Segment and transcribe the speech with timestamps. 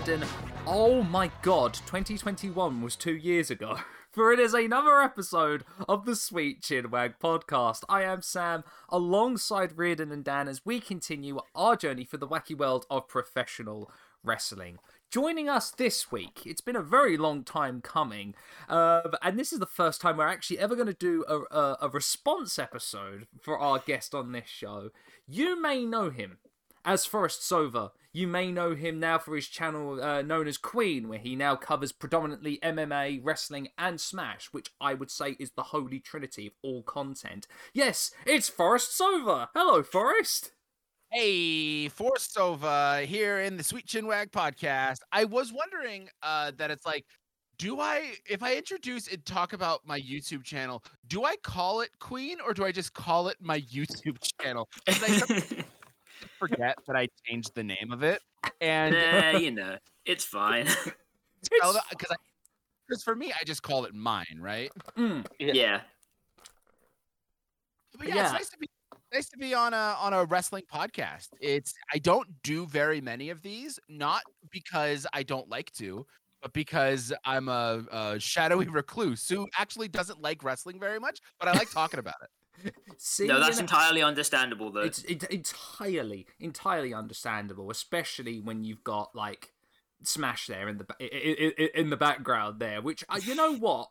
[0.00, 0.24] bad and
[0.66, 3.78] oh my god, 2021 was two years ago.
[4.12, 7.82] For it is another episode of the Sweet Chinwag podcast.
[7.88, 12.56] I am Sam, alongside Reardon and Dan, as we continue our journey for the wacky
[12.56, 13.90] world of professional
[14.22, 14.78] wrestling.
[15.10, 18.34] Joining us this week, it's been a very long time coming,
[18.68, 21.76] uh, and this is the first time we're actually ever going to do a, a,
[21.82, 24.90] a response episode for our guest on this show.
[25.26, 26.38] You may know him
[26.86, 31.08] as Forrest Sowa, you may know him now for his channel uh, known as Queen,
[31.08, 35.64] where he now covers predominantly MMA, wrestling, and Smash, which I would say is the
[35.64, 37.48] holy trinity of all content.
[37.74, 39.50] Yes, it's Forrest Sowa.
[39.54, 40.52] Hello, Forrest.
[41.10, 44.98] Hey, Forrest Sowa here in the Sweet Chinwag podcast.
[45.10, 47.04] I was wondering uh, that it's like,
[47.58, 51.90] do I, if I introduce and talk about my YouTube channel, do I call it
[51.98, 54.68] Queen or do I just call it my YouTube channel?
[56.38, 58.22] 'Cause I forget that I changed the name of it.
[58.60, 60.66] And Nah, you know, it's fine.
[61.42, 61.78] because
[62.88, 64.70] because for me, I just call it mine, right?
[64.96, 65.82] Mm, yeah.
[67.96, 68.24] But yeah, Yeah.
[68.24, 68.68] it's nice to be
[69.12, 71.28] nice to be on a on a wrestling podcast.
[71.40, 76.06] It's I don't do very many of these, not because I don't like to,
[76.42, 81.48] but because I'm a, a shadowy recluse who actually doesn't like wrestling very much, but
[81.48, 82.28] I like talking about it.
[82.98, 84.80] see, No, that's you know- entirely understandable, though.
[84.80, 89.52] It's it, entirely, entirely understandable, especially when you've got like
[90.02, 92.82] Smash there in the in the background there.
[92.82, 93.88] Which uh, you know what,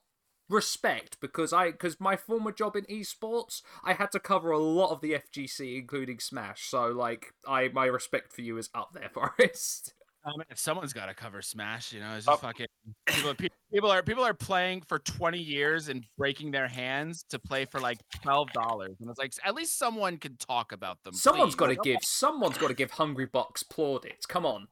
[0.47, 4.91] respect because I because my former job in esports, I had to cover a lot
[4.91, 6.63] of the FGC, including Smash.
[6.67, 9.93] So like, I my respect for you is up there, Forrest.
[10.25, 12.47] I mean, if someone's got to cover Smash, you know, it's just Oh.
[12.47, 12.65] fucking
[13.05, 13.35] people,
[13.71, 17.79] people are people are playing for 20 years and breaking their hands to play for
[17.79, 21.13] like twelve dollars, and it's like at least someone can talk about them.
[21.13, 21.99] Someone's got to give.
[22.01, 24.25] Someone's got to give Hungrybox plaudits.
[24.25, 24.67] Come on.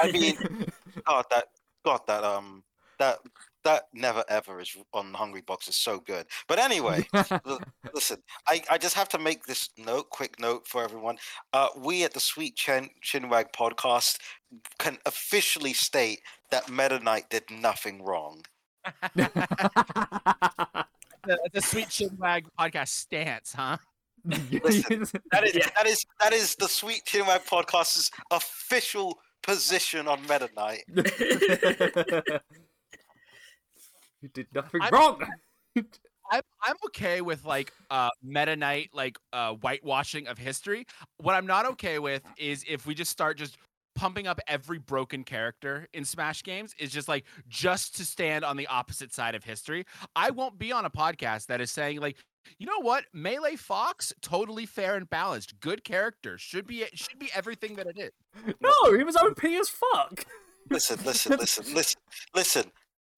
[0.00, 0.36] I mean,
[1.06, 1.46] God, that
[1.84, 2.62] God, that um,
[2.98, 3.18] that
[3.64, 6.26] that never ever is on Hungrybox is so good.
[6.48, 7.06] But anyway,
[7.46, 7.60] l-
[7.94, 11.18] listen, I, I just have to make this note, quick note for everyone.
[11.52, 14.18] Uh, we at the Sweet Chin Chinwag podcast
[14.78, 16.20] can officially state
[16.50, 18.42] that Meta Knight did nothing wrong.
[19.14, 19.30] the,
[21.52, 23.76] the Sweet Chinwag podcast stance, huh?
[24.26, 25.68] Listen, That is Yeah.
[25.76, 30.84] that is that is the Sweet Chinwag podcast's official position on Meta Knight.
[34.24, 35.22] You did nothing I'm- wrong.
[36.32, 40.86] I'm I'm okay with like uh Meta Knight like uh whitewashing of history.
[41.18, 43.58] What I'm not okay with is if we just start just
[43.94, 48.56] pumping up every broken character in Smash games is just like just to stand on
[48.56, 49.84] the opposite side of history.
[50.16, 52.16] I won't be on a podcast that is saying like
[52.58, 53.04] you know what?
[53.12, 55.60] Melee Fox, totally fair and balanced.
[55.60, 56.38] Good character.
[56.38, 58.54] Should be should be everything that it is.
[58.62, 60.24] No, he was OP as fuck.
[60.70, 62.00] Listen, listen, listen, listen,
[62.34, 62.72] listen.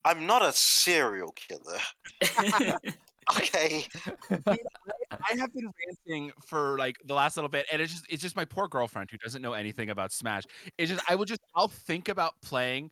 [0.07, 1.81] I'm not a serial killer.
[3.37, 3.85] Okay.
[4.31, 8.37] I have been ranting for like the last little bit, and it's just it's just
[8.37, 10.45] my poor girlfriend who doesn't know anything about Smash.
[10.79, 12.91] It's just I will just I'll think about playing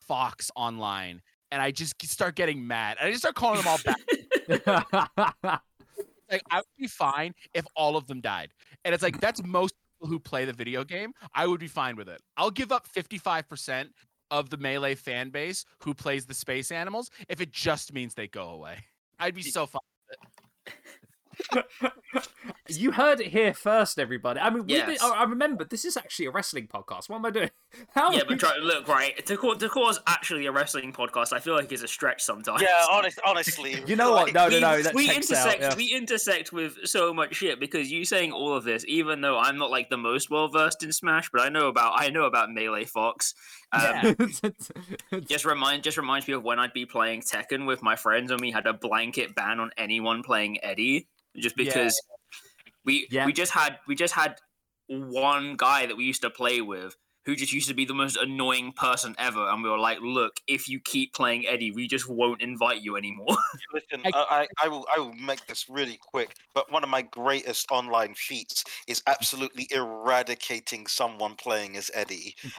[0.00, 2.96] Fox online, and I just start getting mad.
[2.98, 5.60] And I just start calling them all back.
[6.30, 8.50] like I would be fine if all of them died,
[8.84, 11.12] and it's like that's most people who play the video game.
[11.34, 12.20] I would be fine with it.
[12.36, 13.90] I'll give up fifty five percent
[14.30, 18.28] of the melee fan base who plays the space animals if it just means they
[18.28, 18.84] go away.
[19.18, 19.80] I'd be so fine.
[22.68, 24.40] you heard it here first, everybody.
[24.40, 25.02] I mean, Yes.
[25.02, 27.08] I I remember this is actually a wrestling podcast.
[27.08, 27.50] What am I doing?
[27.94, 28.10] How?
[28.12, 31.40] yeah, but try, look, right, to call, to call us actually a wrestling podcast, I
[31.40, 32.62] feel like is a stretch sometimes.
[32.62, 33.82] Yeah, honest, honestly.
[33.86, 34.26] You know what?
[34.26, 34.82] like, No, no, we, no.
[34.82, 35.72] That we intersect out.
[35.72, 35.76] yeah.
[35.76, 39.58] we intersect with so much shit because you saying all of this, even though I'm
[39.58, 42.50] not like the most well versed in Smash, but I know about I know about
[42.52, 43.34] Melee Fox.
[43.70, 44.16] Um,
[45.26, 48.40] Just remind just reminds me of when I'd be playing Tekken with my friends and
[48.40, 51.06] we had a blanket ban on anyone playing Eddie
[51.38, 51.64] just Yeah.
[51.64, 52.00] because
[52.84, 53.26] we Yeah.
[53.26, 54.36] we just had we just had
[54.88, 56.96] one guy that we used to play with
[57.28, 60.40] who just used to be the most annoying person ever and we were like look
[60.46, 63.36] if you keep playing Eddie we just won't invite you anymore
[63.74, 66.34] Listen, I- I, I, I will I will make this really quick.
[66.54, 72.34] But one of my greatest online feats is absolutely eradicating someone playing as Eddie.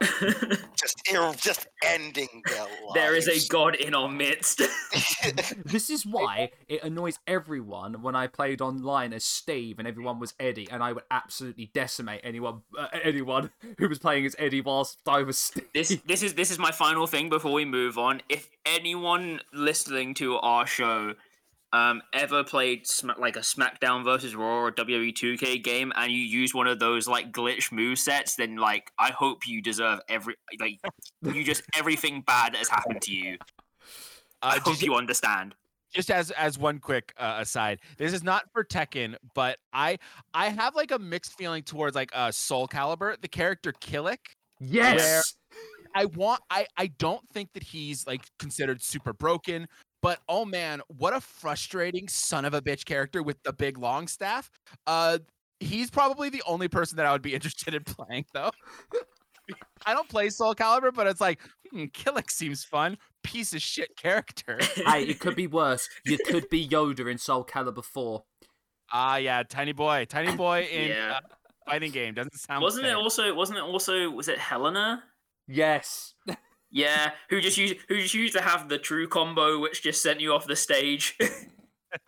[0.76, 1.00] Just
[1.42, 2.94] just ending their lives.
[2.94, 4.58] there is a god in our midst
[5.64, 10.34] this is why it annoys everyone when I played online as Steve and everyone was
[10.38, 14.98] Eddie, and I would absolutely decimate anyone uh, anyone who was playing as Eddie whilst
[15.06, 15.68] I was Steve.
[15.74, 18.22] this this is this is my final thing before we move on.
[18.28, 21.14] If anyone listening to our show
[21.72, 26.18] um, ever played sm- like a SmackDown versus Raw or WWE 2K game and you
[26.18, 30.34] use one of those like glitch move sets, then like I hope you deserve every
[30.58, 30.80] like
[31.22, 33.38] you just everything bad that has happened to you.
[34.42, 35.54] I Uh, hope just, you understand.
[35.94, 39.98] just as as one quick uh, aside, this is not for Tekken, but I
[40.34, 44.18] I have like a mixed feeling towards like uh, Soul Calibur, the character Kilik.
[44.60, 45.34] Yes.
[45.94, 49.66] I want I I don't think that he's like considered super broken,
[50.02, 54.06] but oh man, what a frustrating son of a bitch character with the big long
[54.06, 54.50] staff.
[54.86, 55.18] Uh
[55.58, 58.50] he's probably the only person that I would be interested in playing though.
[59.86, 61.40] I don't play Soul Calibur, but it's like,
[61.72, 62.96] hmm, Kilik seems fun.
[63.24, 64.58] Piece of shit character.
[64.86, 65.88] hey, it could be worse.
[66.04, 68.22] You could be Yoda in Soul Calibur 4.
[68.92, 71.16] Ah, yeah, tiny boy, tiny boy in Yeah.
[71.16, 71.20] uh,
[71.66, 72.62] fighting game doesn't sound.
[72.62, 75.02] Wasn't it also wasn't it also was it Helena?
[75.48, 76.14] Yes.
[76.70, 80.20] Yeah, who just used who just used to have the true combo which just sent
[80.20, 81.16] you off the stage.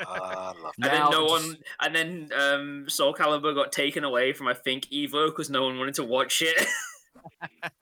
[0.09, 4.33] Love And Now then no just- one, and then um, Soul Calibur got taken away
[4.33, 6.67] from I think Evo because no one wanted to watch it.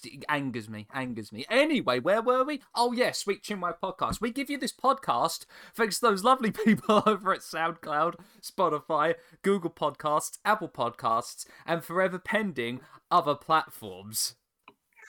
[0.00, 1.44] It's just- It angers me, angers me.
[1.50, 2.62] Anyway, where were we?
[2.74, 4.20] Oh, yeah, Sweet Chinwag podcast.
[4.20, 5.44] We give you this podcast
[5.74, 12.18] thanks to those lovely people over at SoundCloud, Spotify, Google Podcasts, Apple Podcasts, and forever
[12.18, 12.80] pending
[13.10, 14.36] other platforms.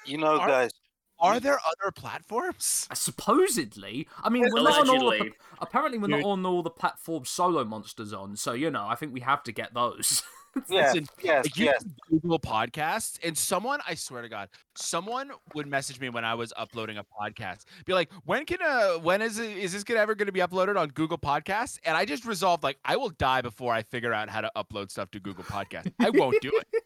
[0.05, 0.71] You know, Are- guys.
[1.23, 2.87] Are there other platforms?
[2.89, 5.29] Uh, Supposedly, I mean, we're not on all the,
[5.59, 9.13] apparently we're not on all the platforms Solo Monsters on, so you know, I think
[9.13, 10.23] we have to get those.
[10.69, 11.85] Listen, yes, Like, you yes.
[12.09, 16.51] Google podcasts, and someone, I swear to God, someone would message me when I was
[16.57, 20.13] uploading a podcast, be like, "When can uh, when is it, is this gonna ever
[20.15, 23.73] gonna be uploaded on Google Podcasts?" And I just resolved, like, I will die before
[23.73, 25.93] I figure out how to upload stuff to Google Podcasts.
[25.99, 26.83] I won't do it.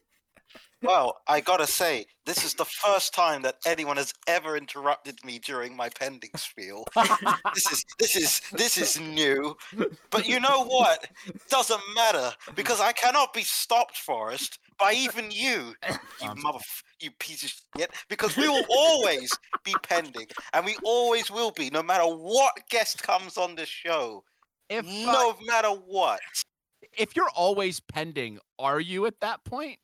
[0.86, 5.38] Well, I gotta say, this is the first time that anyone has ever interrupted me
[5.38, 6.84] during my pending spiel.
[7.54, 9.56] this is this is this is new.
[10.10, 11.06] But you know what?
[11.50, 15.74] Doesn't matter because I cannot be stopped, Forrest, by even you,
[16.22, 16.58] you mother,
[17.00, 17.90] you piece of shit.
[18.08, 19.30] Because we will always
[19.64, 24.22] be pending, and we always will be, no matter what guest comes on the show.
[24.68, 26.20] If uh, No matter what.
[26.96, 29.78] if you're always pending, are you at that point?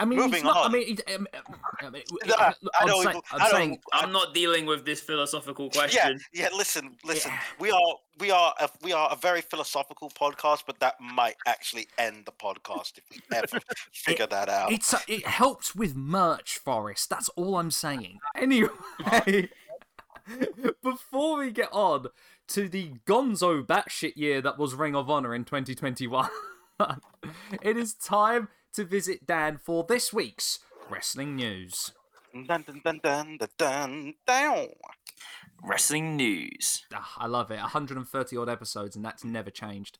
[0.00, 0.56] I mean, he's Moving not.
[0.56, 0.72] I on.
[0.72, 1.26] mean, he- um,
[1.80, 4.34] I mean, No, I- I I'm don't saying, I'm I don't saying even- I'm not
[4.34, 6.20] dealing with this philosophical question.
[6.32, 6.48] yeah.
[6.50, 6.56] yeah.
[6.56, 7.30] Listen, listen.
[7.30, 7.40] Yeah.
[7.60, 11.86] We are, we are, a, we are a very philosophical podcast, but that might actually
[11.98, 13.60] end the podcast if we ever
[13.92, 14.72] figure that out.
[14.72, 17.08] It's a, it helps with merch, Forrest.
[17.08, 18.18] That's all I'm saying.
[18.34, 18.70] Anyway,
[20.82, 22.06] before we get on
[22.48, 26.28] to the Gonzo batshit year that was Ring of Honor in 2021,
[27.62, 30.60] it is time to visit Dan for this week's
[30.90, 31.92] wrestling news.
[32.32, 34.68] Dun, dun, dun, dun, dun, dun, down.
[35.62, 36.84] Wrestling news.
[36.92, 37.58] Ah, I love it.
[37.58, 39.98] 130 odd episodes, and that's never changed.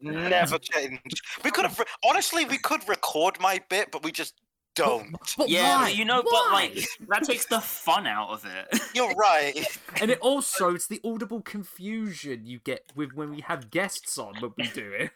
[0.00, 1.00] Never change.
[1.42, 4.34] We could have, re- honestly, we could record my bit, but we just
[4.74, 5.16] don't.
[5.36, 5.88] But yeah, why?
[5.88, 8.80] you know, but like that takes the fun out of it.
[8.94, 9.66] You're right.
[10.00, 14.34] and it also it's the audible confusion you get with when we have guests on
[14.40, 15.10] when we do it.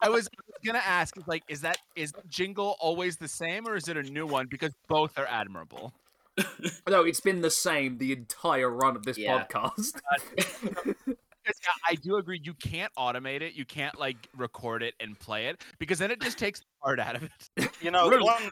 [0.00, 0.28] I was
[0.64, 4.26] gonna ask, like, is that is jingle always the same, or is it a new
[4.26, 4.46] one?
[4.50, 5.92] Because both are admirable.
[6.88, 9.46] No, it's been the same the entire run of this Yeah.
[9.46, 9.94] podcast.
[10.12, 12.40] Uh, yeah, I do agree.
[12.42, 13.54] You can't automate it.
[13.54, 16.98] You can't like record it and play it because then it just takes the art
[17.00, 17.70] out of it.
[17.80, 18.24] You know, Really?
[18.24, 18.50] one,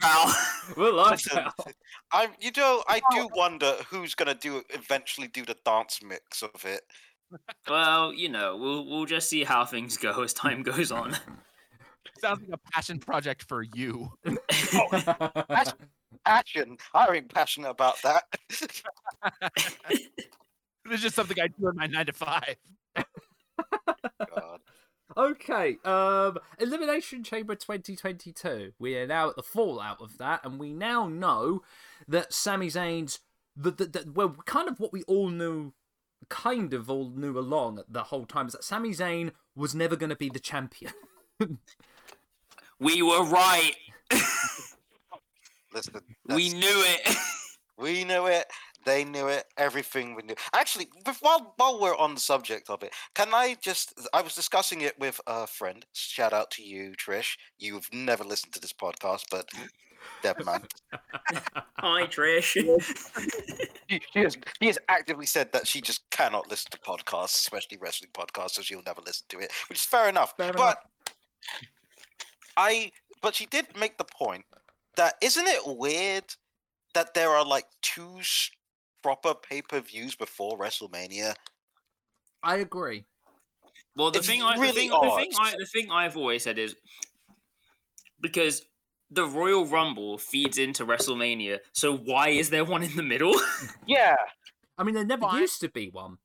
[0.00, 0.34] Pal.
[0.76, 1.44] We're like listen,
[2.12, 6.64] I, you know, I do wonder who's gonna do eventually do the dance mix of
[6.64, 6.80] it.
[7.68, 11.16] Well, you know, we'll we'll just see how things go as time goes on.
[12.20, 14.12] Sounds like a passion project for you.
[16.26, 16.76] Passion.
[16.92, 18.24] I ain't passionate about that.
[20.90, 22.56] It's just something I do in my nine to five.
[22.94, 24.60] God.
[25.16, 28.72] okay, um, Elimination Chamber 2022.
[28.78, 31.62] We are now at the fallout of that, and we now know
[32.08, 33.20] that Sami Zayn's
[33.56, 35.72] the, the, the well, kind of what we all knew,
[36.30, 40.10] kind of all knew along the whole time is that Sami Zayn was never going
[40.10, 40.92] to be the champion.
[42.80, 43.74] we were right.
[45.74, 47.16] Listen, We knew it.
[47.78, 48.44] We knew it.
[48.84, 49.44] They knew it.
[49.56, 50.34] Everything we knew.
[50.52, 50.88] Actually,
[51.20, 53.98] while while we're on the subject of it, can I just?
[54.12, 55.86] I was discussing it with a friend.
[55.94, 57.38] Shout out to you, Trish.
[57.58, 59.48] You've never listened to this podcast, but
[60.22, 60.62] Deb man,
[61.78, 62.52] Hi, Trish.
[63.88, 67.78] she, she has she has actively said that she just cannot listen to podcasts, especially
[67.78, 70.34] wrestling podcasts, so she'll never listen to it, which is fair enough.
[70.36, 70.78] Fair but
[72.56, 72.92] I,
[73.22, 74.44] but she did make the point
[74.96, 76.24] that isn't it weird
[76.94, 78.20] that there are like two
[79.02, 81.34] proper pay per views before WrestleMania.
[82.42, 83.04] I agree.
[83.96, 86.42] Well, the It's thing I the really thing, the thing I the thing I've always
[86.42, 86.76] said is
[88.20, 88.62] because
[89.10, 93.34] the Royal Rumble feeds into WrestleMania, so why is there one in the middle?
[93.86, 94.16] Yeah.
[94.78, 95.40] I mean, there never Fine.
[95.40, 96.16] used to be one.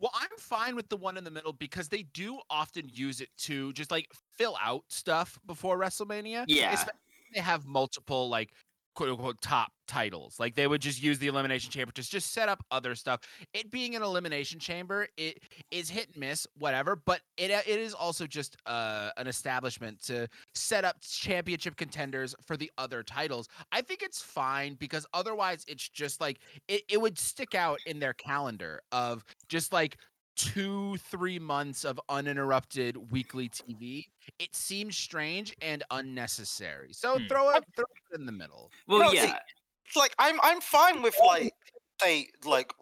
[0.00, 3.28] Well, I'm fine with the one in the middle because they do often use it
[3.38, 6.44] to just like fill out stuff before WrestleMania.
[6.48, 6.72] Yeah.
[6.72, 6.92] Especially
[7.34, 8.50] they have multiple like
[8.98, 10.40] quote unquote top titles.
[10.40, 13.20] Like they would just use the elimination chamber to just set up other stuff.
[13.54, 15.38] It being an elimination chamber, it
[15.70, 16.96] is hit and miss, whatever.
[16.96, 20.26] But it uh, it is also just uh, an establishment to
[20.56, 23.46] set up championship contenders for the other titles.
[23.70, 28.00] I think it's fine because otherwise it's just like it, it would stick out in
[28.00, 29.96] their calendar of just like
[30.38, 34.06] two three months of uninterrupted weekly tv
[34.38, 37.26] it seems strange and unnecessary so Hmm.
[37.26, 39.36] throw it throw it in the middle well, No, yeah.
[39.84, 41.52] It's like I'm I'm fine with like
[42.00, 42.72] say like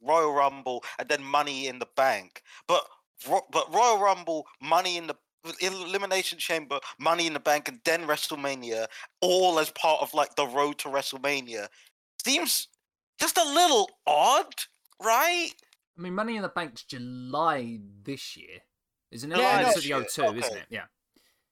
[0.00, 2.86] Royal Rumble and then Money in the Bank, but
[3.50, 5.16] but Royal Rumble, Money in the
[5.60, 8.86] Elimination Chamber, Money in the Bank, and then WrestleMania,
[9.20, 11.68] all as part of like the road to WrestleMania,
[12.24, 12.68] seems
[13.20, 14.54] just a little odd,
[15.02, 15.50] right?
[15.96, 18.58] I mean, Money in the Bank's July this year,
[19.12, 19.38] isn't it?
[19.38, 19.96] Yeah, Yeah, no, it's at the shit,
[20.34, 20.66] O2, isn't it?
[20.70, 20.84] Yeah.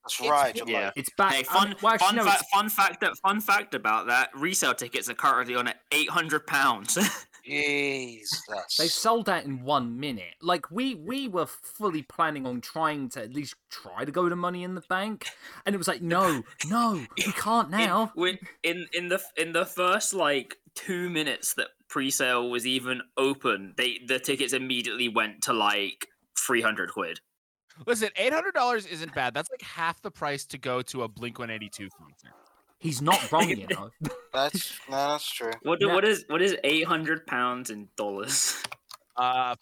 [0.05, 0.57] That's It's- right.
[0.57, 0.91] you're yeah.
[0.97, 1.33] It's back.
[1.33, 4.31] Hey, fun, mean, well, actually, fun, no, fa- it's- fun fact fun fact about that:
[4.35, 6.99] resale tickets are currently on at eight hundred pounds.
[7.45, 8.77] Jesus.
[8.79, 10.35] They sold out in one minute.
[10.41, 14.37] Like we we were fully planning on trying to at least try to go to
[14.37, 15.27] Money in the Bank,
[15.67, 18.13] and it was like, no, no, we can't now.
[18.17, 23.75] in, in in the in the first like two minutes that pre-sale was even open,
[23.77, 26.09] they the tickets immediately went to like
[26.39, 27.19] three hundred quid.
[27.87, 31.89] listen $800 isn't bad that's like half the price to go to a blink 182
[31.97, 32.33] concert
[32.83, 33.91] He's not wrong, you know.
[34.35, 35.53] That's no, that's true.
[35.63, 35.95] What do, No.
[35.95, 38.61] what is what is eight hundred pounds in dollars?
[39.17, 39.55] uh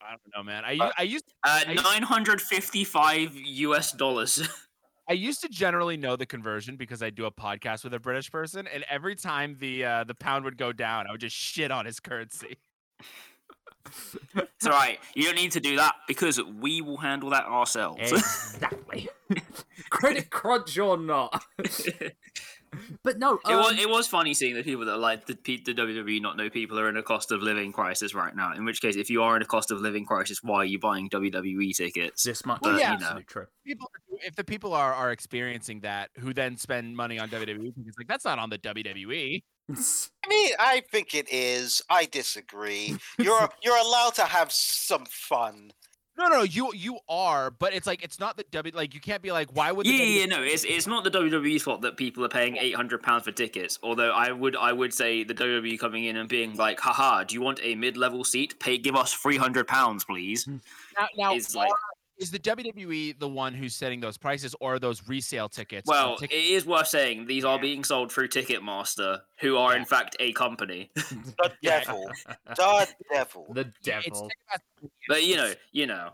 [0.00, 3.92] i don't know man i, u- Uh, I used Uh, nine hundred fifty-five U.S.
[3.92, 4.48] dollars.
[5.10, 8.30] I used to generally know the conversion because I do a podcast with a British
[8.30, 11.70] person, and every time the uh, the pound would go down, I would just shit
[11.72, 12.56] on his currency.
[14.34, 14.98] It's all right.
[15.14, 18.12] You don't need to do that because we will handle that ourselves.
[18.12, 19.08] exactly.
[19.90, 21.42] Credit crunch or not.
[23.02, 25.74] but no, It was um, it was funny seeing the people that like the, the
[25.74, 28.54] WWE not know people are in a cost of living crisis right now.
[28.54, 30.78] In which case, if you are in a cost of living crisis, why are you
[30.78, 32.22] buying WWE tickets?
[32.22, 32.60] this much.
[32.62, 32.92] Well, is yeah.
[32.92, 33.46] absolutely true.
[33.66, 37.98] People, if the people are are experiencing that, who then spend money on WWE, it's
[37.98, 39.42] like that's not on the E." WWE.
[39.70, 41.82] I mean, I think it is.
[41.88, 42.96] I disagree.
[43.18, 45.72] You're you're allowed to have some fun.
[46.18, 48.76] No, no, you you are, but it's like it's not the W.
[48.76, 51.04] Like you can't be like, why would the Yeah, WWE yeah, no, it's it's not
[51.04, 53.78] the WWE's fault that people are paying eight hundred pounds for tickets.
[53.82, 57.34] Although I would I would say the WWE coming in and being like, haha, do
[57.34, 58.60] you want a mid level seat?
[58.60, 60.44] Pay give us three hundred pounds, please.
[60.44, 60.56] Hmm.
[60.98, 61.76] now, now is like- are-
[62.22, 65.88] is the WWE the one who's setting those prices, or are those resale tickets?
[65.88, 69.76] on Well, ticket- it is worth saying these are being sold through Ticketmaster, who are
[69.76, 70.90] in fact a company.
[71.42, 72.10] The devil.
[72.46, 73.46] The devil.
[73.52, 74.30] The devil.
[74.30, 76.10] Ticketmaster, But you know, you know,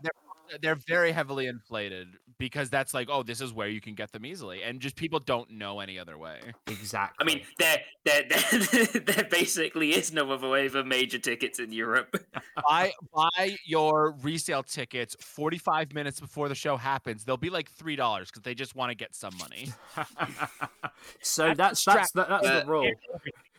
[0.61, 2.07] they're very heavily inflated
[2.39, 5.19] because that's like, oh, this is where you can get them easily, and just people
[5.19, 6.39] don't know any other way.
[6.67, 7.15] Exactly.
[7.19, 8.23] I mean, there, there,
[8.71, 12.15] there, there basically is no other way for major tickets in Europe.
[12.67, 17.25] buy buy your resale tickets 45 minutes before the show happens.
[17.25, 19.67] They'll be like three dollars because they just want to get some money.
[21.21, 22.91] so That's that's the that's the, that's Uh, the rule.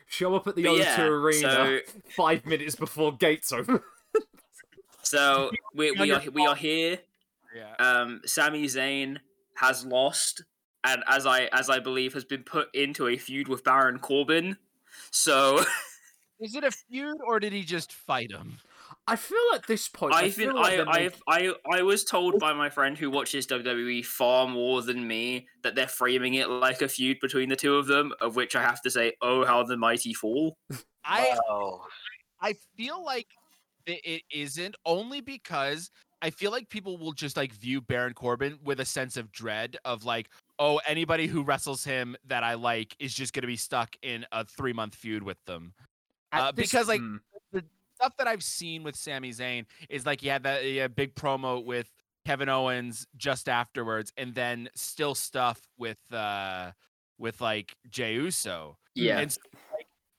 [0.08, 1.78] Show up at the O2 yeah, arena so
[2.16, 3.80] five minutes before gates open.
[5.02, 6.98] so we, we are we are here.
[7.54, 7.74] Yeah.
[7.78, 9.18] Um, Sami Zayn
[9.56, 10.44] has lost,
[10.84, 14.56] and as I as I believe has been put into a feud with Baron Corbin.
[15.10, 15.64] So
[16.40, 18.58] Is it a feud or did he just fight him?
[19.06, 20.14] I feel at this point.
[20.14, 22.96] I, I feel feel like I I, making- I I was told by my friend
[22.96, 27.48] who watches WWE far more than me that they're framing it like a feud between
[27.48, 30.56] the two of them, of which I have to say, oh how the mighty fall.
[31.04, 31.82] I Wow.
[32.40, 33.26] I feel like
[33.86, 35.90] it, it isn't only because
[36.22, 39.76] I feel like people will just like view Baron Corbin with a sense of dread
[39.84, 43.56] of like, oh, anybody who wrestles him that I like is just going to be
[43.56, 45.72] stuck in a three month feud with them.
[46.32, 47.16] uh, this- because, like, hmm.
[47.96, 50.94] Stuff that I've seen with Sami Zayn is like he had that he had a
[50.94, 51.90] big promo with
[52.24, 56.70] Kevin Owens just afterwards, and then still stuff with uh
[57.18, 58.78] with like Jey Uso.
[58.94, 59.18] Yeah.
[59.18, 59.40] And so,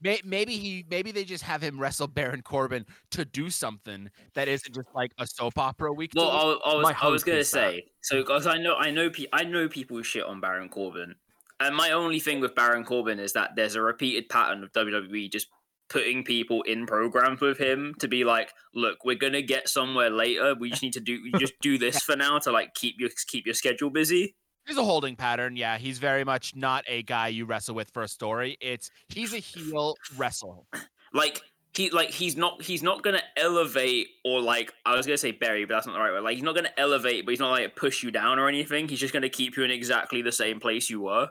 [0.02, 4.74] maybe he maybe they just have him wrestle Baron Corbin to do something that isn't
[4.74, 6.12] just like a soap opera week.
[6.16, 6.30] Well.
[6.30, 9.44] I, I was I was gonna say so because I know I know pe- I
[9.44, 11.16] know people shit on Baron Corbin,
[11.60, 15.32] and my only thing with Baron Corbin is that there's a repeated pattern of WWE
[15.32, 15.48] just
[15.90, 20.56] putting people in programs with him to be like, look, we're gonna get somewhere later.
[20.58, 23.10] We just need to do we just do this for now to like keep your
[23.28, 24.36] keep your schedule busy.
[24.66, 25.56] There's a holding pattern.
[25.56, 28.58] Yeah, he's very much not a guy you wrestle with for a story.
[28.62, 30.68] It's he's a heel wrestle.
[31.14, 31.42] Like
[31.74, 35.66] he like he's not he's not gonna elevate or like I was gonna say bury,
[35.66, 36.24] but that's not the right word.
[36.24, 38.88] Like he's not gonna elevate, but he's not like push you down or anything.
[38.88, 41.30] He's just gonna keep you in exactly the same place you were.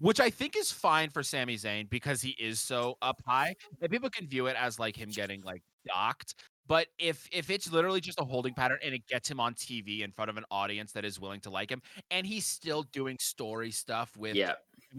[0.00, 3.54] Which I think is fine for Sami Zayn because he is so up high.
[3.80, 6.34] And people can view it as like him getting like docked.
[6.68, 10.00] But if if it's literally just a holding pattern and it gets him on TV
[10.02, 13.16] in front of an audience that is willing to like him, and he's still doing
[13.20, 14.54] story stuff with Yeah.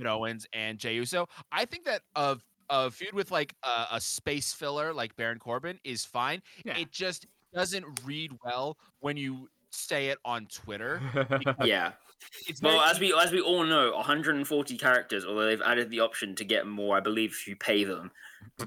[0.06, 4.54] Owens and Jey Uso, I think that of a feud with like a, a space
[4.54, 6.42] filler like Baron Corbin is fine.
[6.66, 6.78] Yeah.
[6.78, 11.02] It just doesn't read well when you say it on Twitter.
[11.64, 11.94] Yeah.
[12.64, 16.44] Well, as we as we all know, 140 characters, although they've added the option to
[16.44, 18.12] get more, I believe, if you pay them.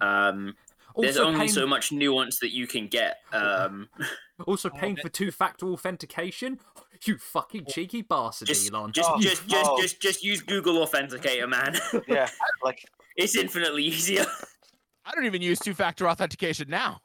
[0.01, 0.55] Um,
[0.97, 3.19] there's only paying, so much nuance that you can get.
[3.33, 3.89] Um,
[4.47, 6.59] also paying for two-factor authentication.
[7.07, 8.93] You fucking cheeky bastard, just, Elon.
[8.93, 9.81] just, Oh, just, just, oh.
[9.81, 11.75] just, just use Google Authenticator, man.
[12.07, 12.29] Yeah,
[12.63, 12.85] like
[13.17, 14.27] it's infinitely easier.
[15.07, 17.01] I don't even use two-factor authentication now.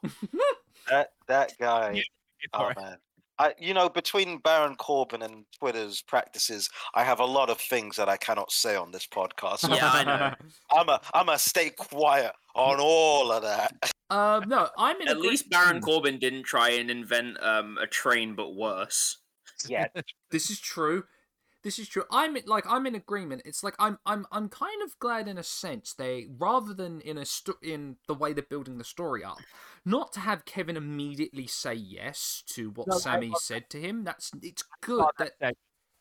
[0.90, 1.92] that that guy.
[1.92, 2.02] Yeah,
[2.52, 2.76] Oh Alright.
[2.76, 2.96] man.
[3.38, 7.96] I, you know, between Baron Corbin and Twitter's practices, I have a lot of things
[7.96, 9.68] that I cannot say on this podcast.
[9.68, 10.34] Yeah, I know.
[10.72, 13.74] I'm a I'm a stay quiet on all of that.
[14.10, 17.86] um, no, I'm in At agree- least Baron Corbin didn't try and invent um, a
[17.86, 19.18] train, but worse.
[19.68, 19.86] Yeah,
[20.30, 21.04] This is true.
[21.66, 22.04] This is true.
[22.12, 23.42] I'm like I'm in agreement.
[23.44, 27.18] It's like I'm I'm I'm kind of glad in a sense they rather than in
[27.18, 29.38] a sto- in the way they're building the story up,
[29.84, 34.04] not to have Kevin immediately say yes to what No, Sami love said to him.
[34.04, 35.06] That's it's good.
[35.18, 35.56] That that-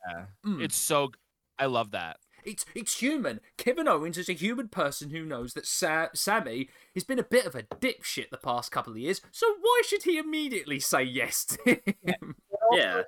[0.08, 0.26] Yeah.
[0.46, 1.10] mm, It's so.
[1.58, 2.18] I love that.
[2.46, 3.42] It's it's human.
[3.58, 7.46] Kevin Owens is a human person who knows that Sa- Sami has been a bit
[7.46, 9.22] of a dipshit the past couple of years.
[9.32, 12.36] So why should he immediately say yes to him?
[12.72, 13.02] Yeah.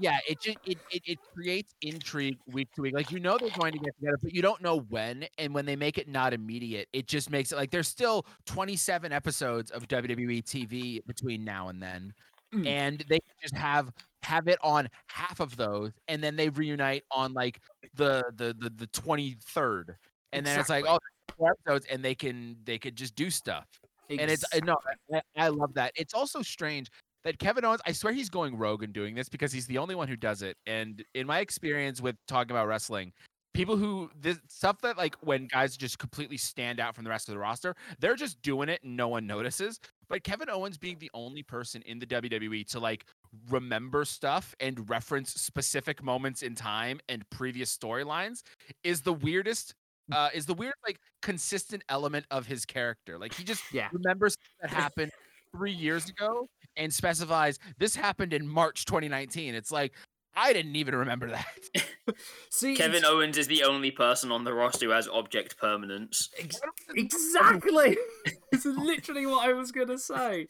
[0.00, 2.94] Yeah, it just it, it it creates intrigue week to week.
[2.94, 5.26] Like you know they're going to get together, but you don't know when.
[5.38, 9.12] And when they make it not immediate, it just makes it like there's still 27
[9.12, 12.12] episodes of WWE TV between now and then,
[12.54, 12.66] Mm.
[12.66, 13.90] and they just have
[14.22, 17.60] have it on half of those, and then they reunite on like
[17.94, 19.94] the the the the 23rd,
[20.32, 20.98] and then it's like oh,
[21.44, 23.66] episodes, and they can they could just do stuff.
[24.10, 24.76] and it's no,
[25.12, 25.92] I, I love that.
[25.96, 26.90] It's also strange
[27.24, 27.80] that Kevin Owens.
[27.86, 30.42] I swear he's going rogue and doing this because he's the only one who does
[30.42, 30.56] it.
[30.66, 33.12] And in my experience with talking about wrestling,
[33.54, 37.28] people who this stuff that like when guys just completely stand out from the rest
[37.28, 39.80] of the roster, they're just doing it and no one notices.
[40.08, 43.06] But Kevin Owens being the only person in the WWE to like
[43.50, 48.42] remember stuff and reference specific moments in time and previous storylines
[48.84, 49.74] is the weirdest.
[50.10, 53.18] Uh, is the weird like consistent element of his character.
[53.18, 53.88] Like he just yeah.
[53.92, 55.12] remembers that happened
[55.54, 59.54] three years ago and specifies this happened in March 2019.
[59.54, 59.92] It's like
[60.34, 61.46] I didn't even remember that.
[62.50, 66.30] See, Kevin Owens is the only person on the roster who has object permanence.
[66.38, 66.60] Ex-
[66.94, 67.96] exactly.
[68.50, 70.46] this is literally what I was gonna say.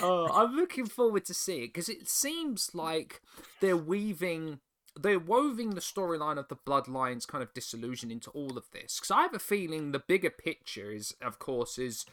[0.00, 3.20] Uh, I'm looking forward to see it because it seems like
[3.60, 4.60] they're weaving,
[4.98, 8.98] they're woving the storyline of the bloodlines kind of disillusion into all of this.
[8.98, 12.06] Because I have a feeling the bigger picture is, of course, is,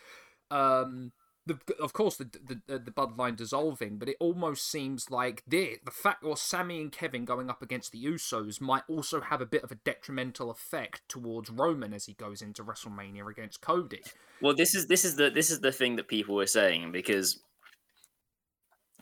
[0.52, 1.12] um,
[1.46, 2.30] the of course the
[2.68, 6.92] the the bloodline dissolving, but it almost seems like the the fact or Sami and
[6.92, 11.02] Kevin going up against the Usos might also have a bit of a detrimental effect
[11.10, 14.02] towards Roman as he goes into WrestleMania against Cody.
[14.42, 17.40] Well, this is this is the this is the thing that people were saying because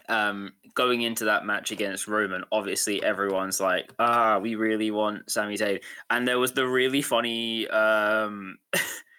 [0.10, 5.58] um going into that match against Roman, obviously everyone's like, ah, we really want Sami
[5.58, 5.80] Zayn.
[6.10, 8.58] And there was the really funny um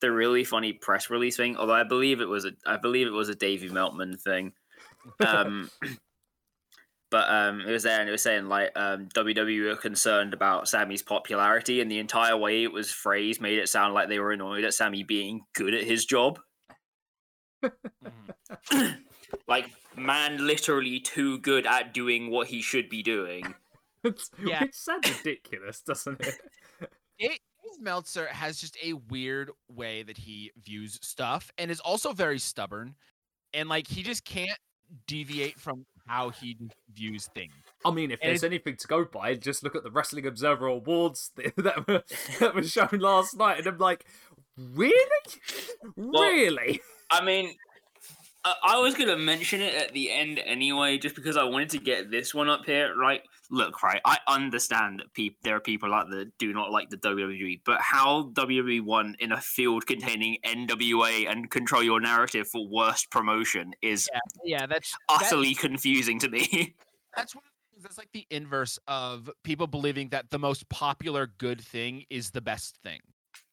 [0.00, 3.10] the really funny press release thing, although I believe it was a I believe it
[3.10, 4.52] was a Davey Meltzer thing.
[5.24, 5.70] Um
[7.10, 10.68] But um, it was there, and it was saying like um, WWE were concerned about
[10.68, 14.32] Sami's popularity, and the entire way it was phrased made it sound like they were
[14.32, 16.38] annoyed at Sami being good at his job.
[19.48, 23.54] like, man, literally too good at doing what he should be doing.
[24.04, 24.62] It's, Yeah.
[24.62, 26.38] Which sounds ridiculous, doesn't it?
[27.18, 32.12] Dave Dave Meltzer has just a weird way that he views stuff and is also
[32.12, 32.94] very stubborn.
[33.54, 34.58] And like he just can't
[35.06, 36.56] deviate from how he
[36.92, 37.52] views things.
[37.84, 40.66] I mean, if And there's anything to go by, just look at the Wrestling Observer
[40.66, 42.02] Awards th- that were
[42.40, 44.04] that was shown last night, and I'm like,
[44.56, 44.92] really,
[45.96, 46.80] really?
[47.10, 47.54] I mean,
[48.44, 52.10] I was gonna mention it at the end anyway, just because I wanted to get
[52.10, 52.94] this one up here.
[52.96, 54.00] Right, look, right.
[54.04, 57.60] I understand that people there are people out there that do not like the WWE,
[57.64, 63.10] but how WWE won in a field containing NWA and Control Your Narrative for worst
[63.10, 64.08] promotion is
[64.44, 66.74] yeah, yeah that's utterly that's, confusing to me.
[67.16, 67.42] That's one
[67.82, 72.40] that's like the inverse of people believing that the most popular good thing is the
[72.40, 73.00] best thing.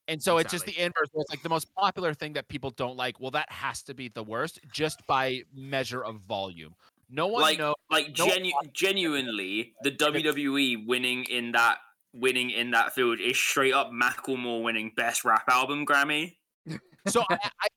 [0.07, 0.41] And so exactly.
[0.41, 1.09] it's just the inverse.
[1.13, 3.19] It's like the most popular thing that people don't like.
[3.19, 6.75] Well, that has to be the worst just by measure of volume.
[7.15, 7.75] No one like, knows.
[7.89, 11.77] Like no genu- one- genuinely, the WWE winning in that
[12.13, 16.35] winning in that field is straight up Macklemore winning Best Rap Album Grammy.
[17.07, 17.67] So I, I,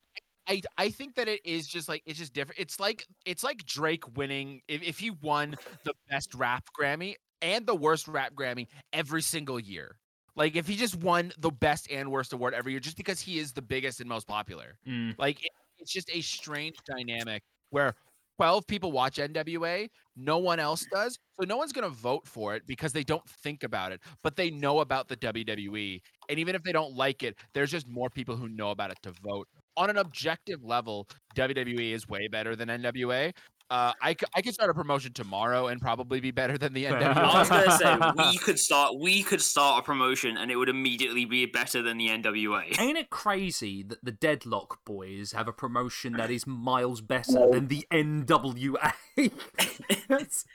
[0.47, 2.59] I, I think that it is just like it's just different.
[2.59, 7.67] It's like it's like Drake winning if, if he won the Best Rap Grammy and
[7.67, 9.99] the Worst Rap Grammy every single year.
[10.35, 13.37] Like if he just won the best and worst award every year, just because he
[13.37, 14.79] is the biggest and most popular.
[14.87, 15.13] Mm.
[15.19, 17.93] Like it, it's just a strange dynamic where
[18.39, 20.91] 12 people watch NWA, no one else mm.
[20.91, 21.19] does.
[21.37, 24.37] So no one's going to vote for it because they don't think about it, but
[24.37, 25.99] they know about the WWE.
[26.29, 28.97] And even if they don't like it, there's just more people who know about it
[29.03, 29.49] to vote.
[29.75, 33.33] On an objective level, WWE is way better than NWA,
[33.69, 37.15] uh, I, I could start a promotion tomorrow and probably be better than the NWA.
[37.15, 37.97] I was gonna say
[38.31, 41.97] we could start we could start a promotion and it would immediately be better than
[41.97, 42.79] the NWA.
[42.79, 47.67] Ain't it crazy that the Deadlock Boys have a promotion that is miles better than
[47.67, 48.93] the NWA?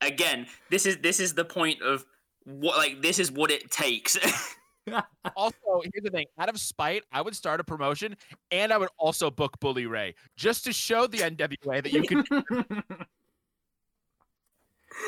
[0.00, 2.04] Again, this is this is the point of
[2.44, 4.18] what like this is what it takes.
[5.36, 8.16] also, here's the thing: out of spite, I would start a promotion,
[8.50, 12.24] and I would also book Bully Ray just to show the NWA that you can.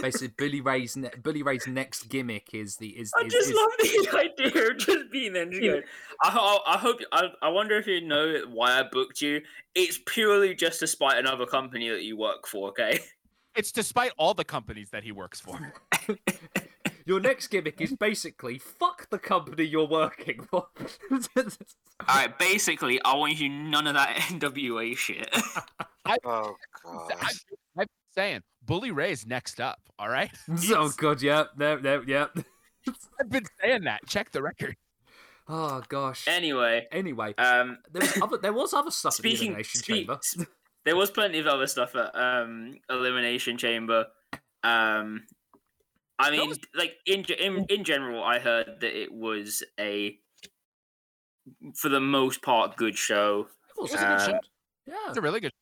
[0.02, 3.12] Basically, Bully Ray's ne- Bully Ray's next gimmick is the is.
[3.16, 3.56] I is, just is...
[3.56, 4.18] love the
[4.50, 5.46] idea of just being there.
[5.46, 5.82] Just going,
[6.22, 9.40] I, I, I hope I, I wonder if you know why I booked you.
[9.74, 12.68] It's purely just to spite another company that you work for.
[12.70, 12.98] Okay.
[13.54, 15.72] It's despite all the companies that he works for.
[17.06, 20.66] Your next gimmick is basically fuck the company you're working for.
[21.36, 21.46] All
[22.08, 25.28] right, basically, I want you none of that NWA shit.
[26.04, 27.12] I, oh god.
[27.78, 29.78] I, am saying Bully Ray's next up.
[30.00, 30.30] All right.
[30.70, 32.38] oh god, yep, yep, yep, yep.
[33.20, 34.00] I've been saying that.
[34.08, 34.76] Check the record.
[35.48, 36.26] Oh gosh.
[36.26, 36.88] Anyway.
[36.90, 37.34] Anyway.
[37.38, 37.78] Um.
[37.92, 38.38] There was other.
[38.38, 40.18] There was other stuff speaking, at the Elimination Chamber.
[40.84, 44.06] there was plenty of other stuff at um Elimination Chamber.
[44.64, 45.22] Um.
[46.18, 46.58] I mean, was...
[46.74, 50.18] like in, in in general, I heard that it was a,
[51.74, 53.48] for the most part, good show.
[53.76, 54.32] It was a good show.
[54.32, 54.40] Um,
[54.86, 55.52] yeah, it's a really good.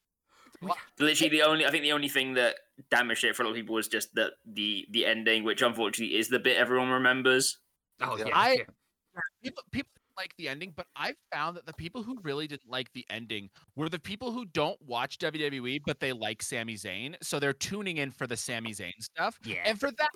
[0.62, 0.74] Show.
[0.98, 2.56] Literally, the only I think the only thing that
[2.90, 6.16] damaged it for a lot of people was just that the the ending, which unfortunately
[6.16, 7.58] is the bit everyone remembers.
[8.00, 8.64] Oh yeah, I
[9.42, 12.92] people people like the ending, but I found that the people who really didn't like
[12.92, 17.40] the ending were the people who don't watch WWE, but they like Sami Zayn, so
[17.40, 19.38] they're tuning in for the Sami Zayn stuff.
[19.44, 20.10] Yeah, and for that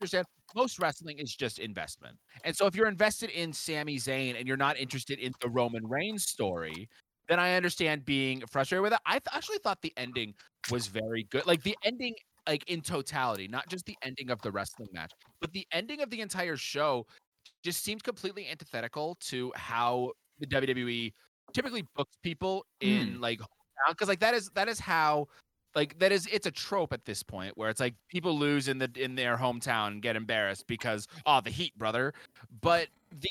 [0.00, 2.16] understand most wrestling is just investment.
[2.44, 5.86] And so if you're invested in Sami Zayn and you're not interested in the Roman
[5.86, 6.88] Reigns story,
[7.28, 9.00] then I understand being frustrated with it.
[9.06, 10.34] I th- actually thought the ending
[10.70, 11.46] was very good.
[11.46, 12.14] Like the ending
[12.48, 16.10] like in totality, not just the ending of the wrestling match, but the ending of
[16.10, 17.04] the entire show
[17.64, 21.12] just seemed completely antithetical to how the WWE
[21.52, 23.20] typically books people in mm.
[23.20, 23.40] like
[23.88, 25.26] because like that is that is how
[25.76, 28.78] like that is it's a trope at this point where it's like people lose in
[28.78, 32.14] the in their hometown and get embarrassed because oh the heat brother.
[32.62, 32.88] But
[33.20, 33.30] the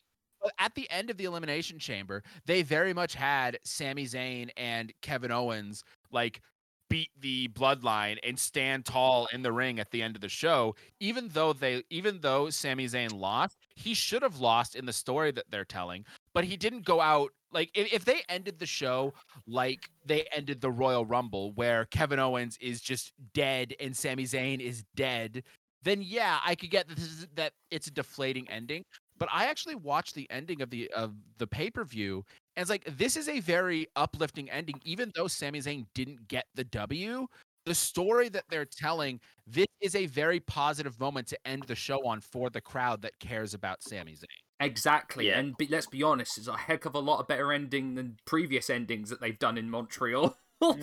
[0.59, 5.31] at the end of the elimination chamber they very much had Sami Zayn and Kevin
[5.31, 6.41] Owens like
[6.87, 10.75] beat the bloodline and stand tall in the ring at the end of the show.
[10.99, 15.31] Even though they even though Sami Zayn lost he should have lost in the story
[15.31, 19.13] that they're telling but he didn't go out like if, if they ended the show
[19.47, 24.59] like they ended the Royal Rumble, where Kevin Owens is just dead and Sami Zayn
[24.59, 25.43] is dead,
[25.81, 28.83] then yeah, I could get this that it's a deflating ending.
[29.17, 32.69] But I actually watched the ending of the of the pay per view, and it's
[32.69, 34.75] like this is a very uplifting ending.
[34.83, 37.27] Even though Sami Zayn didn't get the W,
[37.65, 42.05] the story that they're telling, this is a very positive moment to end the show
[42.05, 44.44] on for the crowd that cares about Sami Zayn.
[44.59, 45.39] Exactly, yeah.
[45.39, 48.17] and be, let's be honest, it's a heck of a lot of better ending than
[48.25, 50.37] previous endings that they've done in Montreal.
[50.61, 50.75] I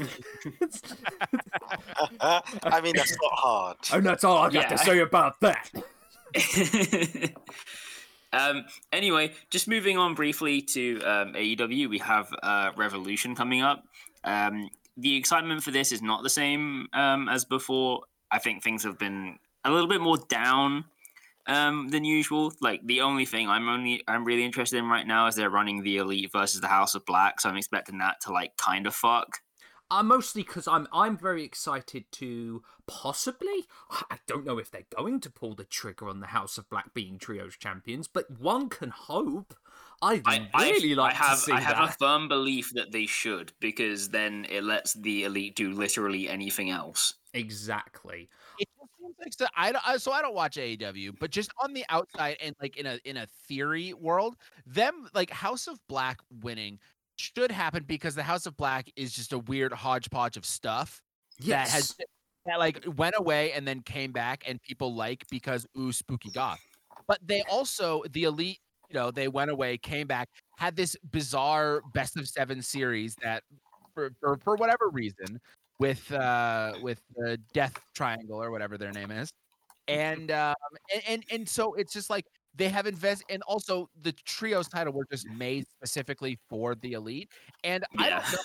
[2.83, 3.77] mean, that's not hard.
[3.93, 4.77] And that's all I got yeah.
[4.77, 5.71] to say about that.
[8.33, 13.85] um, anyway, just moving on briefly to um, AEW, we have uh, Revolution coming up.
[14.25, 18.03] Um, the excitement for this is not the same um, as before.
[18.31, 20.85] I think things have been a little bit more down
[21.47, 22.53] um, than usual.
[22.61, 25.83] Like the only thing I'm only I'm really interested in right now is they're running
[25.83, 28.95] the Elite versus the House of Black, so I'm expecting that to like kind of
[28.95, 29.39] fuck.
[29.91, 33.67] Uh, mostly because I'm I'm very excited to possibly.
[34.11, 36.95] I don't know if they're going to pull the trigger on the House of Black
[36.95, 39.55] being trios champions, but one can hope.
[40.01, 41.91] I'd I, really I, like I have, to see I have that.
[41.91, 46.71] a firm belief that they should because then it lets the elite do literally anything
[46.71, 47.15] else.
[47.35, 48.29] Exactly.
[49.23, 51.51] It just seems like so I, don't, I so I don't watch AEW, but just
[51.63, 55.79] on the outside and like in a in a theory world, them like House of
[55.89, 56.79] Black winning
[57.17, 61.01] should happen because the House of Black is just a weird hodgepodge of stuff
[61.39, 61.71] Yes.
[61.71, 61.97] that has
[62.47, 66.61] that like went away and then came back and people like because ooh spooky goth.
[67.07, 68.59] But they also the elite,
[68.89, 73.43] you know, they went away, came back, had this bizarre best of seven series that
[73.95, 75.41] for for, for whatever reason
[75.83, 79.33] with uh with the Death Triangle or whatever their name is.
[79.89, 80.55] And um
[80.95, 84.93] and and, and so it's just like they have invested and also the trios title
[84.93, 87.31] were just made specifically for the elite.
[87.65, 88.39] And I don't know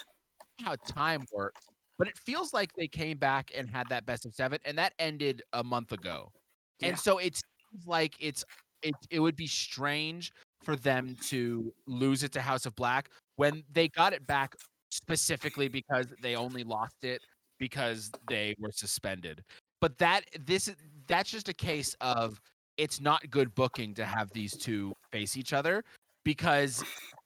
[0.64, 1.62] how time works,
[2.00, 4.94] but it feels like they came back and had that best of seven, and that
[4.98, 6.32] ended a month ago.
[6.80, 6.90] Yeah.
[6.90, 7.44] And so it's
[7.86, 8.44] like it's
[8.82, 10.32] it it would be strange
[10.64, 14.56] for them to lose it to House of Black when they got it back
[14.98, 17.22] specifically because they only lost it
[17.60, 19.44] because they were suspended.
[19.80, 20.74] But that this
[21.08, 22.42] that's just a case of
[22.78, 25.84] it's not good booking to have these two face each other
[26.24, 26.84] because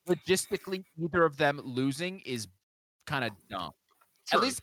[0.08, 2.46] logistically either of them losing is
[3.06, 3.72] kind of dumb.
[4.28, 4.38] True.
[4.38, 4.60] At least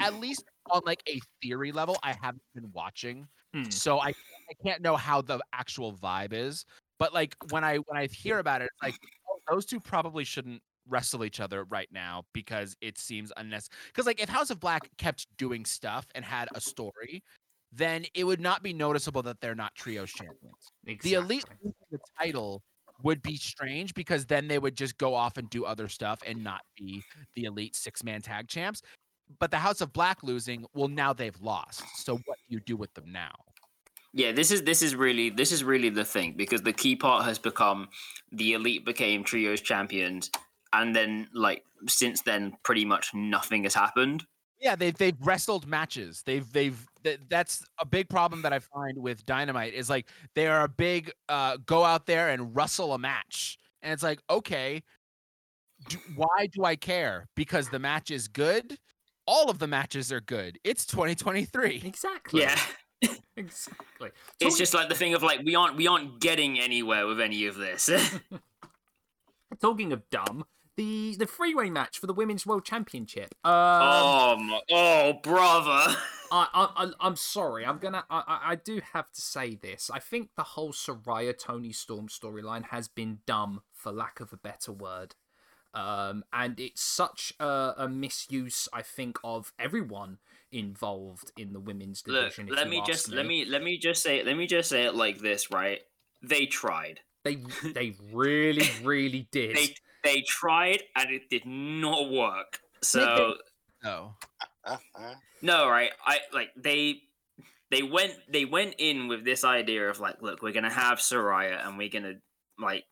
[0.00, 3.28] at least on like a theory level, I haven't been watching.
[3.54, 3.68] Hmm.
[3.68, 6.64] So I I can't know how the actual vibe is.
[6.98, 8.94] But like when I when I hear about it, it's like
[9.28, 13.78] oh, those two probably shouldn't wrestle each other right now because it seems unnecessary.
[13.88, 17.22] Because like if House of Black kept doing stuff and had a story,
[17.72, 21.00] then it would not be noticeable that they're not trios champions.
[21.02, 22.62] The elite losing the title
[23.02, 26.42] would be strange because then they would just go off and do other stuff and
[26.42, 27.02] not be
[27.34, 28.82] the elite six man tag champs.
[29.38, 31.84] But the House of Black losing, well, now they've lost.
[31.96, 33.30] So what do you do with them now?
[34.12, 37.24] Yeah, this is this is really this is really the thing because the key part
[37.26, 37.88] has become
[38.32, 40.32] the elite became trios champions,
[40.72, 44.26] and then like since then, pretty much nothing has happened.
[44.60, 46.22] Yeah, they've they've wrestled matches.
[46.24, 50.46] They've they've th- that's a big problem that I find with Dynamite is like they
[50.46, 54.82] are a big uh, go out there and wrestle a match, and it's like okay,
[55.88, 57.26] do, why do I care?
[57.36, 58.76] Because the match is good.
[59.26, 60.58] All of the matches are good.
[60.64, 61.82] It's 2023.
[61.84, 62.42] Exactly.
[62.42, 62.58] Yeah,
[63.36, 64.10] Exactly.
[64.40, 67.46] it's just like the thing of like we aren't we aren't getting anywhere with any
[67.46, 67.88] of this.
[69.60, 70.44] talking of dumb.
[70.80, 73.34] The the freeway match for the women's world championship.
[73.44, 75.94] Um, oh my, oh brother.
[76.32, 77.66] I, I, I'm sorry.
[77.66, 78.02] I'm gonna.
[78.08, 79.90] I, I- do have to say this.
[79.92, 84.38] I think the whole Saraya Toni Storm storyline has been dumb, for lack of a
[84.38, 85.16] better word.
[85.74, 90.16] Um, and it's such a, a misuse, I think, of everyone
[90.50, 92.48] involved in the women's division.
[92.48, 94.94] if let me just let me let me just say let me just say it
[94.94, 95.80] like this, right?
[96.22, 97.00] They tried.
[97.24, 97.36] They
[97.74, 99.56] they really really did.
[99.56, 102.60] They they tried and it did not work.
[102.82, 103.34] So
[103.84, 104.06] uh,
[105.42, 105.90] no, right?
[106.04, 107.02] I like they
[107.70, 111.66] they went they went in with this idea of like, look, we're gonna have Saraya
[111.66, 112.14] and we're gonna
[112.58, 112.84] like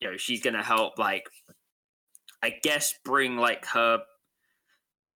[0.00, 1.28] you know she's gonna help like
[2.42, 4.00] I guess bring like her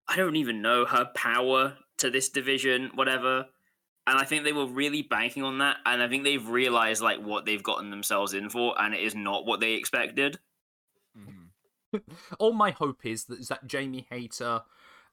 [0.08, 3.46] I don't even know her power to this division, whatever.
[4.08, 7.20] And I think they were really banking on that, and I think they've realized like
[7.20, 10.38] what they've gotten themselves in for, and it is not what they expected.
[11.16, 11.50] mhm.
[12.38, 14.62] All my hope is that, is that Jamie Hayter,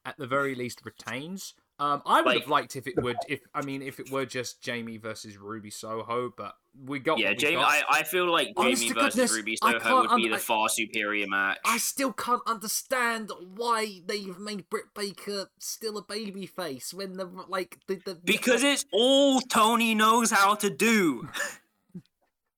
[0.06, 1.54] at the very least, retains.
[1.78, 4.62] Um, I would have liked if it would, if I mean, if it were just
[4.62, 6.54] Jamie versus Ruby Soho, but
[6.86, 7.18] we got.
[7.18, 7.56] Yeah, we Jamie.
[7.56, 7.70] got.
[7.70, 10.36] I, I feel like Honest Jamie versus goodness, Ruby Soho can't would be un- the
[10.36, 11.58] I- far superior match.
[11.66, 17.26] I still can't understand why they've made Britt Baker still a baby face when the
[17.46, 21.28] like the, the because it's all Tony knows how to do.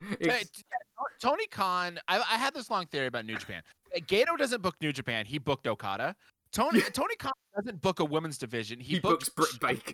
[0.00, 0.62] Hey, It's- t-
[1.20, 3.62] Tony Khan, I, I had this long theory about New Japan.
[4.02, 6.14] Gedo doesn't book New Japan; he booked Okada.
[6.52, 9.92] Tony Tony Khan doesn't book a women's division; he, he books Britt Baker.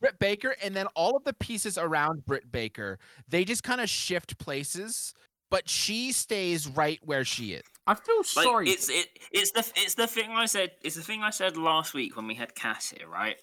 [0.00, 3.88] Britt Baker, and then all of the pieces around Britt Baker, they just kind of
[3.90, 5.12] shift places,
[5.50, 7.64] but she stays right where she is.
[7.86, 8.70] I feel Like sorry.
[8.70, 11.94] it's it it's the it's the thing I said it's the thing I said last
[11.94, 13.36] week when we had Cass here, right?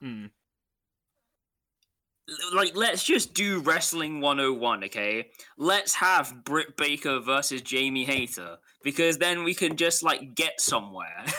[0.00, 0.26] Hmm.
[2.54, 5.28] Like let's just do wrestling 101, okay?
[5.58, 11.24] Let's have Britt Baker versus Jamie Hayter because then we can just like get somewhere.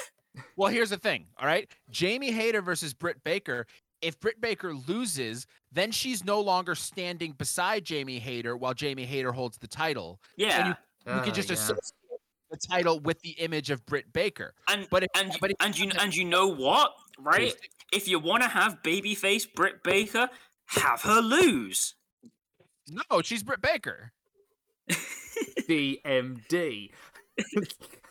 [0.57, 1.69] Well, here's the thing, all right?
[1.89, 3.65] Jamie Hayter versus Britt Baker.
[4.01, 9.31] If Britt Baker loses, then she's no longer standing beside Jamie Hayter while Jamie Hayter
[9.31, 10.19] holds the title.
[10.37, 10.67] yeah.
[10.69, 10.75] you
[11.07, 11.53] Ah, could just yeah.
[11.53, 11.79] associate
[12.51, 14.53] the title with the image of Britt Baker.
[14.67, 17.55] And But if- and but if- and you and you know what, right?
[17.93, 20.29] If you want to have babyface Britt Baker,
[20.67, 21.93] have her lose.
[22.87, 24.11] No, she's Britt Baker.
[25.67, 26.91] DMD.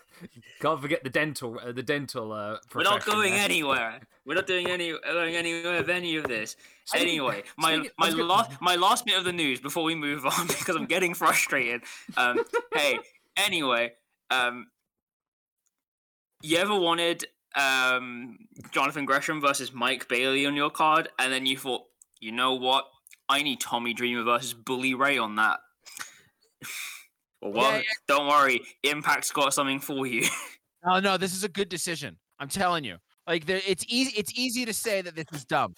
[0.60, 2.32] Can't forget the dental, uh, the dental.
[2.32, 3.44] Uh, We're not going there.
[3.44, 4.00] anywhere.
[4.24, 6.56] We're not doing any going anywhere with any of this.
[6.86, 9.94] Speaking- Anyway, my speaking- my gonna- last my last bit of the news before we
[9.94, 11.82] move on because I'm getting frustrated.
[12.16, 12.98] Um, hey,
[13.36, 13.92] anyway,
[14.30, 14.68] um,
[16.42, 18.38] you ever wanted um
[18.72, 21.82] Jonathan Gresham versus Mike Bailey on your card, and then you thought,
[22.20, 22.86] you know what?
[23.28, 25.60] I need Tommy Dreamer versus Bully Ray on that.
[27.44, 27.82] well, well Yeah, yeah.
[28.08, 30.26] don't worry, Impact's got something for you.
[30.86, 32.18] No, no, this is a good decision.
[32.38, 32.98] I'm telling you.
[33.26, 34.12] Like there, it's easy.
[34.18, 35.74] It's easy to say that this is dumb,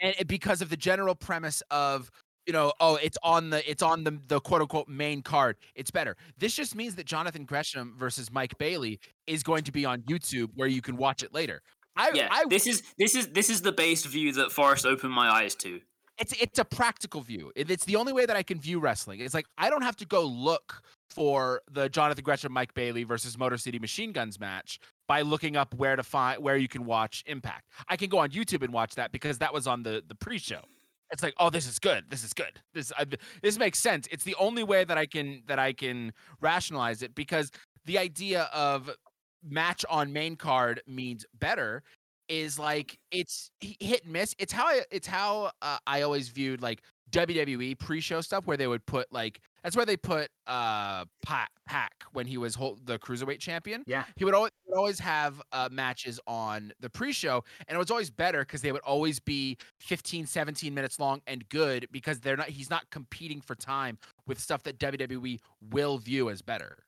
[0.00, 2.10] and it- because of the general premise of
[2.44, 5.58] you know, oh, it's on the it's on the the quote unquote main card.
[5.76, 6.16] It's better.
[6.38, 10.48] This just means that Jonathan Gresham versus Mike Bailey is going to be on YouTube
[10.56, 11.62] where you can watch it later.
[11.94, 15.12] I, yeah, I this is this is this is the base view that Forrest opened
[15.12, 15.80] my eyes to.
[16.18, 17.52] it's it's a practical view.
[17.54, 19.20] It's the only way that I can view wrestling.
[19.20, 23.38] It's like I don't have to go look for the Jonathan Gresham Mike Bailey versus
[23.38, 27.24] Motor City Machine Guns match by looking up where to find where you can watch
[27.26, 27.66] Impact.
[27.88, 30.60] I can go on YouTube and watch that because that was on the the pre-show.
[31.10, 32.04] It's like, oh, this is good.
[32.10, 32.60] This is good.
[32.74, 33.06] This I,
[33.42, 34.06] this makes sense.
[34.10, 37.50] It's the only way that I can that I can rationalize it because
[37.86, 38.90] the idea of
[39.42, 41.82] match on main card means better
[42.28, 44.34] is like it's hit and miss.
[44.38, 48.66] It's how I, it's how uh, I always viewed like WWE pre-show stuff where they
[48.66, 52.98] would put like that's where they put uh Pac, Pac when he was hold, the
[52.98, 53.84] cruiserweight champion.
[53.86, 54.04] Yeah.
[54.16, 58.08] He would always, would always have uh, matches on the pre-show and it was always
[58.08, 62.48] better because they would always be 15 17 minutes long and good because they're not
[62.48, 65.38] he's not competing for time with stuff that WWE
[65.70, 66.78] will view as better.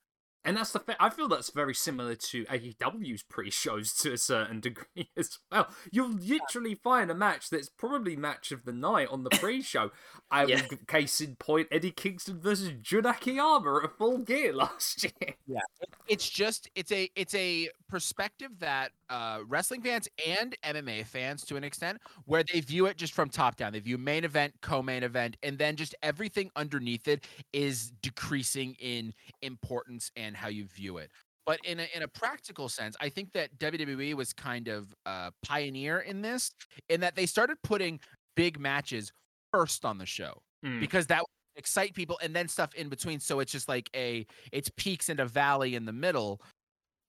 [0.43, 0.95] And that's the thing.
[0.99, 5.67] I feel that's very similar to AEW's pre-shows to a certain degree as well.
[5.91, 9.91] You'll literally find a match that's probably match of the night on the pre-show.
[10.31, 10.61] I Yeah.
[10.69, 15.35] will case in point Eddie Kingston versus Jun Akiyama at Full Gear last year.
[15.47, 15.59] Yeah,
[16.07, 21.57] it's just it's a it's a perspective that uh wrestling fans and MMA fans to
[21.57, 23.73] an extent where they view it just from top down.
[23.73, 29.13] They view main event, co-main event, and then just everything underneath it is decreasing in
[29.41, 31.11] importance and how you view it.
[31.45, 35.31] But in a in a practical sense, I think that WWE was kind of a
[35.43, 36.51] pioneer in this
[36.89, 37.99] in that they started putting
[38.35, 39.11] big matches
[39.51, 40.79] first on the show Hmm.
[40.79, 41.27] because that would
[41.59, 45.19] excite people and then stuff in between so it's just like a it's peaks and
[45.19, 46.39] a valley in the middle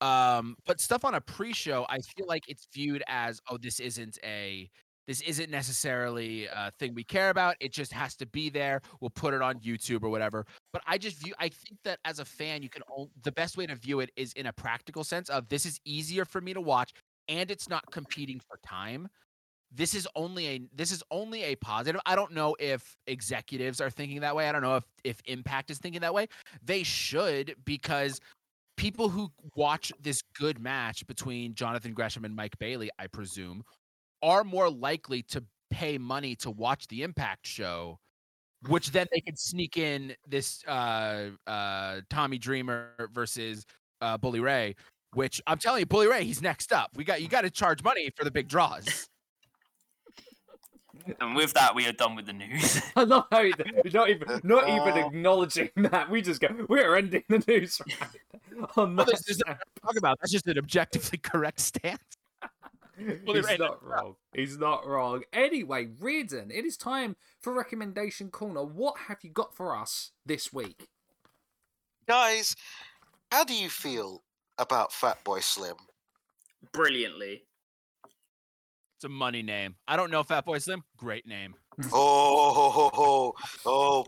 [0.00, 4.18] um but stuff on a pre-show i feel like it's viewed as oh this isn't
[4.24, 4.68] a
[5.06, 9.10] this isn't necessarily a thing we care about it just has to be there we'll
[9.10, 12.24] put it on youtube or whatever but i just view i think that as a
[12.24, 15.28] fan you can o- the best way to view it is in a practical sense
[15.28, 16.92] of this is easier for me to watch
[17.28, 19.08] and it's not competing for time
[19.74, 22.00] this is only a this is only a positive.
[22.04, 24.48] I don't know if executives are thinking that way.
[24.48, 26.26] I don't know if if Impact is thinking that way.
[26.62, 28.20] They should because
[28.76, 33.62] people who watch this good match between Jonathan Gresham and Mike Bailey, I presume,
[34.22, 37.98] are more likely to pay money to watch the Impact show,
[38.68, 43.64] which then they can sneak in this uh uh Tommy Dreamer versus
[44.00, 44.74] uh Bully Ray.
[45.14, 46.90] Which I'm telling you, Bully Ray, he's next up.
[46.96, 49.08] We got you got to charge money for the big draws.
[51.20, 52.80] And with that, we are done with the news.
[52.94, 53.54] I love how you-
[53.84, 55.06] you're not even not even Oh.
[55.08, 56.08] acknowledging that.
[56.10, 59.06] We just go, we're ending the news round on Well, that.
[59.06, 60.18] there's- there's talk about.
[60.20, 61.98] That's just an objectively correct stance.
[63.26, 64.16] Well, He's not wrong.
[64.34, 65.22] He's not wrong.
[65.32, 68.62] Anyway, Reardon, it is time for recommendation corner.
[68.62, 70.88] What have you got for us this week?
[72.06, 72.54] Guys,
[73.30, 74.22] how do you feel
[74.58, 75.76] about Fatboy Slim?
[76.72, 77.44] Brilliantly.
[78.96, 79.76] It's a money name.
[79.88, 80.84] I don't know Fatboy Slim.
[80.96, 81.54] Great name.
[81.92, 84.06] Oh, oh, oh, oh,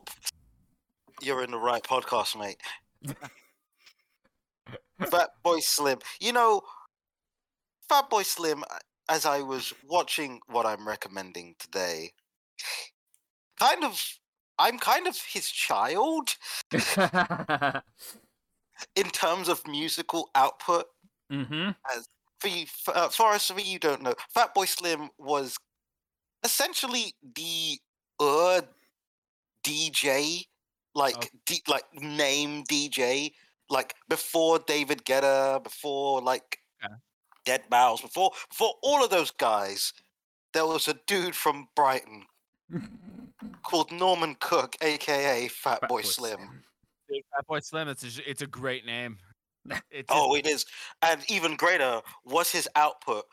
[1.23, 2.61] you're in the right podcast, mate.
[5.01, 5.99] Fatboy Slim.
[6.21, 6.63] You know,
[7.91, 8.79] Fatboy Slim, uh,
[9.09, 12.13] as I was watching what I'm recommending today,
[13.59, 14.03] kind of,
[14.59, 16.31] I'm kind of his child
[16.73, 17.79] mm-hmm.
[18.97, 20.87] in terms of musical output.
[21.95, 22.07] As
[22.41, 25.57] For you, for, uh, for you don't know, Fatboy Slim was
[26.45, 27.79] essentially the
[28.21, 28.61] uh
[29.65, 30.45] DJ,
[30.95, 31.29] like Okay.
[31.47, 33.33] D, like name DJ,
[33.71, 36.59] like before David Guetta, before like.
[37.45, 39.93] Dead Mouse, before before all of those guys,
[40.53, 42.25] there was a dude from Brighton
[43.63, 46.63] called Norman Cook, aka Fatboy Slim.
[47.09, 47.89] Dude, Fatboy Slim.
[47.89, 49.19] It's a, it's a great name.
[49.91, 50.67] It's Oh, it is,
[51.03, 53.25] and even greater was his output,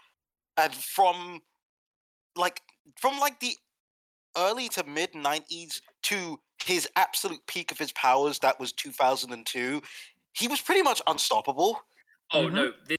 [0.57, 1.41] and from
[2.36, 2.62] like
[2.97, 3.55] from like the
[4.38, 9.82] early to mid '90s to his absolute peak of his powers, that was 2002.
[10.34, 11.82] He was pretty much unstoppable.
[12.32, 12.53] Oh Mhm.
[12.53, 12.97] no, this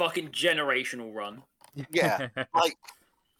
[0.00, 1.42] fucking generational run.
[1.90, 2.20] Yeah,
[2.54, 2.76] like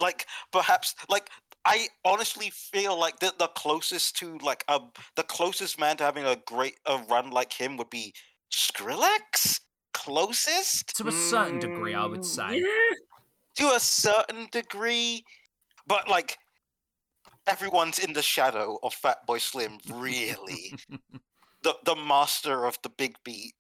[0.00, 1.30] like perhaps like
[1.64, 4.80] I honestly feel like the, the closest to like a
[5.16, 8.14] the closest man to having a great a run like him would be
[8.52, 9.60] Skrillex.
[9.92, 12.60] Closest to a certain degree, I would Mm, say.
[12.60, 12.94] Yeah.
[13.56, 15.24] to a certain degree,
[15.86, 16.38] but like
[17.46, 19.78] everyone's in the shadow of Fatboy Slim.
[19.88, 20.74] Really,
[21.62, 23.54] the the master of the big beat.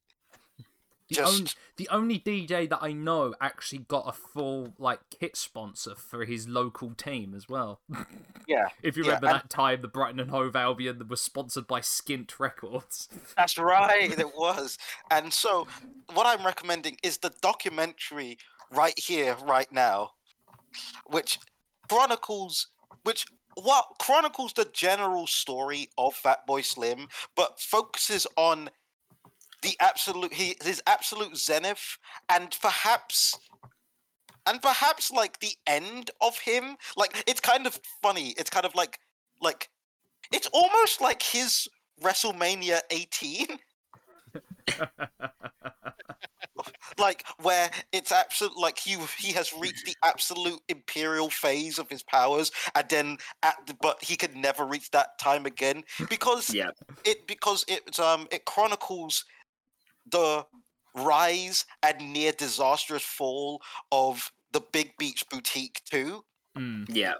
[1.10, 1.46] The, Just on-
[1.76, 6.48] the only DJ that I know actually got a full like kit sponsor for his
[6.48, 7.80] local team as well.
[8.46, 11.66] yeah, if you Yeah, remember and- that time, the Brighton and Hove Albion was sponsored
[11.66, 13.08] by Skint Records.
[13.36, 14.78] That's right, it was.
[15.10, 15.66] And so,
[16.14, 18.38] what I'm recommending is the documentary
[18.70, 20.12] right here, right now,
[21.06, 21.38] which
[21.88, 22.68] chronicles,
[23.02, 28.70] which what chronicles the general story of Fatboy Slim, but focuses on
[29.62, 31.98] the absolute he, his absolute zenith
[32.28, 33.38] and perhaps
[34.46, 36.76] and perhaps like the end of him.
[36.96, 38.34] Like it's kind of funny.
[38.38, 38.98] It's kind of like
[39.40, 39.68] like
[40.32, 41.68] it's almost like his
[42.02, 43.46] wrestlemania 18
[46.98, 52.02] like where it's absolute like he he has reached the absolute imperial phase of his
[52.02, 55.82] powers and then at the, but he could never reach that time again.
[56.08, 56.70] Because Yeah.
[57.04, 59.24] it because it um it chronicles
[60.06, 60.46] the
[60.94, 63.60] rise and near disastrous fall
[63.92, 66.24] of the Big Beach Boutique 2
[66.56, 66.86] Mm.
[66.88, 67.14] Yeah.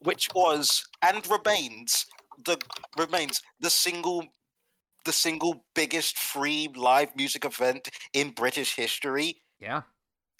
[0.00, 2.06] which was and remains
[2.44, 2.58] the
[2.98, 4.26] remains the single
[5.04, 9.82] the single biggest free live music event in British history Yeah.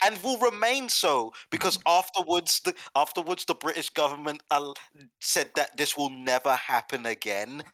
[0.04, 4.72] and will remain so because afterwards the afterwards the British government uh,
[5.20, 7.64] said that this will never happen again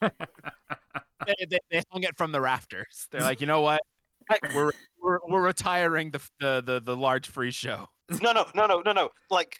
[1.38, 3.06] they, they, they hung it from the rafters.
[3.10, 3.80] They're like, you know what?
[4.54, 4.72] We're
[5.02, 7.86] we're, we're retiring the, the the the large free show.
[8.22, 9.58] no no no no no no like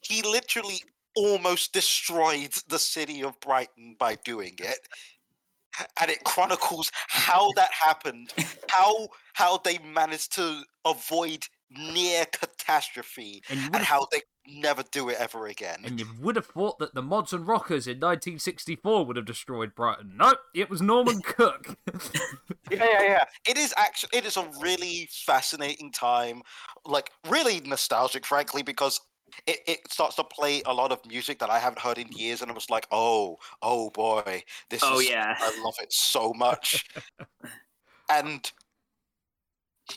[0.00, 0.82] he literally
[1.14, 4.78] almost destroyed the city of Brighton by doing it
[6.00, 8.32] and it chronicles how that happened
[8.68, 11.44] how how they managed to avoid
[11.76, 16.46] near catastrophe And and how they never do it ever again And you would have
[16.46, 20.14] thought that the mods and rockers in 1964 would have destroyed Brighton.
[20.16, 21.76] Nope, it was Norman Cook.
[22.70, 26.42] yeah yeah yeah it is actually it is a really fascinating time
[26.84, 29.00] like really nostalgic frankly because
[29.46, 32.42] it, it starts to play a lot of music that i haven't heard in years
[32.42, 35.34] and I was like oh oh boy this Oh is yeah.
[35.38, 36.86] i love it so much
[38.10, 38.50] and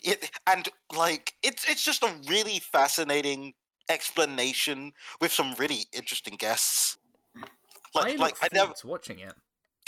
[0.03, 3.53] it and like it's it's just a really fascinating
[3.89, 4.91] explanation
[5.21, 6.97] with some really interesting guests
[7.95, 9.33] I like look like i never watching it.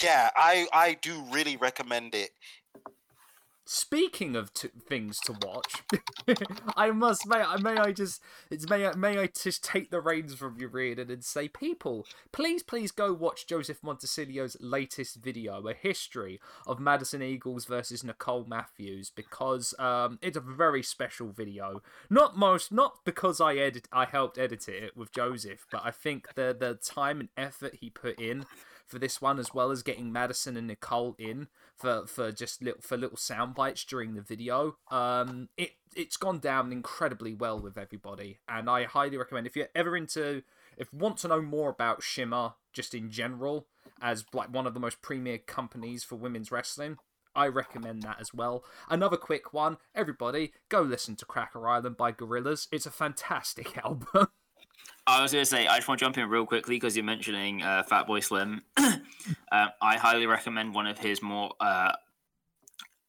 [0.04, 2.30] yeah i i do really recommend it
[3.70, 5.84] Speaking of t- things to watch,
[6.78, 10.00] I must may I may I just it's may I may I just take the
[10.00, 15.68] reins from you, Reardon, and say, people, please please go watch Joseph Montecillo's latest video,
[15.68, 21.82] a history of Madison Eagles versus Nicole Matthews, because um it's a very special video.
[22.10, 26.36] Not most not because I edit I helped edit it with Joseph, but I think
[26.36, 28.46] the the time and effort he put in
[28.86, 31.48] for this one, as well as getting Madison and Nicole in
[31.78, 34.78] for for just little for little sound bites during the video.
[34.90, 39.70] Um, it it's gone down incredibly well with everybody, and I highly recommend if you're
[39.76, 40.44] ever into
[40.78, 43.68] if you want to know more about Shimmer just in general
[44.02, 46.98] as like one of the most premier companies for women's wrestling.
[47.36, 48.64] I recommend that as well.
[48.90, 52.68] Another quick one, everybody, go listen to Cracker Island by Gorillaz.
[52.72, 54.30] It's a fantastic album.
[55.08, 57.06] I was going to say, I just want to jump in real quickly because you're
[57.06, 58.62] mentioning uh, Fatboy Slim.
[58.78, 59.00] um,
[59.52, 61.94] I highly recommend one of his more uh,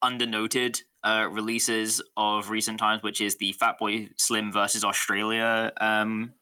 [0.02, 6.32] undernoted uh, releases of recent times, which is the Fatboy Slim versus Australia um,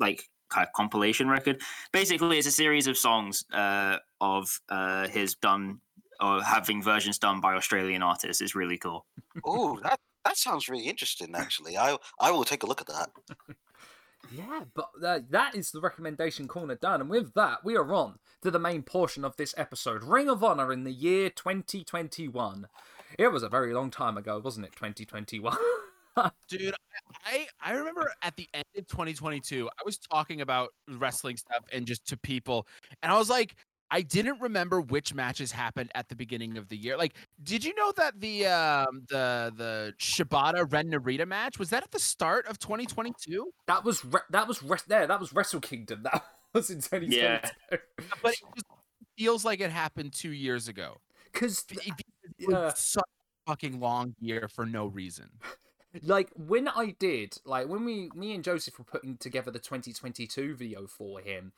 [0.00, 1.60] like kind of compilation record.
[1.92, 5.80] Basically, it's a series of songs uh, of uh, his done
[6.20, 8.42] or having versions done by Australian artists.
[8.42, 9.06] It's really cool.
[9.44, 11.32] Oh, that that sounds really interesting.
[11.36, 13.10] Actually, I I will take a look at that.
[14.28, 17.00] Yeah, but uh, that is the recommendation corner done.
[17.00, 20.44] And with that, we are on to the main portion of this episode Ring of
[20.44, 22.68] Honor in the year 2021.
[23.18, 24.72] It was a very long time ago, wasn't it?
[24.76, 25.56] 2021.
[26.48, 26.74] Dude,
[27.24, 31.86] I I remember at the end of 2022, I was talking about wrestling stuff and
[31.86, 32.66] just to people,
[33.02, 33.56] and I was like,
[33.90, 36.96] I didn't remember which matches happened at the beginning of the year.
[36.96, 41.82] Like, did you know that the um, the the Shibata Ren Narita match was that
[41.82, 43.52] at the start of 2022?
[43.66, 45.06] That was re- that was re- there.
[45.06, 46.06] That was Wrestle Kingdom.
[46.52, 47.16] That was in 2022.
[47.16, 47.48] Yeah.
[48.22, 48.66] but it just
[49.16, 51.00] feels like it happened two years ago.
[51.32, 51.92] Because it,
[52.40, 55.30] it was such a fucking long year for no reason.
[56.04, 60.54] Like when I did, like when we, me and Joseph were putting together the 2022
[60.54, 61.50] video for him,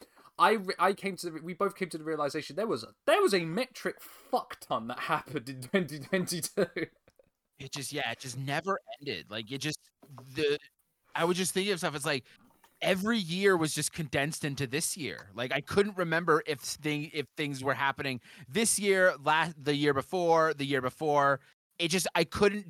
[0.43, 3.23] I I came to the, we both came to the realization there was a, there
[3.23, 6.67] was a metric fuck ton that happened in 2022.
[7.59, 9.27] It just yeah, it just never ended.
[9.31, 9.79] Like it just
[10.35, 10.59] the
[11.15, 11.95] I was just thinking of stuff.
[11.95, 12.25] It's like
[12.81, 15.31] every year was just condensed into this year.
[15.35, 19.95] Like I couldn't remember if thing if things were happening this year, last the year
[19.95, 21.39] before, the year before.
[21.79, 22.67] It just I couldn't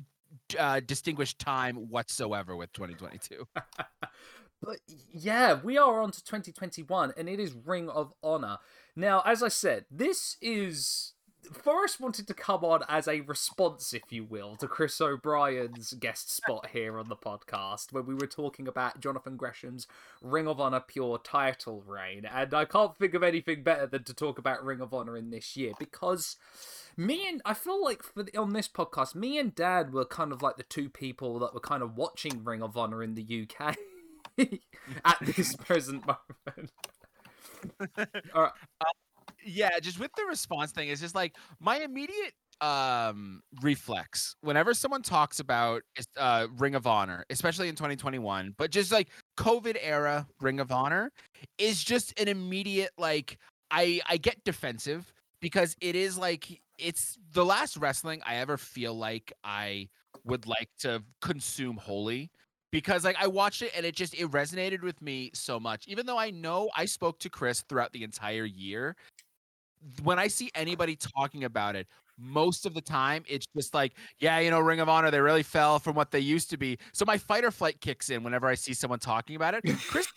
[0.57, 3.47] uh, distinguish time whatsoever with 2022.
[4.63, 4.79] But
[5.11, 8.59] yeah, we are on to 2021, and it is Ring of Honor.
[8.95, 11.13] Now, as I said, this is.
[11.51, 16.33] Forrest wanted to come on as a response, if you will, to Chris O'Brien's guest
[16.33, 19.85] spot here on the podcast when we were talking about Jonathan Gresham's
[20.21, 22.23] Ring of Honor Pure title reign.
[22.23, 25.31] And I can't think of anything better than to talk about Ring of Honor in
[25.31, 26.37] this year because
[26.95, 30.31] me and I feel like for the, on this podcast, me and Dad were kind
[30.31, 33.47] of like the two people that were kind of watching Ring of Honor in the
[33.49, 33.75] UK.
[35.05, 36.71] at this present moment.
[38.33, 38.49] uh,
[39.45, 45.01] yeah, just with the response thing, it's just like my immediate um reflex whenever someone
[45.01, 45.81] talks about
[46.17, 51.11] uh ring of honor especially in 2021 but just like covid era ring of honor
[51.57, 53.39] is just an immediate like
[53.71, 55.11] i i get defensive
[55.41, 59.87] because it is like it's the last wrestling i ever feel like i
[60.23, 62.29] would like to consume wholly
[62.73, 65.87] because like I watched it and it just it resonated with me so much.
[65.87, 68.95] Even though I know I spoke to Chris throughout the entire year,
[70.01, 74.39] when I see anybody talking about it, most of the time it's just like, yeah,
[74.39, 76.79] you know, Ring of Honor, they really fell from what they used to be.
[76.93, 79.63] So my fight or flight kicks in whenever I see someone talking about it.
[79.87, 80.07] Chris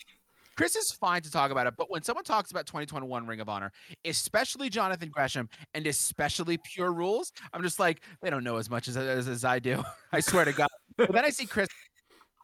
[0.55, 3.49] Chris is fine to talk about it, but when someone talks about 2021 Ring of
[3.49, 3.71] Honor,
[4.03, 8.87] especially Jonathan Gresham and especially Pure Rules, I'm just like, they don't know as much
[8.87, 9.83] as, as, as I do.
[10.11, 10.69] I swear to God.
[10.97, 11.67] But then I see Chris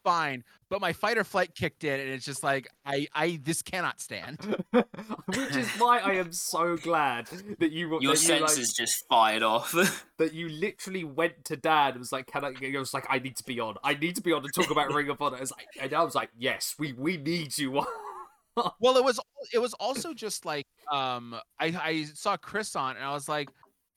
[0.03, 3.61] fine, but my fight or flight kicked in, and it's just like I, I this
[3.61, 4.37] cannot stand.
[4.71, 7.27] Which is why I am so glad
[7.59, 9.73] that you your that senses you, like, just fired off.
[10.17, 13.19] that you literally went to Dad and was like, "Can I?" It was like, "I
[13.19, 13.75] need to be on.
[13.83, 16.03] I need to be on to talk about Ring of Honor." It's like, and I
[16.03, 19.19] was like, "Yes, we we need you." well, it was
[19.53, 23.49] it was also just like um I I saw Chris on, and I was like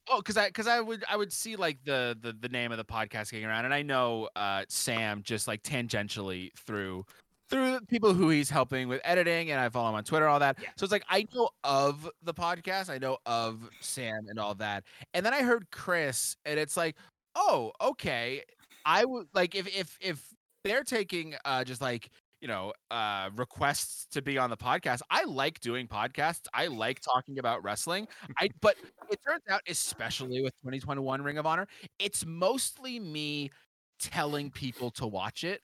[0.08, 2.78] Oh, because I because I would I would see like the, the the name of
[2.78, 7.04] the podcast getting around, and I know uh, Sam just like tangentially through
[7.48, 10.58] through people who he's helping with editing, and I follow him on Twitter, all that.
[10.60, 10.68] Yeah.
[10.76, 14.84] So it's like I know of the podcast, I know of Sam and all that,
[15.14, 16.96] and then I heard Chris, and it's like,
[17.34, 18.42] oh, okay.
[18.84, 20.24] I would like if if if
[20.62, 22.10] they're taking uh just like
[22.40, 27.00] you know uh requests to be on the podcast i like doing podcasts i like
[27.00, 28.06] talking about wrestling
[28.38, 28.76] i but
[29.10, 31.66] it turns out especially with 2021 ring of honor
[31.98, 33.50] it's mostly me
[33.98, 35.60] telling people to watch it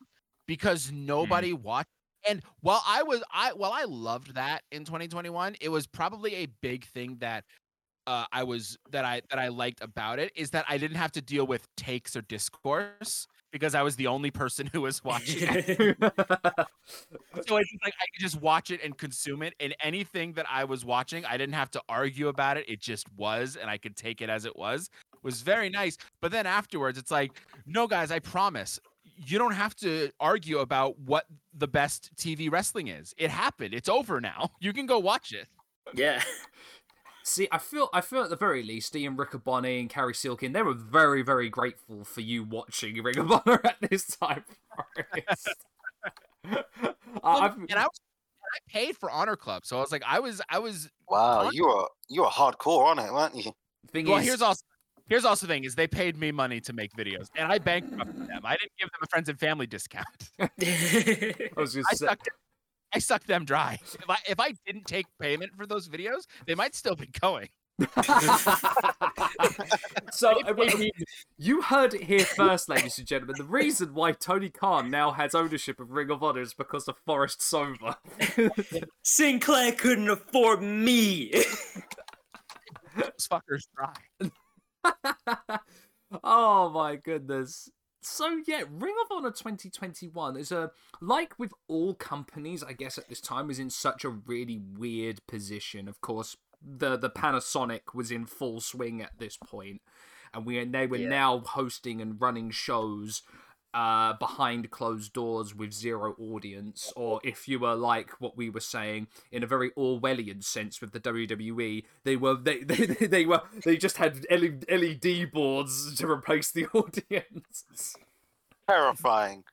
[0.47, 1.05] because mm.
[1.07, 1.63] nobody mm.
[1.63, 1.91] watched
[2.29, 6.47] and while i was i while i loved that in 2021 it was probably a
[6.63, 7.45] big thing that
[8.07, 11.13] uh, I was that I that I liked about it is that I didn't have
[11.13, 15.39] to deal with takes or discourse because I was the only person who was watching
[15.43, 15.97] it.
[17.47, 19.55] so it's like I could just watch it and consume it.
[19.61, 22.65] And anything that I was watching, I didn't have to argue about it.
[22.69, 24.91] It just was, and I could take it as it was.
[25.15, 25.99] It was very nice.
[26.21, 28.81] But then afterwards, it's like, no, guys, I promise.
[29.25, 33.15] You don't have to argue about what the best TV wrestling is.
[33.19, 33.75] It happened.
[33.75, 34.51] It's over now.
[34.61, 35.47] You can go watch it.
[35.95, 36.23] Yeah.
[37.25, 40.63] See, I feel I feel at the very least Ian Riccaboni and Cary Silkin, they
[40.63, 44.45] were very, very grateful for you watching Ring of Honor at this time.
[44.79, 45.35] uh,
[47.23, 48.01] well, and I was
[48.55, 51.67] I paid for Honor Club, so I was like, I was I was Wow, you
[51.67, 53.53] were you were hardcore on it, weren't you?
[53.93, 54.63] Thing well, is, here's also
[55.09, 58.29] here's also the thing is they paid me money to make videos, and I bankrupted
[58.29, 58.41] them.
[58.45, 60.07] I didn't give them a friends and family discount.
[60.41, 62.29] I was just I sucked
[62.95, 63.79] I suck them dry.
[63.83, 67.49] If I if I didn't take payment for those videos, they might still be going.
[70.13, 70.35] so
[71.39, 73.37] you heard it here first, ladies and gentlemen.
[73.39, 76.97] The reason why Tony Khan now has ownership of Ring of Honor is because of
[77.07, 77.97] Forrest Sowa.
[79.03, 81.33] Sinclair couldn't afford me.
[82.95, 83.95] Those fuckers dry.
[86.23, 87.71] oh my goodness
[88.03, 93.09] so yeah, Ring of Honor 2021 is a like with all companies, I guess at
[93.09, 95.89] this time is in such a really weird position.
[95.89, 99.81] Of course, the the Panasonic was in full swing at this point,
[100.35, 101.09] and we and they were Yeah.
[101.09, 103.23] now hosting and running shows
[103.75, 108.61] uh, behind closed doors with zero audience, or if you were like what we were
[108.61, 113.43] saying in a very Orwellian sense with the WWE, they were they they, they were
[113.65, 117.95] they just had LED boards to replace the audience.
[118.69, 119.45] Terrifying.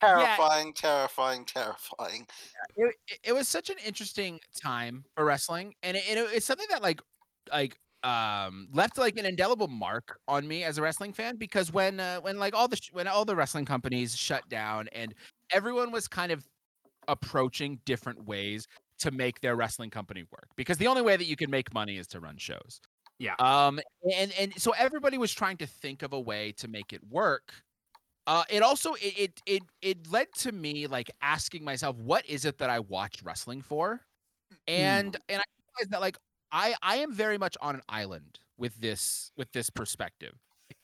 [0.00, 2.26] Terrifying, terrifying, terrifying.
[2.76, 6.66] it, it- it was such an interesting time for wrestling and it, it, it's something
[6.70, 7.00] that like
[7.52, 12.00] like um left like an indelible mark on me as a wrestling fan because when
[12.00, 15.14] uh, when like all the sh- when all the wrestling companies shut down and
[15.52, 16.48] everyone was kind of
[17.08, 18.66] approaching different ways
[18.98, 21.98] to make their wrestling company work because the only way that you can make money
[21.98, 22.80] is to run shows
[23.18, 23.36] Yeah.
[23.38, 23.80] um
[24.16, 27.62] and and so everybody was trying to think of a way to make it work
[28.26, 32.44] uh, it also it, it it it led to me like asking myself, what is
[32.44, 34.02] it that I watch wrestling for?
[34.66, 35.44] And and I
[35.78, 36.18] realized that like
[36.52, 40.34] I I am very much on an island with this with this perspective,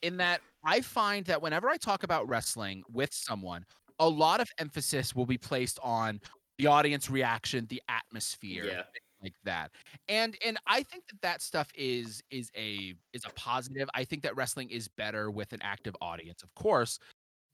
[0.03, 3.64] in that I find that whenever I talk about wrestling with someone,
[3.99, 6.21] a lot of emphasis will be placed on
[6.59, 8.85] the audience reaction, the atmosphere, Yeah.
[9.23, 9.73] like that.
[10.09, 13.89] And and I think that that stuff is is a is a positive.
[13.95, 16.99] I think that wrestling is better with an active audience, of course.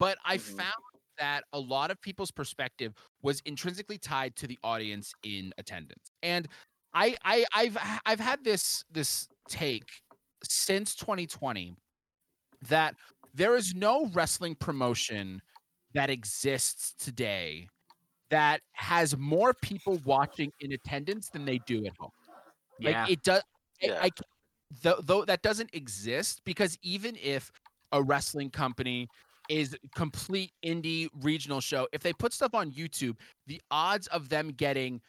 [0.00, 0.38] But I Mhm.
[0.38, 0.74] found
[1.18, 6.12] that a lot of people's perspective was intrinsically tied to the audience in attendance.
[6.22, 6.48] And
[6.94, 9.88] I, I I've I've had this this take
[10.42, 11.74] since 2020
[12.68, 12.94] that
[13.34, 15.42] there is no wrestling promotion
[15.94, 17.68] that exists today
[18.30, 22.10] that has more people watching in attendance than they do at home.
[22.78, 23.02] Yeah.
[23.02, 23.42] Like it does.
[23.80, 23.98] Yeah.
[24.00, 24.22] I, ca-
[24.82, 27.50] though, though that doesn't exist because even if
[27.92, 29.08] a wrestling company
[29.48, 33.16] is complete indie regional show, if they put stuff on YouTube,
[33.46, 35.00] the odds of them getting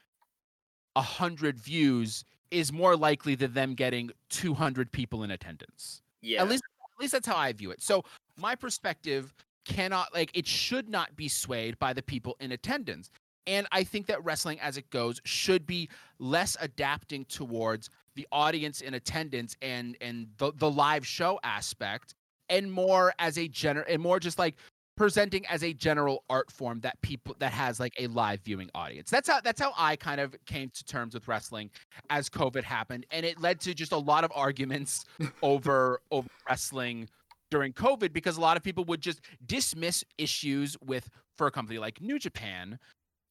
[0.95, 6.01] a hundred views is more likely than them getting 200 people in attendance.
[6.21, 6.41] Yeah.
[6.41, 6.63] At least,
[6.97, 7.81] at least that's how I view it.
[7.81, 8.03] So
[8.37, 9.33] my perspective
[9.65, 13.09] cannot like it should not be swayed by the people in attendance.
[13.47, 15.89] And I think that wrestling as it goes should be
[16.19, 22.15] less adapting towards the audience in attendance and and the, the live show aspect
[22.49, 24.55] and more as a general and more just like
[24.95, 29.09] presenting as a general art form that people that has like a live viewing audience.
[29.09, 31.69] That's how that's how I kind of came to terms with wrestling
[32.09, 35.05] as COVID happened and it led to just a lot of arguments
[35.41, 37.09] over over wrestling
[37.51, 41.79] during COVID because a lot of people would just dismiss issues with for a company
[41.79, 42.79] like New Japan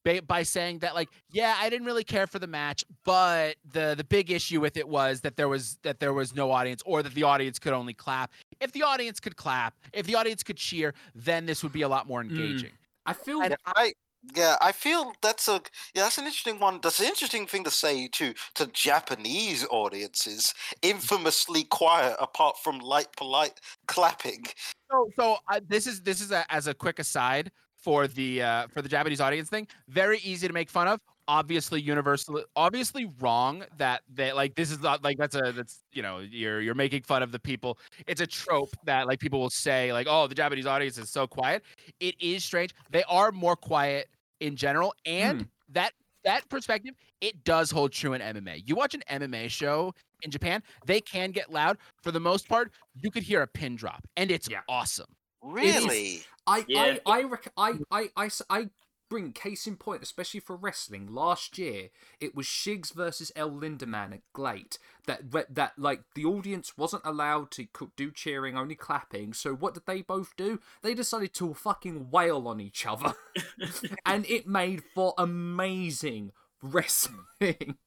[0.05, 3.95] by, by saying that like yeah I didn't really care for the match but the
[3.97, 7.03] the big issue with it was that there was that there was no audience or
[7.03, 8.31] that the audience could only clap
[8.61, 11.89] if the audience could clap if the audience could cheer then this would be a
[11.89, 12.71] lot more engaging
[13.05, 13.93] I feel And I
[14.35, 15.61] yeah, I feel that's a
[15.93, 16.79] yeah, that's an interesting one.
[16.81, 23.07] That's an interesting thing to say to to Japanese audiences, infamously quiet apart from light
[23.15, 24.45] polite clapping.
[24.89, 27.51] So, so uh, this is this is a, as a quick aside
[27.85, 29.67] for the uh, for the Japanese audience thing.
[29.87, 30.99] Very easy to make fun of.
[31.27, 36.01] Obviously, universally, obviously wrong that they like this is not like that's a that's you
[36.01, 37.77] know you're you're making fun of the people.
[38.07, 41.27] It's a trope that like people will say like oh the Japanese audience is so
[41.27, 41.63] quiet.
[41.99, 42.73] It is strange.
[42.89, 44.07] They are more quiet
[44.39, 48.63] in general, and that that perspective it does hold true in MMA.
[48.67, 51.77] You watch an MMA show in Japan, they can get loud.
[52.01, 54.61] For the most part, you could hear a pin drop, and it's Yeah.
[54.67, 55.07] awesome.
[55.43, 56.23] Really?
[56.47, 56.97] I, Yeah.
[57.05, 58.69] I, I, rec- I, I, I, I
[59.09, 61.07] bring case in point, especially for wrestling.
[61.13, 61.89] Last year,
[62.19, 64.77] it was Shigs versus El Lindaman at GLEAT.
[65.07, 69.33] That, that, that, like, the audience wasn't allowed to do cheering, only clapping.
[69.33, 70.59] So what did they both do?
[70.81, 73.13] They decided to fucking wail on each other,
[74.05, 76.31] and it made for amazing
[76.61, 77.77] wrestling.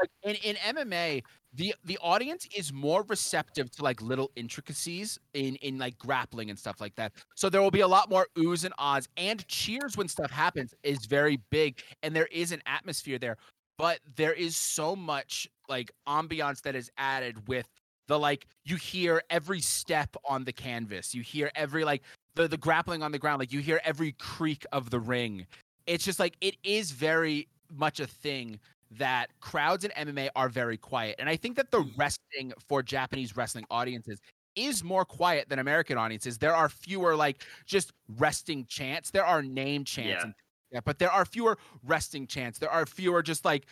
[0.00, 1.22] Like in, in MMA,
[1.54, 6.58] the the audience is more receptive to like little intricacies in in like grappling and
[6.58, 7.12] stuff like that.
[7.34, 10.74] So there will be a lot more oohs and ahs and cheers when stuff happens
[10.82, 13.36] is very big, and there is an atmosphere there.
[13.78, 17.66] But there is so much like ambiance that is added with
[18.08, 22.02] the like you hear every step on the canvas, you hear every like
[22.34, 25.46] the the grappling on the ground, like you hear every creak of the ring.
[25.86, 28.58] It's just like it is very much a thing
[28.98, 31.16] that crowds in MMA are very quiet.
[31.18, 34.20] And I think that the wrestling for Japanese wrestling audiences
[34.54, 36.38] is more quiet than American audiences.
[36.38, 39.10] There are fewer like just resting chants.
[39.10, 40.22] There are name chants, Yeah.
[40.22, 40.34] and,
[40.72, 42.58] yeah, but there are fewer resting chants.
[42.58, 43.66] There are fewer just like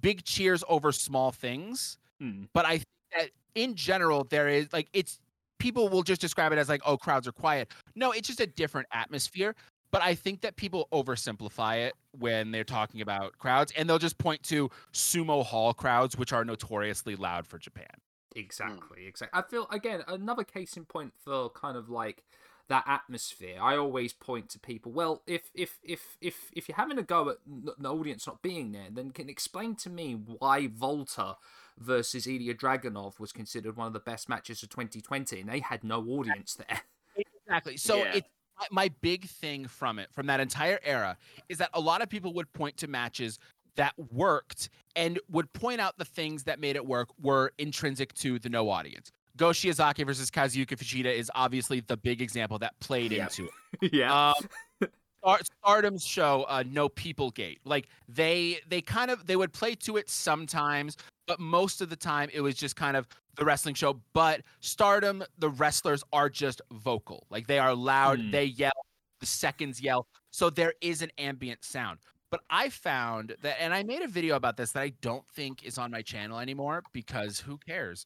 [0.00, 1.98] big cheers over small things.
[2.20, 2.44] Hmm.
[2.52, 2.84] But I think
[3.16, 5.18] that in general, there is like it's
[5.58, 7.70] people will just describe it as like, oh, crowds are quiet.
[7.94, 9.54] No, it's just a different atmosphere.
[9.90, 14.18] But I think that people oversimplify it when they're talking about crowds, and they'll just
[14.18, 17.86] point to sumo hall crowds, which are notoriously loud for Japan.
[18.34, 18.40] Hmm.
[18.40, 19.38] Exactly, exactly.
[19.38, 22.22] I feel again another case in point for kind of like
[22.68, 23.58] that atmosphere.
[23.60, 24.92] I always point to people.
[24.92, 28.72] Well, if if if if if you're having a go at the audience not being
[28.72, 31.36] there, then can explain to me why WALTER
[31.78, 35.84] versus Ilja Dragunov was considered one of the best matches of 2020, and they had
[35.84, 36.80] no audience there.
[37.48, 37.76] Exactly.
[37.76, 38.16] So yeah.
[38.16, 38.24] it
[38.70, 41.16] my big thing from it, from that entire era,
[41.48, 43.38] is that a lot of people would point to matches
[43.76, 48.38] that worked and would point out the things that made it work were intrinsic to
[48.38, 49.12] the no audience.
[49.36, 53.48] Go Shiozaki versus Kazuyuki Fujita is obviously the big example that played into
[53.80, 53.92] it.
[53.92, 54.32] yeah.
[54.80, 54.88] Um,
[55.60, 57.60] Stardom's show, uh, No People Gate.
[57.64, 60.96] Like they they kind of they would play to it sometimes,
[61.26, 63.06] but most of the time it was just kind of
[63.36, 64.00] the wrestling show.
[64.12, 67.26] But Stardom, the wrestlers are just vocal.
[67.30, 68.32] Like they are loud, mm.
[68.32, 68.72] they yell,
[69.20, 70.06] the seconds yell.
[70.30, 71.98] So there is an ambient sound.
[72.30, 75.64] But I found that, and I made a video about this that I don't think
[75.64, 78.04] is on my channel anymore because who cares?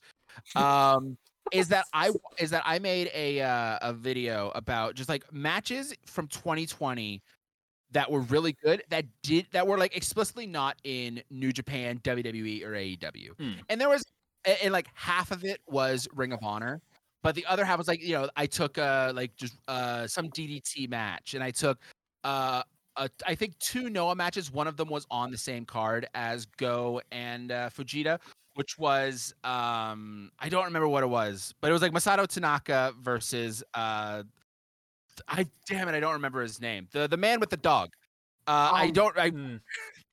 [0.55, 1.16] Um,
[1.53, 5.95] is that I is that I made a uh, a video about just like matches
[6.07, 7.23] from 2020
[7.93, 12.64] that were really good that did that were like explicitly not in New Japan, WWE,
[12.64, 13.30] or AEW.
[13.38, 13.53] Hmm.
[13.68, 14.05] And there was
[14.45, 16.80] and like half of it was Ring of Honor,
[17.22, 20.28] but the other half was like you know I took uh like just uh some
[20.28, 21.78] DDT match and I took
[22.24, 22.62] uh
[22.97, 24.53] uh, I think two Noah matches.
[24.53, 28.18] One of them was on the same card as Go and uh, Fujita,
[28.55, 32.93] which was um I don't remember what it was, but it was like Masato Tanaka
[33.01, 34.22] versus uh
[35.29, 36.89] I damn it, I don't remember his name.
[36.93, 37.91] The the man with the dog.
[38.47, 39.18] Uh, um, I don't.
[39.18, 39.57] I hmm.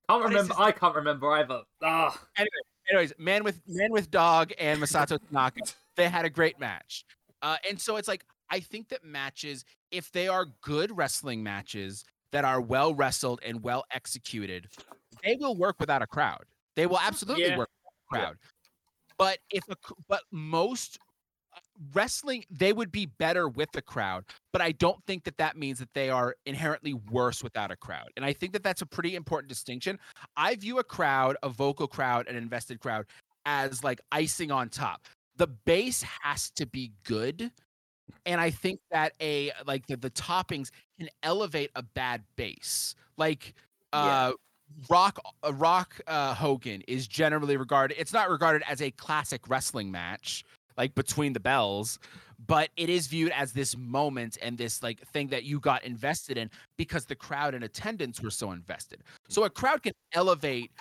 [0.10, 0.54] can't remember.
[0.58, 1.62] I can't remember either.
[1.84, 2.20] Ah.
[2.38, 2.50] Anyway,
[2.90, 5.62] anyways, man with man with dog and Masato Tanaka,
[5.96, 7.06] they had a great match.
[7.42, 12.04] Uh, and so it's like I think that matches, if they are good wrestling matches
[12.32, 14.68] that are well wrestled and well executed,
[15.24, 16.46] they will work without a crowd.
[16.76, 17.58] They will absolutely yeah.
[17.58, 18.38] work without a crowd.
[18.42, 18.50] Yeah.
[19.18, 19.76] But if a,
[20.08, 21.00] but most
[21.94, 25.80] wrestling they would be better with the crowd but i don't think that that means
[25.80, 29.16] that they are inherently worse without a crowd and i think that that's a pretty
[29.16, 30.00] important distinction
[30.36, 33.06] i view a crowd a vocal crowd an invested crowd
[33.46, 35.06] as like icing on top
[35.38, 37.52] the base has to be good
[38.26, 43.54] and i think that a like the, the toppings can elevate a bad base like
[43.94, 44.32] uh yeah.
[44.90, 48.00] Rock uh, Rock uh, Hogan is generally regarded.
[48.00, 50.44] It's not regarded as a classic wrestling match,
[50.78, 52.00] like between the bells
[52.46, 56.38] but it is viewed as this moment and this like thing that you got invested
[56.38, 59.02] in because the crowd and attendance were so invested.
[59.28, 60.72] So a crowd can elevate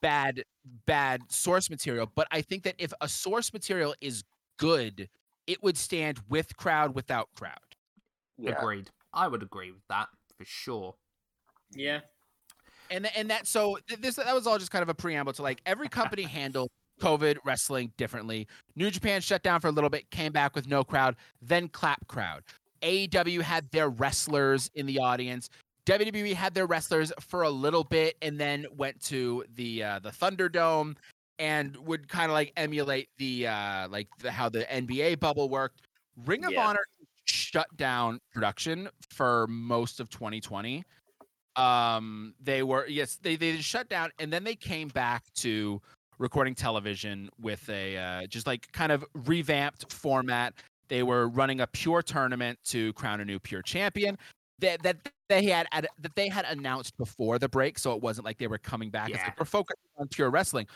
[0.00, 0.42] bad
[0.86, 4.22] bad source material but i think that if a source material is
[4.58, 5.08] good
[5.46, 7.58] it would stand with crowd without crowd.
[8.38, 8.52] Yeah.
[8.58, 8.90] agreed.
[9.12, 10.94] I would agree with that for sure.
[11.72, 12.00] Yeah.
[12.90, 15.60] And and that so this that was all just kind of a preamble to like
[15.66, 16.70] every company handled
[17.00, 18.46] COVID wrestling differently.
[18.76, 22.06] New Japan shut down for a little bit, came back with no crowd, then clap
[22.06, 22.42] crowd.
[22.82, 25.48] AEW had their wrestlers in the audience.
[25.86, 30.10] WWE had their wrestlers for a little bit and then went to the uh, the
[30.10, 30.96] Thunderdome
[31.38, 35.82] and would kind of like emulate the uh like the, how the NBA bubble worked.
[36.24, 36.66] Ring of yeah.
[36.66, 36.84] Honor
[37.24, 40.84] shut down production for most of 2020.
[41.56, 45.80] Um they were yes, they they shut down and then they came back to
[46.18, 50.54] recording television with a uh, just like kind of revamped format.
[50.88, 54.18] They were running a pure tournament to crown a new pure champion
[54.60, 54.96] that that
[55.28, 58.58] they had that they had announced before the break, so it wasn't like they were
[58.58, 59.08] coming back.
[59.08, 59.24] Yeah.
[59.24, 60.66] Like, we're focused on pure wrestling.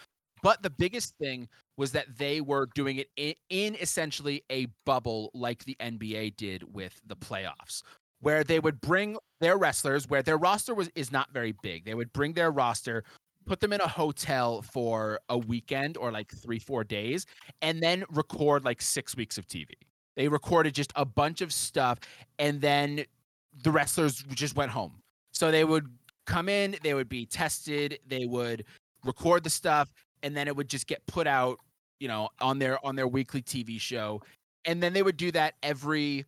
[0.42, 5.30] But the biggest thing was that they were doing it in, in essentially a bubble
[5.34, 7.82] like the NBA did with the playoffs,
[8.20, 11.84] where they would bring their wrestlers, where their roster was is not very big.
[11.84, 13.04] They would bring their roster
[13.48, 17.26] put them in a hotel for a weekend or like three, four days,
[17.62, 19.70] and then record like six weeks of TV.
[20.16, 21.98] They recorded just a bunch of stuff,
[22.38, 23.04] and then
[23.62, 24.92] the wrestlers just went home.
[25.32, 25.86] So they would
[26.26, 28.64] come in, they would be tested, they would
[29.04, 29.88] record the stuff,
[30.22, 31.58] and then it would just get put out,
[32.00, 34.20] you know, on their on their weekly TV show.
[34.66, 36.26] And then they would do that every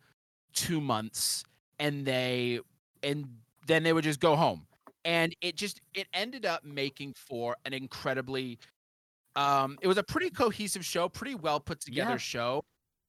[0.53, 1.43] two months,
[1.79, 2.61] and they
[3.03, 3.27] and
[3.67, 4.65] then they would just go home
[5.05, 8.59] and it just it ended up making for an incredibly
[9.35, 12.17] um it was a pretty cohesive show pretty well put together yeah.
[12.17, 12.63] show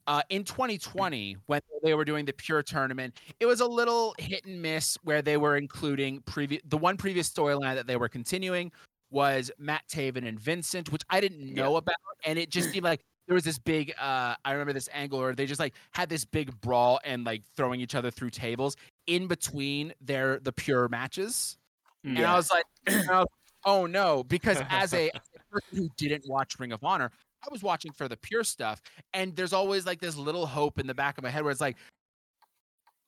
[0.07, 4.45] uh in 2020 when they were doing the pure tournament it was a little hit
[4.45, 8.70] and miss where they were including previous the one previous storyline that they were continuing
[9.11, 11.78] was Matt Taven and Vincent which I didn't know yeah.
[11.78, 15.18] about and it just seemed like there was this big uh I remember this angle
[15.18, 18.76] where they just like had this big brawl and like throwing each other through tables
[19.07, 21.59] in between their the pure matches
[22.05, 23.25] And I was like, I
[23.65, 27.11] oh no, because as a, as a person who didn't watch Ring of Honor,
[27.45, 28.81] I was watching for the pure stuff,
[29.13, 31.61] and there's always like this little hope in the back of my head where it's
[31.61, 31.77] like,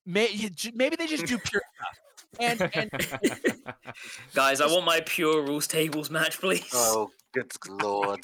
[0.07, 1.99] may, maybe they just do pure stuff.
[2.41, 2.91] And, and
[4.35, 6.69] guys, I want my pure rules tables match, please.
[6.73, 8.21] Oh, good lord!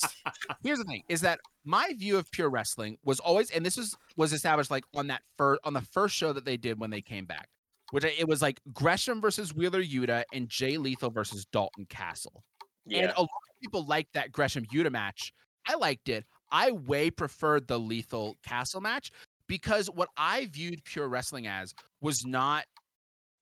[0.65, 3.97] Here's the thing: is that my view of pure wrestling was always, and this was
[4.17, 7.01] was established like on that first on the first show that they did when they
[7.01, 7.49] came back,
[7.91, 12.45] which it was like Gresham versus Wheeler Yuta and Jay Lethal versus Dalton Castle.
[12.87, 13.03] Yeah.
[13.03, 15.33] And a lot of people liked that Gresham Yuta match.
[15.67, 16.25] I liked it.
[16.51, 19.13] I way preferred the Lethal Castle match
[19.47, 22.65] because what I viewed pure wrestling as was not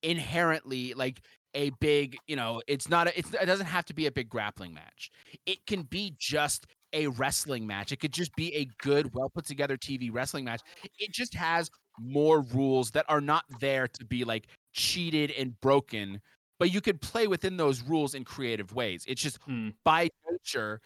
[0.02, 1.20] inherently like
[1.54, 4.28] a big, you know, it's not a, it's, it doesn't have to be a big
[4.28, 5.10] grappling match.
[5.46, 7.92] It can be just a wrestling match.
[7.92, 10.60] It could just be a good, well put together TV wrestling match.
[10.98, 11.70] It just has
[12.00, 16.20] more rules that are not there to be like cheated and broken,
[16.58, 19.04] but you could play within those rules in creative ways.
[19.06, 19.70] It's just hmm.
[19.84, 20.80] by nature,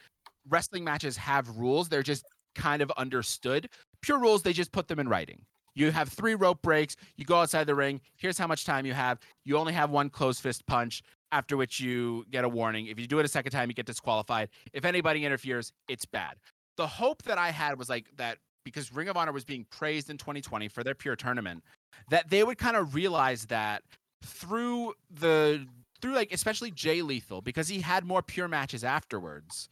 [0.49, 1.89] wrestling matches have rules.
[1.89, 3.69] They're just kind of understood.
[4.03, 5.45] Pure rules, they just put them in writing.
[5.75, 6.97] You have three rope breaks.
[7.17, 8.01] You go outside the ring.
[8.17, 9.19] Here's how much time you have.
[9.45, 12.87] You only have one closed fist punch, after which you get a warning.
[12.87, 14.51] If you do it a second time, you get disqualified.
[14.73, 16.37] If anybody interferes, it's bad.
[16.77, 20.11] The hope that I had was like that because Ring of Honor was being praised
[20.11, 21.63] in 2020 for their pure tournament,
[22.11, 23.83] that they would kind of realize that
[24.25, 25.67] through the
[26.01, 29.69] through like especially Jay Lethal because he had more pure matches afterwards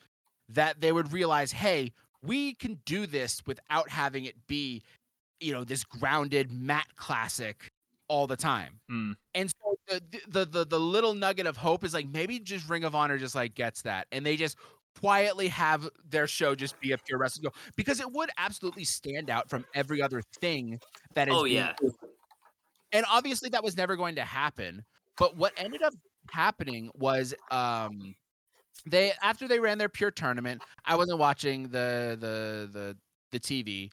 [0.49, 4.83] that they would realize, hey, we can do this without having it be,
[5.41, 7.71] you know, this grounded mat classic
[8.09, 8.81] all the time.
[8.91, 9.15] Mm.
[9.35, 12.85] And so the, the the the little nugget of hope is like maybe just Ring
[12.85, 14.57] of Honor just like gets that and they just
[15.01, 19.31] quietly have their show just be a pure wrestling show because it would absolutely stand
[19.31, 20.79] out from every other thing
[21.15, 21.35] that is.
[21.35, 21.73] Oh yeah.
[22.93, 24.85] And obviously that was never going to happen.
[25.17, 25.95] But what ended up
[26.31, 28.15] happening was um
[28.87, 32.97] they after they ran their pure tournament, I wasn't watching the the the
[33.33, 33.91] the TV.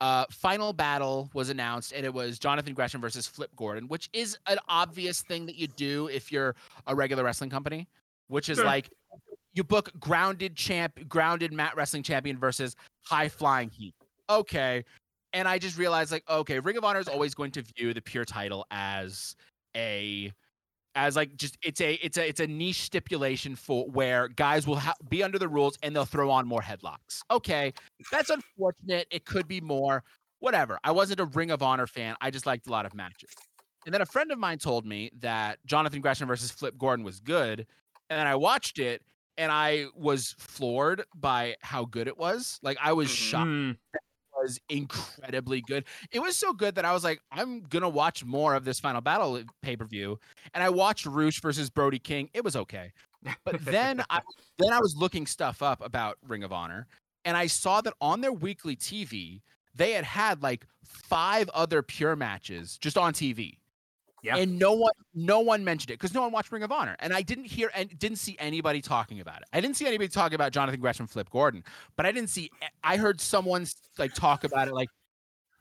[0.00, 4.38] Uh, final battle was announced, and it was Jonathan Gresham versus Flip Gordon, which is
[4.46, 6.56] an obvious thing that you do if you're
[6.86, 7.86] a regular wrestling company,
[8.28, 8.64] which is sure.
[8.64, 8.88] like
[9.52, 13.94] you book grounded champ, grounded mat wrestling champion versus high flying heat.
[14.28, 14.84] Okay,
[15.32, 18.00] and I just realized like, okay, Ring of Honor is always going to view the
[18.00, 19.36] pure title as
[19.76, 20.32] a
[20.96, 24.76] as like just it's a it's a it's a niche stipulation for where guys will
[24.76, 27.22] ha- be under the rules and they'll throw on more headlocks.
[27.30, 27.72] Okay,
[28.10, 29.06] that's unfortunate.
[29.10, 30.02] It could be more.
[30.40, 30.78] Whatever.
[30.84, 32.16] I wasn't a Ring of Honor fan.
[32.22, 33.28] I just liked a lot of matches.
[33.84, 37.20] And then a friend of mine told me that Jonathan Gresham versus Flip Gordon was
[37.20, 37.66] good,
[38.08, 39.02] and then I watched it
[39.40, 42.60] and I was floored by how good it was.
[42.62, 43.76] Like I was shocked mm
[44.42, 45.84] was incredibly good.
[46.12, 49.02] It was so good that I was like, I'm gonna watch more of this final
[49.02, 50.18] battle pay per view.
[50.54, 52.30] And I watched Rush versus Brody King.
[52.32, 52.92] It was okay,
[53.44, 54.20] but then I
[54.58, 56.86] then I was looking stuff up about Ring of Honor,
[57.26, 59.42] and I saw that on their weekly TV
[59.74, 63.58] they had had like five other pure matches just on TV.
[64.22, 64.36] Yeah.
[64.36, 66.96] And no one no one mentioned it because no one watched Ring of Honor.
[67.00, 69.48] And I didn't hear and didn't see anybody talking about it.
[69.52, 71.64] I didn't see anybody talking about Jonathan Gresham Flip Gordon,
[71.96, 72.50] but I didn't see
[72.84, 73.66] I heard someone
[73.98, 74.88] like talk about it like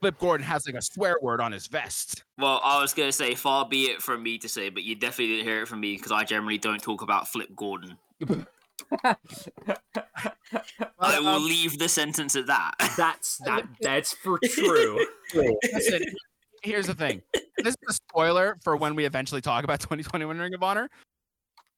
[0.02, 2.24] Flip Gordon has like a swear word on his vest.
[2.38, 5.36] Well, I was gonna say, far be it from me to say, but you definitely
[5.36, 7.98] didn't hear it from me because I generally don't talk about Flip Gordon.
[9.04, 9.16] I
[11.20, 12.74] will um, leave the sentence at that.
[12.96, 13.66] That's that.
[13.82, 15.06] That's for true.
[15.34, 16.06] Listen,
[16.64, 17.22] here's the thing.
[17.62, 20.90] This is a spoiler for when we eventually talk about 2021 Ring of Honor.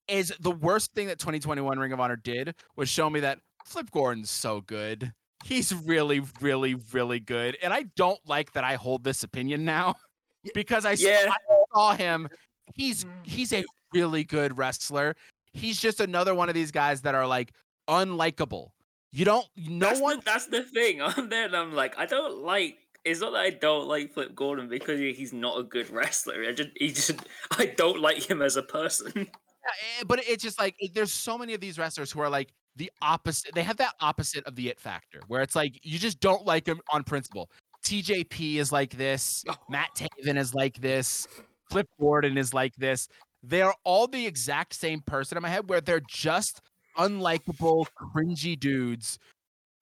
[0.07, 3.89] Is the worst thing that 2021 Ring of Honor did was show me that Flip
[3.89, 5.11] Gordon's so good.
[5.43, 7.57] He's really, really, really good.
[7.63, 9.95] And I don't like that I hold this opinion now
[10.53, 11.23] because I, yeah.
[11.23, 12.29] saw, I saw him.
[12.75, 13.09] He's mm.
[13.23, 13.63] he's a
[13.93, 15.15] really good wrestler.
[15.53, 17.53] He's just another one of these guys that are like
[17.89, 18.69] unlikable.
[19.11, 21.01] You don't no that's one the, that's the thing.
[21.01, 24.36] I'm there and I'm like, I don't like it's not that I don't like Flip
[24.36, 26.45] Gordon because he's not a good wrestler.
[26.47, 27.14] I just he just
[27.58, 29.28] I don't like him as a person.
[29.64, 32.52] Yeah, eh, but it's just like there's so many of these wrestlers who are like
[32.78, 33.54] the opposite.
[33.54, 36.66] They have that opposite of the it factor, where it's like you just don't like
[36.66, 37.47] them on principle.
[37.86, 39.45] TJP is like this.
[39.70, 41.28] Matt Taven is like this.
[41.70, 43.08] Flip Gordon is like this.
[43.43, 46.62] They are all the exact same person in my head, where they're just
[46.97, 47.86] unlikable,
[48.16, 49.20] cringy dudes.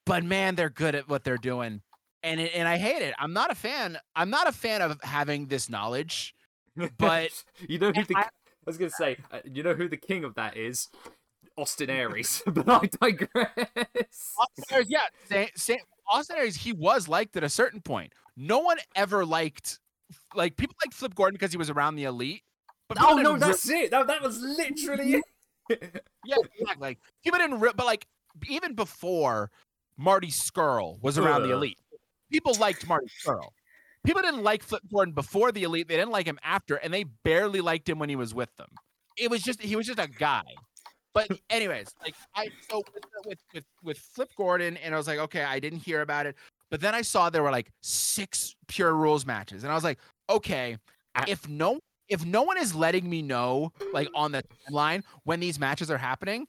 [0.05, 1.81] But man, they're good at what they're doing
[2.23, 3.13] and it, and I hate it.
[3.19, 3.97] I'm not a fan.
[4.15, 6.35] I'm not a fan of having this knowledge.
[6.97, 7.31] But
[7.67, 8.29] you know who the I, I,
[8.65, 9.17] was gonna say.
[9.31, 10.87] Uh, you know who the king of that is?
[11.57, 12.41] Austin Aries.
[12.47, 14.33] but I digress.
[14.39, 15.75] Austin Aries, yeah,
[16.09, 16.55] Austin Aries.
[16.55, 18.13] He was liked at a certain point.
[18.37, 19.79] No one ever liked
[20.35, 22.43] like people liked Flip Gordon because he was around the elite.
[22.87, 23.91] But oh no, that's it.
[23.91, 25.23] That, that was literally it.
[26.25, 26.75] yeah, exactly.
[26.79, 28.07] Like people didn't, but like
[28.47, 29.51] even before
[29.97, 31.77] Marty Scurll was around the elite,
[32.31, 33.49] people liked Marty Scurll.
[34.05, 35.87] People didn't like Flip Gordon before the elite.
[35.87, 38.69] They didn't like him after, and they barely liked him when he was with them.
[39.17, 40.43] It was just he was just a guy.
[41.13, 42.83] But anyways, like I so
[43.25, 46.35] with with with Flip Gordon, and I was like, okay, I didn't hear about it,
[46.71, 49.99] but then I saw there were like six pure rules matches, and I was like,
[50.29, 50.77] okay,
[51.27, 55.59] if no if no one is letting me know like on the line when these
[55.59, 56.47] matches are happening,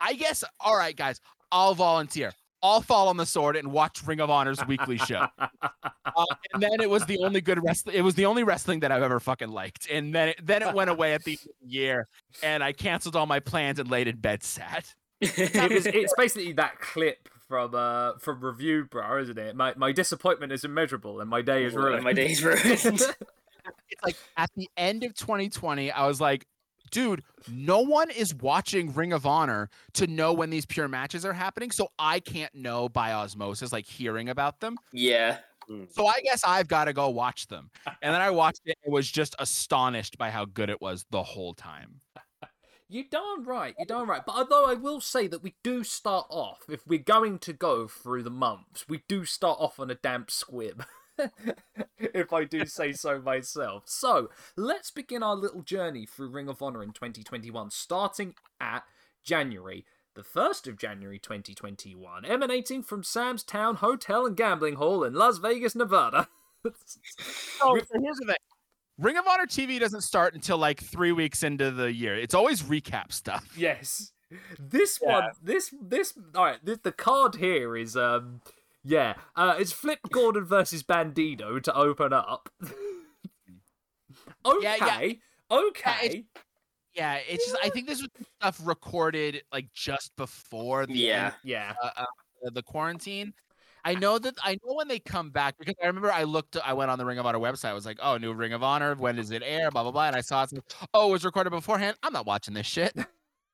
[0.00, 1.20] I guess all right, guys,
[1.52, 2.32] I'll volunteer.
[2.62, 5.26] I'll fall on the sword and watch Ring of Honor's weekly show.
[6.16, 7.94] Uh, and then it was the only good wrestling.
[7.94, 9.86] It was the only wrestling that I've ever fucking liked.
[9.90, 12.08] And then it, then it went away at the year,
[12.42, 14.86] and I canceled all my plans and laid in bed sad.
[15.20, 19.92] it was, it's basically that clip from uh from review bro isn't it my my
[19.92, 23.12] disappointment is immeasurable and my day is ruined my day is ruined it's
[24.02, 26.44] like at the end of 2020 i was like
[26.90, 31.32] dude, no one is watching Ring of Honor to know when these pure matches are
[31.32, 31.70] happening.
[31.70, 34.76] So I can't know by osmosis, like hearing about them.
[34.92, 35.38] Yeah.
[35.68, 35.84] Hmm.
[35.90, 37.70] So I guess I've got to go watch them.
[38.02, 41.22] And then I watched it and was just astonished by how good it was the
[41.22, 42.00] whole time.
[42.88, 43.74] You're darn right.
[43.78, 44.22] You're darn right.
[44.24, 47.88] But although I will say that we do start off, if we're going to go
[47.88, 50.84] through the months, we do start off on a damp squib.
[51.98, 53.84] if I do say so myself.
[53.86, 58.84] So, let's begin our little journey through Ring of Honor in 2021, starting at
[59.22, 59.84] January.
[60.14, 65.36] The 1st of January 2021, emanating from Sam's Town Hotel and Gambling Hall in Las
[65.36, 66.28] Vegas, Nevada.
[66.64, 68.36] oh, so here's the thing
[68.98, 72.16] Ring of Honor TV doesn't start until like three weeks into the year.
[72.16, 73.46] It's always recap stuff.
[73.56, 74.12] Yes.
[74.58, 75.12] This yeah.
[75.12, 78.40] one, this, this, all right, this, the card here is, um,
[78.86, 82.48] yeah, uh, it's Flip Gordon versus Bandido to open up.
[82.62, 82.72] okay,
[84.62, 85.12] yeah, yeah.
[85.50, 86.24] okay.
[86.94, 88.10] Yeah, yeah, it's just I think this was
[88.40, 93.34] stuff recorded like just before the yeah end, yeah uh, uh, the quarantine.
[93.84, 96.72] I know that I know when they come back because I remember I looked, I
[96.72, 97.68] went on the Ring of Honor website.
[97.68, 98.94] I was like, oh, new Ring of Honor.
[98.96, 99.70] When does it air?
[99.70, 100.08] Blah blah blah.
[100.08, 100.52] And I saw it.
[100.94, 101.96] oh, it was recorded beforehand.
[102.02, 102.96] I'm not watching this shit.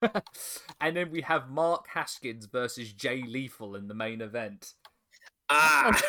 [0.80, 4.74] and then we have Mark Haskins versus Jay Lethal in the main event.
[5.52, 6.00] Ah,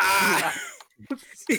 [0.00, 0.54] ah.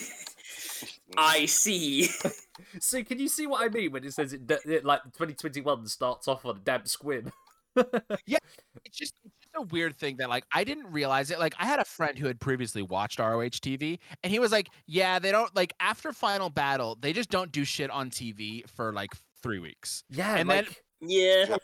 [1.17, 2.09] I see.
[2.79, 6.27] so can you see what I mean when it says it, it like 2021 starts
[6.27, 7.31] off on a damp squib?
[8.25, 8.37] yeah,
[8.85, 11.39] it's just it's just a weird thing that like I didn't realize it.
[11.39, 14.69] Like I had a friend who had previously watched ROH TV, and he was like,
[14.87, 18.93] "Yeah, they don't like after Final Battle, they just don't do shit on TV for
[18.93, 19.11] like
[19.41, 21.57] three weeks." Yeah, and like, then yeah,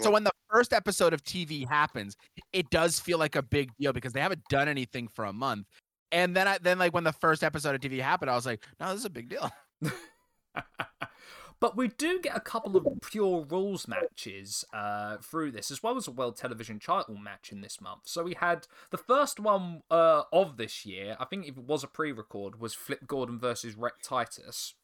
[0.00, 2.16] so when the first episode of TV happens,
[2.52, 5.66] it does feel like a big deal because they haven't done anything for a month.
[6.12, 8.64] And then I then like when the first episode of TV happened, I was like,
[8.80, 9.50] no, this is a big deal.
[11.60, 15.96] but we do get a couple of pure rules matches uh, through this, as well
[15.96, 18.02] as a World Television title match in this month.
[18.04, 21.88] So we had the first one uh, of this year, I think it was a
[21.88, 24.74] pre record, was Flip Gordon versus Rhett Titus.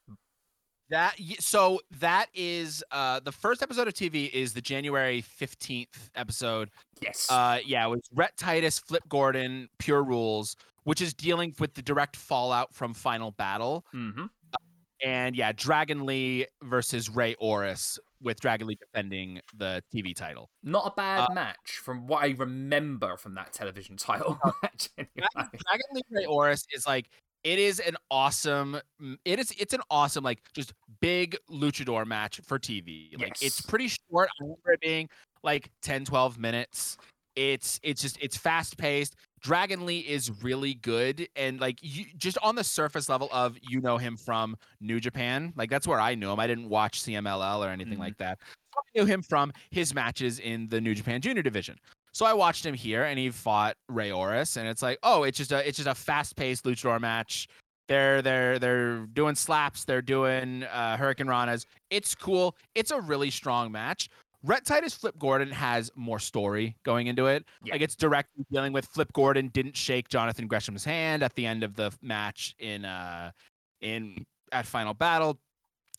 [0.91, 6.71] That so that is uh the first episode of TV is the January 15th episode.
[7.01, 7.29] Yes.
[7.31, 11.83] Uh yeah, it was Rhett Titus, Flip Gordon, Pure Rules, which is dealing with the
[11.83, 13.87] direct fallout from Final Battle.
[13.95, 14.25] Mm-hmm.
[14.25, 14.57] Uh,
[15.05, 20.51] and yeah, Dragon Lee versus Rey Horus with Dragon Lee defending the TV title.
[20.63, 24.89] Not a bad uh, match from what I remember from that television title match.
[24.99, 25.29] Anyway.
[25.35, 27.09] Dragon Lee Rey Horus is like
[27.45, 28.79] it is an awesome
[29.25, 33.43] it is it's an awesome like just big luchador match for tv like yes.
[33.43, 34.29] it's pretty short.
[34.41, 35.09] I remember it being
[35.43, 36.97] like 10 12 minutes.
[37.37, 42.37] It's it's just it's fast paced dragon lee is really good and like you just
[42.43, 46.15] on the surface level of you know him from new japan like that's where i
[46.15, 46.41] knew him.
[46.41, 48.03] I didn't watch cmll or anything mm-hmm.
[48.03, 48.39] like that.
[48.77, 51.79] I knew him from his matches in the new japan junior division
[52.13, 55.39] so I watched him here, and he fought Rey Horus, and it's like, oh, it's
[55.39, 57.49] just a it's just a fast paced luchador match.
[57.89, 61.67] They're they're they're doing slaps, they're doing uh, hurricanranas.
[61.91, 62.57] It's cool.
[62.75, 64.09] It's a really strong match.
[64.43, 67.45] Rhett Titus Flip Gordon has more story going into it.
[67.63, 67.75] Yeah.
[67.75, 71.63] Like it's directly dealing with Flip Gordon didn't shake Jonathan Gresham's hand at the end
[71.63, 73.33] of the match in uh
[73.81, 75.39] in at Final Battle.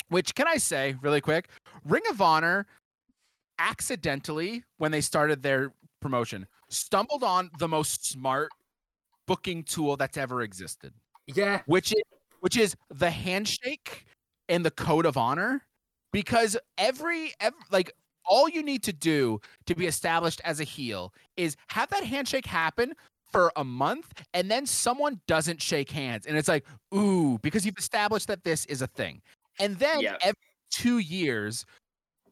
[0.09, 1.49] Which can I say really quick?
[1.85, 2.65] Ring of Honor
[3.59, 5.71] accidentally when they started their
[6.01, 8.49] promotion stumbled on the most smart
[9.27, 10.93] booking tool that's ever existed.
[11.27, 11.61] Yeah.
[11.65, 12.01] Which is
[12.41, 14.05] which is the handshake
[14.49, 15.63] and the code of honor
[16.11, 17.93] because every, every like
[18.25, 22.45] all you need to do to be established as a heel is have that handshake
[22.45, 22.93] happen
[23.31, 27.77] for a month and then someone doesn't shake hands and it's like ooh because you've
[27.77, 29.21] established that this is a thing
[29.59, 30.35] and then every
[30.69, 31.65] two years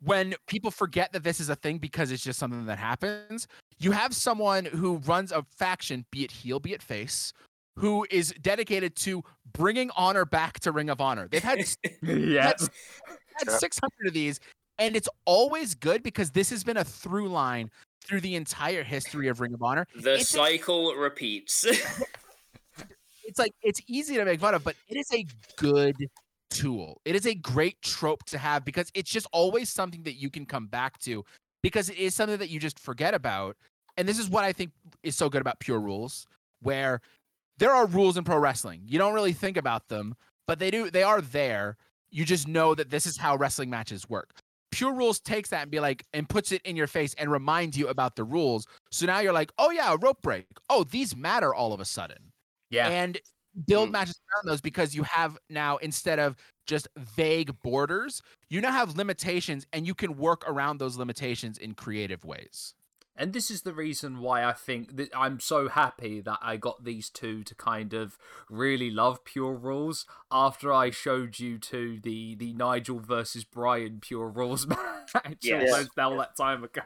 [0.01, 3.47] when people forget that this is a thing because it's just something that happens.
[3.79, 7.33] You have someone who runs a faction, be it heel, be it face,
[7.75, 9.23] who is dedicated to
[9.53, 11.27] bringing honor back to Ring of Honor.
[11.29, 11.59] They've had,
[12.01, 12.47] yeah.
[12.47, 12.61] had,
[13.37, 14.39] had 600 of these,
[14.77, 17.69] and it's always good because this has been a through line
[18.05, 19.85] through the entire history of Ring of Honor.
[19.95, 21.65] The It's a- cycle repeats.
[23.23, 25.25] it's like it's easy to make fun of, but it is a
[25.57, 25.95] good
[26.49, 27.01] tool.
[27.05, 30.45] It is a great trope to have because it's just always something that you can
[30.45, 31.23] come back to
[31.61, 33.57] because it is something that you just forget about.
[33.97, 34.71] And this is what I think
[35.03, 36.25] is so good about pure rules,
[36.61, 37.01] where
[37.57, 38.81] there are rules in pro wrestling.
[38.85, 40.15] You don't really think about them,
[40.47, 41.77] but they do they are there.
[42.11, 44.31] You just know that this is how wrestling matches work.
[44.71, 47.77] Pure Rules takes that and be like and puts it in your face and reminds
[47.77, 48.67] you about the rules.
[48.91, 50.45] So now you're like, oh yeah, a rope break.
[50.69, 52.31] Oh, these matter all of a sudden
[52.69, 52.87] Yeah.
[52.87, 53.19] and
[53.65, 53.93] build Mm.
[53.93, 56.35] matches around those because you have now instead of
[56.65, 61.73] just vague borders, you now have limitations and you can work around those limitations in
[61.73, 62.73] creative ways.
[63.15, 66.85] And this is the reason why I think that I'm so happy that I got
[66.85, 68.17] these two to kind of
[68.49, 74.29] really love Pure Rules after I showed you to the the Nigel versus Bryan Pure
[74.29, 74.67] Rules
[75.13, 75.69] match Yes.
[75.73, 76.81] almost all that time ago.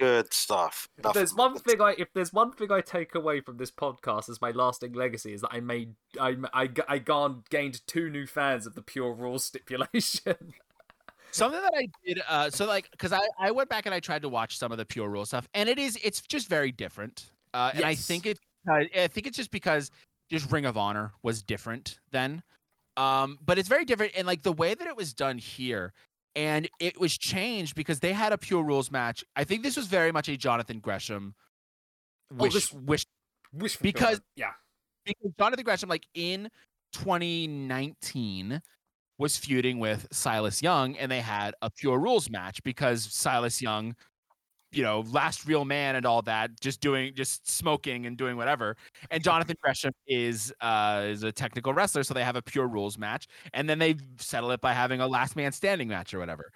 [0.00, 0.88] Good stuff.
[0.96, 3.58] If Nothing there's one but- thing I if there's one thing I take away from
[3.58, 7.86] this podcast as my lasting legacy is that I made I I, I garn- gained
[7.86, 10.54] two new fans of the Pure Rules stipulation.
[11.32, 14.22] Something that I did, uh, so like, because I, I went back and I tried
[14.22, 17.30] to watch some of the Pure Rule stuff, and it is it's just very different.
[17.54, 18.38] Uh, And I think it,
[18.68, 19.92] uh, I think it's just because
[20.28, 22.42] just Ring of Honor was different then,
[22.96, 24.12] um, but it's very different.
[24.16, 25.92] And like the way that it was done here,
[26.36, 29.24] and it was changed because they had a Pure Rules match.
[29.36, 31.34] I think this was very much a Jonathan Gresham
[32.32, 33.06] Oh, wish this- wish
[33.52, 34.52] Wish Because- yeah.
[35.04, 36.48] because Jonathan Gresham, like in
[36.92, 38.62] 2019,
[39.18, 43.96] was feuding with Silas Young, and they had a pure rules match because Silas Young,
[44.72, 48.76] you know, last real man and all that, just doing, just smoking and doing whatever.
[49.10, 52.98] And Jonathan Gresham is uh, is a technical wrestler, so they have a pure rules
[52.98, 56.52] match, and then they settle it by having a last man standing match or whatever.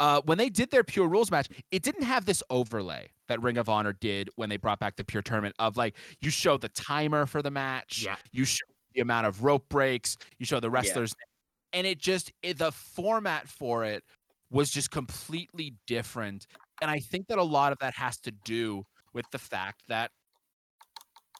[0.00, 3.58] Uh, when they did their pure rules match, it didn't have this overlay that Ring
[3.58, 6.68] of Honor did when they brought back the pure tournament of like you show the
[6.70, 8.16] timer for the match, Yeah.
[8.32, 8.64] you show
[8.94, 11.14] the amount of rope breaks, you show the wrestlers,
[11.72, 14.02] and it just it, the format for it
[14.50, 16.46] was just completely different.
[16.80, 20.10] And I think that a lot of that has to do with the fact that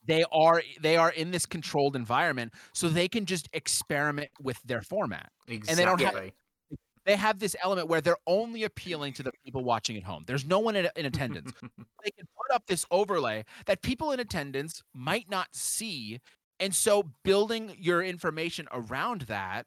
[0.06, 4.80] they are they are in this controlled environment, so they can just experiment with their
[4.82, 5.30] format.
[5.48, 5.74] Exactly.
[5.74, 6.14] they don't have-
[7.04, 10.24] They have this element where they're only appealing to the people watching at home.
[10.26, 14.20] There's no one in, in attendance they can put up this overlay that people in
[14.20, 16.20] attendance might not see
[16.60, 19.64] and so building your information around that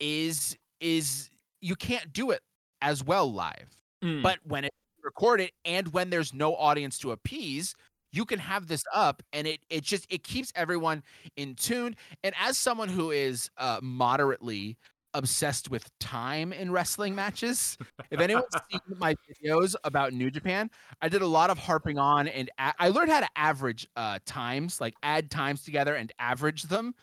[0.00, 1.30] is is
[1.62, 2.40] you can't do it
[2.82, 3.68] as well live
[4.04, 4.20] Mm.
[4.22, 4.64] but when
[5.04, 7.74] it's it and when there's no audience to appease
[8.12, 11.02] you can have this up and it it just it keeps everyone
[11.36, 14.76] in tune and as someone who is uh moderately
[15.14, 17.76] obsessed with time in wrestling matches
[18.10, 20.70] if anyone's seen my videos about new japan
[21.02, 24.18] i did a lot of harping on and a- i learned how to average uh
[24.24, 26.94] times like add times together and average them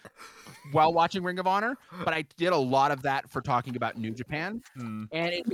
[0.72, 3.95] while watching ring of honor but i did a lot of that for talking about
[3.97, 5.08] new japan Mm.
[5.12, 5.45] and it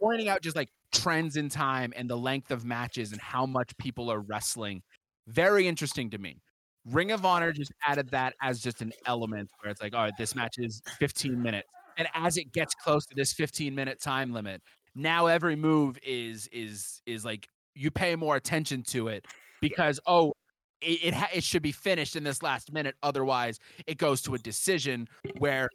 [0.00, 3.76] pointing out just like trends in time and the length of matches and how much
[3.78, 4.82] people are wrestling.
[5.26, 6.40] Very interesting to me.
[6.86, 10.12] Ring of Honor just added that as just an element where it's like, all right,
[10.18, 11.68] this match is 15 minutes.
[11.98, 14.62] And as it gets close to this 15 minute time limit,
[14.94, 19.26] now every move is is is like you pay more attention to it
[19.60, 20.32] because oh
[20.80, 24.34] it it, ha- it should be finished in this last minute otherwise it goes to
[24.34, 25.06] a decision
[25.38, 25.68] where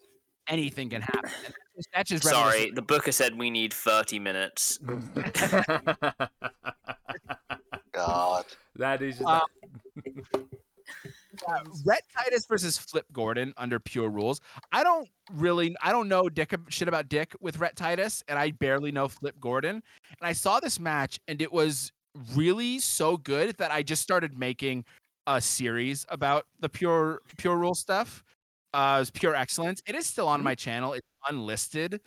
[0.47, 1.31] anything can happen.
[1.45, 4.79] And that's just- That's just reminiscent Sorry, the booker said we need 30 minutes.
[7.91, 8.45] God.
[8.75, 9.41] that is just Uh,
[11.47, 14.41] uh, Rhett Titus versus Flip Gordon under pure rules.
[14.71, 18.51] I don't really, I don't know dick shit about Dick with Rhett Titus, and I
[18.51, 19.75] barely know Flip Gordon.
[19.75, 19.83] And
[20.21, 21.91] I saw this match, and it was
[22.35, 24.85] really so good that I just started making
[25.25, 28.23] a series about the pure pure rule stuff.
[28.73, 29.81] Uh, it's pure excellence.
[29.85, 30.93] It is still on my channel.
[30.93, 32.01] It's unlisted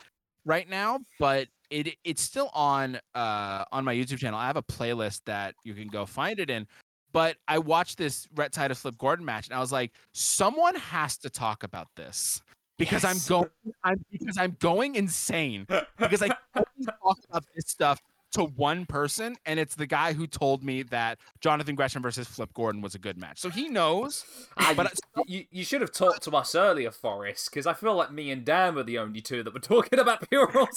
[0.44, 4.38] right now, but it it's still on uh on my YouTube channel.
[4.38, 6.66] I have a playlist that you can go find it in.
[7.12, 11.16] But I watched this Rhett Titus Flip Gordon match, and I was like, someone has
[11.18, 12.42] to talk about this
[12.78, 13.30] because Yes.
[13.30, 13.50] I'm going,
[13.84, 15.66] I'm because I'm going insane
[15.98, 18.00] because I talk about this stuff
[18.36, 22.52] to one person, and it's the guy who told me that Jonathan Gresham versus Flip
[22.52, 23.38] Gordon was a good match.
[23.38, 24.24] So he knows.
[24.58, 24.92] Ah, but
[25.26, 28.44] you, you, should have talked to us earlier, Forrest, because I feel like me and
[28.44, 30.50] Dan were the only two that were talking about pure.
[30.54, 30.68] Well.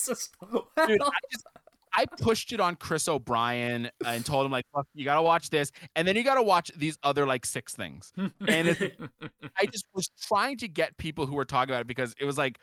[0.87, 1.45] Dude, I, just,
[1.91, 6.07] I pushed it on Chris O'Brien and told him like, you gotta watch this, and
[6.07, 8.13] then you gotta watch these other like six things.
[8.15, 8.29] And
[9.57, 12.37] I just was trying to get people who were talking about it because it was
[12.37, 12.57] like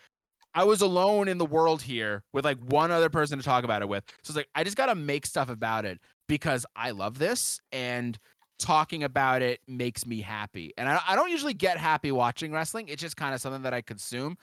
[0.56, 3.82] I was alone in the world here with like one other person to talk about
[3.82, 4.04] it with.
[4.22, 8.18] So it's like I just gotta make stuff about it because I love this and
[8.58, 10.72] talking about it makes me happy.
[10.76, 12.88] And I, I don't usually get happy watching wrestling.
[12.88, 14.36] It's just kind of something that I consume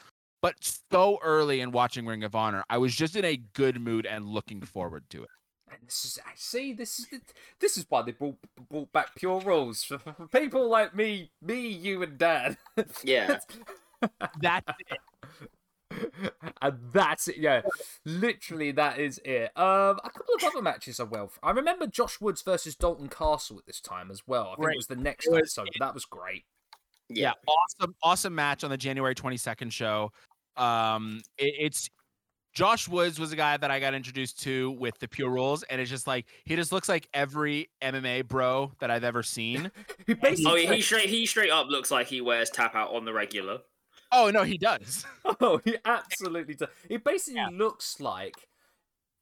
[0.43, 0.55] but
[0.91, 4.27] so early in watching Ring of Honor, I was just in a good mood and
[4.27, 5.29] looking forward to it.
[5.71, 7.07] And this is, I see, this is
[7.61, 8.35] this is why they brought,
[8.69, 12.57] brought back pure rules for, for people like me, me, you, and Dan.
[13.05, 13.37] Yeah,
[14.41, 14.99] that's it.
[16.61, 17.37] And that's it.
[17.37, 17.61] Yeah,
[18.05, 19.51] literally, that is it.
[19.57, 21.31] Um, a couple of other matches are well.
[21.41, 24.53] I remember Josh Woods versus Dalton Castle at this time as well.
[24.53, 26.45] I think it was the next episode, but that was great.
[27.09, 27.33] Yeah.
[27.47, 30.11] yeah, awesome, awesome match on the January twenty second show.
[30.55, 31.89] Um, it, it's
[32.53, 35.81] Josh Woods was a guy that I got introduced to with the Pure Rules, and
[35.81, 39.71] it's just like he just looks like every MMA bro that I've ever seen.
[40.07, 43.05] he basically, oh, he straight he straight up looks like he wears tap out on
[43.05, 43.59] the regular.
[44.13, 45.05] Oh no, he does.
[45.41, 46.69] oh, he absolutely does.
[46.87, 47.49] He basically yeah.
[47.51, 48.47] looks like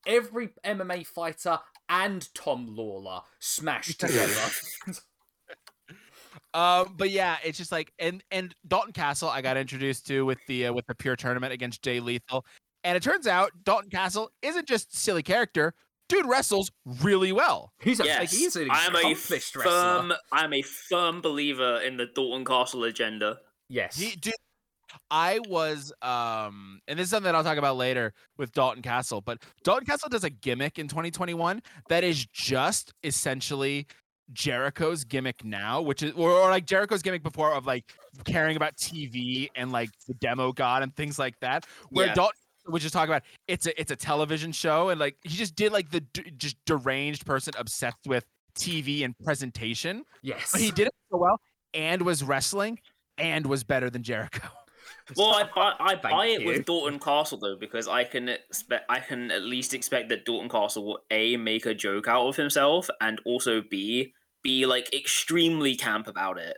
[0.05, 4.33] every MMA fighter and Tom Lawlor smashed together.
[6.53, 10.39] Uh, but yeah, it's just like and and Dalton Castle I got introduced to with
[10.47, 12.45] the uh, with the pure tournament against Jay Lethal,
[12.83, 15.73] and it turns out Dalton Castle isn't just silly character.
[16.09, 16.69] Dude wrestles
[17.01, 17.71] really well.
[17.79, 18.19] He's a, yes.
[18.19, 23.37] like, he's an I'm a firm I'm a firm believer in the Dalton Castle agenda.
[23.69, 23.97] Yes.
[23.97, 24.33] He, dude,
[25.09, 29.21] I was um and this is something that I'll talk about later with Dalton Castle,
[29.21, 33.87] but Dalton Castle does a gimmick in 2021 that is just essentially
[34.33, 37.93] Jericho's gimmick now, which is or, or, like Jericho's gimmick before of like
[38.23, 41.65] caring about TV and like the demo god and things like that.
[41.89, 42.13] Where yeah.
[42.13, 42.37] Dalton
[42.67, 45.71] would just talk about it's a it's a television show and like he just did
[45.71, 50.03] like the d- just deranged person obsessed with TV and presentation.
[50.21, 51.39] Yes, but he did it so well
[51.73, 52.79] and was wrestling
[53.17, 54.47] and was better than Jericho.
[55.17, 58.99] Well, I buy, I buy it with Dalton Castle though because I can expect I
[58.99, 62.89] can at least expect that Dalton Castle will a make a joke out of himself
[62.99, 64.13] and also b
[64.43, 66.57] be like extremely camp about it.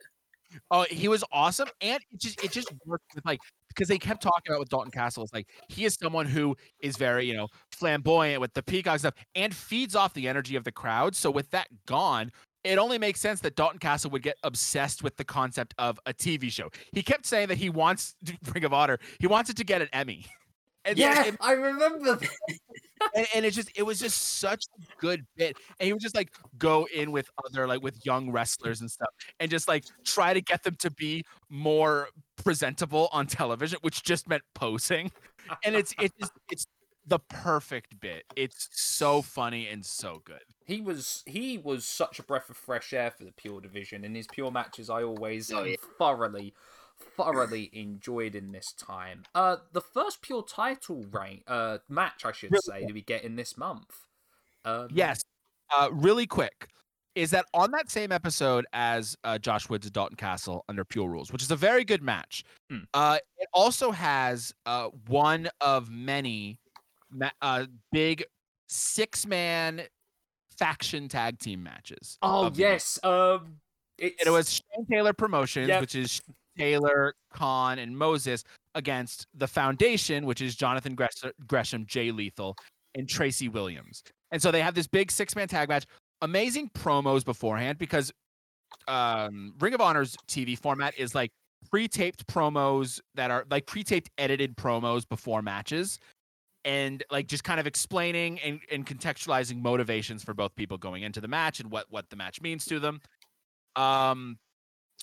[0.72, 3.40] Oh, he was awesome, and it just it just worked with like
[3.70, 5.24] because they kept talking about with Dalton Castle.
[5.24, 9.16] It's like he is someone who is very you know flamboyant with the peacock stuff
[9.36, 11.16] and feeds off the energy of the crowd.
[11.16, 12.32] So with that gone,
[12.64, 16.14] it only makes sense that Dalton Castle would get obsessed with the concept of a
[16.14, 16.70] TV show.
[16.92, 18.16] He kept saying that he wants
[18.54, 19.00] Ring of Honor.
[19.20, 20.26] He wants it to get an Emmy.
[20.86, 22.20] And yeah, it, I remember.
[23.16, 25.56] and, and it just it was just such a good bit.
[25.80, 29.08] And he would just like go in with other like with young wrestlers and stuff,
[29.40, 34.28] and just like try to get them to be more presentable on television, which just
[34.28, 35.10] meant posing.
[35.64, 36.68] And it's it's just, it's
[37.06, 38.26] the perfect bit.
[38.36, 40.44] It's so funny and so good.
[40.66, 44.04] He was he was such a breath of fresh air for the pure division.
[44.04, 45.76] In his pure matches, I always oh, yeah.
[45.98, 46.54] thoroughly
[47.18, 49.24] thoroughly enjoyed in this time.
[49.36, 53.24] Uh, the first pure title reign, uh, match, I should really say, that we get
[53.24, 54.08] in this month.
[54.66, 55.22] Um, yes.
[55.76, 56.68] Uh, really quick,
[57.16, 61.10] is that on that same episode as uh, Josh Woods and Dalton Castle under Pure
[61.10, 62.44] Rules, which is a very good match.
[62.70, 62.80] Hmm.
[62.94, 66.63] Uh, it also has uh, one of many ma-
[67.42, 68.24] uh, big
[68.68, 69.82] six man
[70.58, 72.18] faction tag team matches.
[72.22, 73.58] Oh yes, um,
[73.98, 75.82] it was Shane Taylor Promotions, yep.
[75.82, 76.22] which is
[76.58, 78.44] Taylor, Kaun, and Moses
[78.76, 80.98] against the Foundation, which is Jonathan
[81.48, 82.56] Gresham, Jay Lethal,
[82.96, 84.04] and Tracy Williams.
[84.32, 85.86] And so they have this big six man tag match.
[86.22, 88.12] Amazing promos beforehand because
[88.88, 91.32] um, Ring of Honor's TV format is like
[91.70, 96.00] pre-taped promos that are like pre-taped edited promos before matches
[96.66, 101.22] and like just kind of explaining and, and contextualizing motivations for both people going into
[101.22, 103.02] the match and what what the match means to them
[103.76, 104.38] um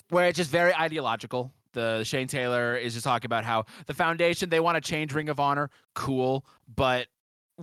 [0.09, 1.51] where it's just very ideological.
[1.73, 5.29] The Shane Taylor is just talking about how the foundation they want to change Ring
[5.29, 7.07] of Honor, cool, but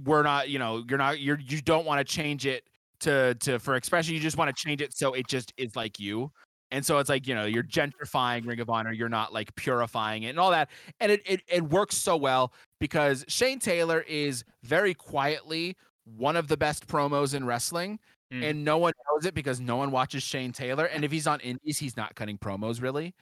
[0.04, 2.64] we're not, you know, you're not you're you don't want to change it
[3.00, 4.14] to to for expression.
[4.14, 6.32] You just want to change it so it just is like you.
[6.70, 10.24] And so it's like, you know, you're gentrifying Ring of Honor, you're not like purifying
[10.24, 10.68] it and all that.
[11.00, 15.76] And it it, it works so well because Shane Taylor is very quietly
[16.16, 17.98] one of the best promos in wrestling
[18.32, 18.50] Mm.
[18.50, 20.84] And no one knows it because no one watches Shane Taylor.
[20.84, 23.14] And if he's on indies, he's not cutting promos really.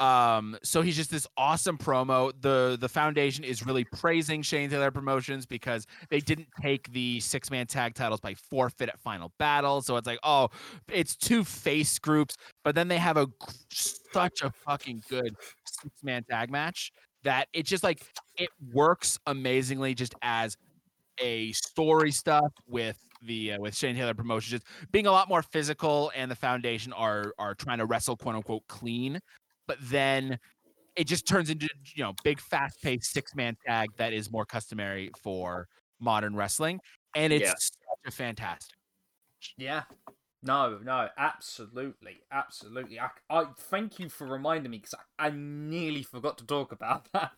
[0.00, 2.32] Um, so he's just this awesome promo.
[2.40, 7.50] The the foundation is really praising Shane Taylor Promotions because they didn't take the six
[7.50, 9.82] man tag titles by forfeit at Final Battle.
[9.82, 10.48] So it's like, oh,
[10.88, 13.28] it's two face groups, but then they have a
[13.70, 15.36] such a fucking good
[15.66, 18.02] six man tag match that it just like
[18.38, 20.56] it works amazingly just as
[21.20, 25.42] a story stuff with the uh, with Shane Taylor Promotions just being a lot more
[25.42, 29.20] physical and the foundation are are trying to wrestle quote unquote clean
[29.70, 30.36] but then
[30.96, 34.44] it just turns into you know big fast paced six man tag that is more
[34.44, 35.68] customary for
[36.00, 36.80] modern wrestling
[37.14, 37.54] and it's yeah.
[37.56, 38.76] such a fantastic.
[39.56, 39.82] Yeah.
[40.42, 42.98] No no absolutely absolutely.
[42.98, 47.06] I, I thank you for reminding me because I, I nearly forgot to talk about
[47.12, 47.30] that.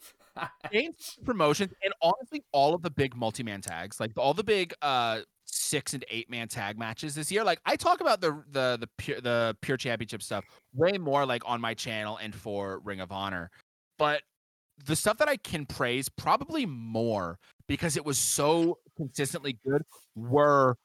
[1.26, 5.20] Promotions and honestly all of the big multi-man tags like all the big uh
[5.52, 7.44] six and eight man tag matches this year.
[7.44, 11.42] Like I talk about the the the pure the pure championship stuff way more like
[11.44, 13.50] on my channel and for Ring of Honor.
[13.98, 14.22] But
[14.84, 17.38] the stuff that I can praise probably more
[17.68, 19.82] because it was so consistently good
[20.16, 20.76] were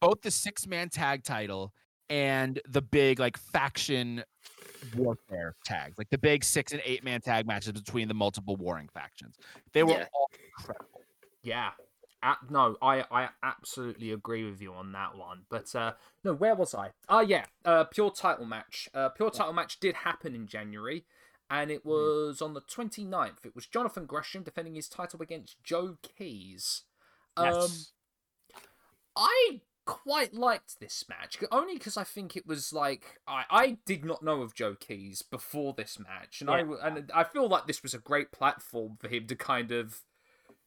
[0.00, 1.72] both the six man tag title
[2.10, 4.24] and the big like faction
[4.96, 8.88] warfare tags, like the big six and eight man tag matches between the multiple warring
[8.92, 9.36] factions.
[9.72, 10.06] They were yeah.
[10.14, 11.00] all incredible.
[11.42, 11.70] Yeah,
[12.50, 15.42] no, I, I absolutely agree with you on that one.
[15.48, 15.92] But uh,
[16.22, 16.90] no, where was I?
[17.08, 18.88] Ah, uh, yeah, uh, pure title match.
[18.94, 21.04] Uh, pure title match did happen in January,
[21.50, 21.88] and it hmm.
[21.88, 23.44] was on the 29th.
[23.44, 26.82] It was Jonathan Gresham defending his title against Joe Keys.
[27.36, 27.92] Um, yes.
[29.16, 34.04] I quite liked this match only because I think it was like I, I did
[34.04, 36.76] not know of Joe Keys before this match, and yeah.
[36.82, 40.00] I and I feel like this was a great platform for him to kind of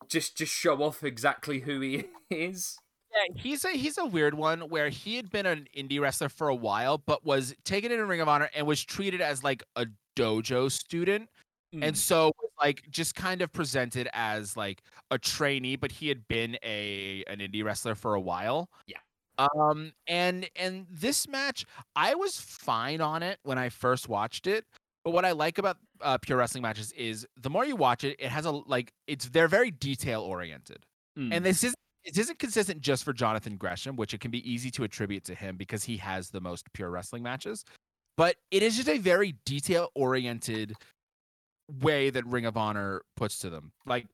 [0.07, 2.77] just just show off exactly who he is.
[3.11, 6.49] Yeah, he's a he's a weird one where he had been an indie wrestler for
[6.49, 9.63] a while, but was taken in a Ring of Honor and was treated as like
[9.75, 11.29] a dojo student.
[11.73, 11.83] Mm.
[11.83, 16.57] And so like just kind of presented as like a trainee, but he had been
[16.63, 18.69] a an indie wrestler for a while.
[18.87, 18.97] Yeah.
[19.37, 21.65] Um and and this match,
[21.95, 24.65] I was fine on it when I first watched it,
[25.03, 28.15] but what I like about uh, pure wrestling matches is the more you watch it,
[28.19, 30.85] it has a like it's they're very detail oriented,
[31.17, 31.29] mm.
[31.31, 34.71] and this is it isn't consistent just for Jonathan Gresham, which it can be easy
[34.71, 37.65] to attribute to him because he has the most pure wrestling matches.
[38.15, 40.73] But it is just a very detail oriented
[41.81, 43.71] way that Ring of Honor puts to them.
[43.85, 44.07] Like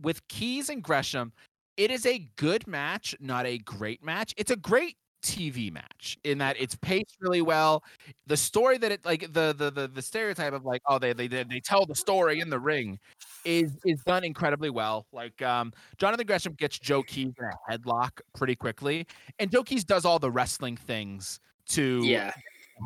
[0.00, 1.32] with Keys and Gresham,
[1.76, 4.34] it is a good match, not a great match.
[4.36, 7.82] It's a great TV match in that it's paced really well.
[8.26, 11.26] The story that it like the the the, the stereotype of like oh they they
[11.26, 12.98] they tell the story in the ring
[13.44, 15.06] is is done incredibly well.
[15.12, 19.06] Like um Jonathan Gresham gets Joe Keys in a headlock pretty quickly,
[19.38, 21.40] and Joe Keys does all the wrestling things
[21.70, 22.32] to yeah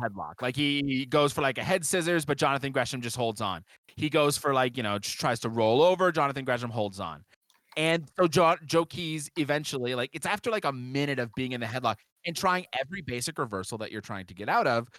[0.01, 0.41] headlock.
[0.41, 3.63] Like he, he goes for like a head scissors, but Jonathan Gresham just holds on.
[3.95, 6.11] He goes for like you know just tries to roll over.
[6.11, 7.23] Jonathan Gresham holds on.
[7.77, 11.61] And so Joe, Joe Keys eventually, like it's after like a minute of being in
[11.61, 14.89] the headlock and trying every basic reversal that you're trying to get out of,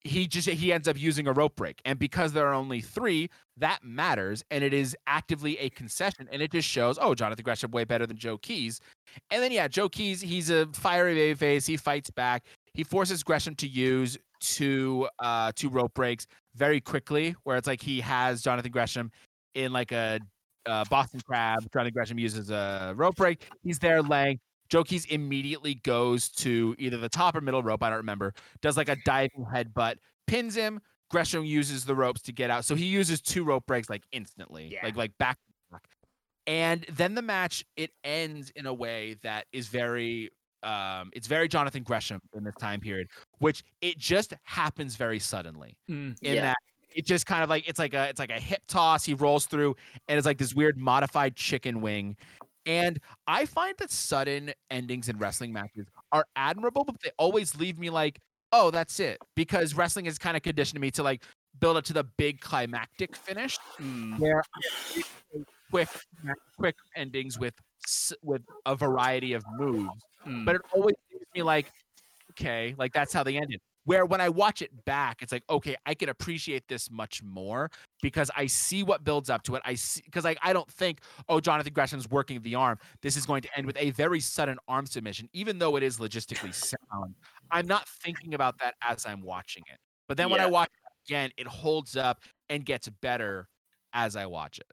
[0.00, 1.80] he just he ends up using a rope break.
[1.84, 4.44] And because there are only three, that matters.
[4.50, 6.28] And it is actively a concession.
[6.30, 8.80] And it just shows, oh, Jonathan Gresham way better than Joe Keys.
[9.30, 11.66] And then yeah, Joe Keys, he's a fiery baby face.
[11.66, 12.44] He fights back.
[12.74, 17.82] He forces Gresham to use two uh two rope breaks very quickly, where it's like
[17.82, 19.10] he has Jonathan Gresham
[19.54, 20.20] in like a
[20.66, 21.60] uh, Boston Crab.
[21.72, 23.46] Jonathan Gresham uses a rope break.
[23.62, 24.38] He's there laying.
[24.68, 27.82] Joe Keys immediately goes to either the top or middle rope.
[27.82, 28.34] I don't remember.
[28.60, 29.96] Does like a diving headbutt,
[30.26, 30.80] pins him.
[31.10, 32.64] Gresham uses the ropes to get out.
[32.64, 34.84] So he uses two rope breaks like instantly, yeah.
[34.84, 35.38] like like back.
[36.46, 40.30] And then the match it ends in a way that is very
[40.62, 43.08] um it's very Jonathan Gresham in this time period,
[43.38, 45.76] which it just happens very suddenly.
[45.90, 46.42] Mm, in yeah.
[46.42, 46.56] that
[46.94, 49.04] it just kind of like it's like a it's like a hip toss.
[49.04, 49.76] He rolls through,
[50.08, 52.16] and it's like this weird modified chicken wing,
[52.68, 57.78] and I find that sudden endings in wrestling matches are admirable, but they always leave
[57.78, 58.20] me like,
[58.52, 59.18] oh, that's it.
[59.34, 61.22] Because wrestling has kind of conditioned me to like
[61.58, 64.18] build up to the big climactic finish mm.
[64.18, 64.42] where
[65.70, 65.88] quick
[66.56, 67.54] quick endings with
[68.22, 69.88] with a variety of moves.
[70.26, 70.44] Mm.
[70.44, 71.72] But it always leaves me like,
[72.32, 73.60] okay, like that's how they ended.
[73.88, 77.70] Where when I watch it back, it's like, okay, I can appreciate this much more
[78.02, 79.62] because I see what builds up to it.
[79.64, 81.00] I see because like I don't think,
[81.30, 82.78] oh, Jonathan Gresham's working the arm.
[83.00, 85.96] This is going to end with a very sudden arm submission, even though it is
[85.96, 86.52] logistically
[86.92, 87.14] sound.
[87.50, 89.78] I'm not thinking about that as I'm watching it.
[90.06, 90.32] But then yeah.
[90.32, 92.20] when I watch it again, it holds up
[92.50, 93.48] and gets better
[93.94, 94.66] as I watch it.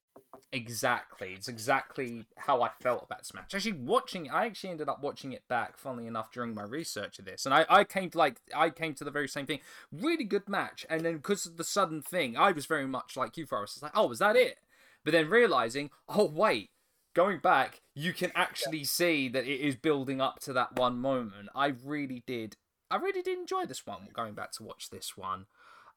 [0.51, 1.34] Exactly.
[1.34, 3.53] It's exactly how I felt about this match.
[3.53, 7.26] Actually, watching, I actually ended up watching it back, funnily enough, during my research of
[7.26, 9.59] this, and I, I came to like, I came to the very same thing.
[9.91, 13.35] Really good match, and then because of the sudden thing, I was very much like
[13.35, 13.76] you, Forrest.
[13.76, 14.59] It's like, oh, was that it?
[15.03, 16.69] But then realizing, oh wait,
[17.13, 21.49] going back, you can actually see that it is building up to that one moment.
[21.53, 22.55] I really did.
[22.89, 24.07] I really did enjoy this one.
[24.13, 25.47] Going back to watch this one.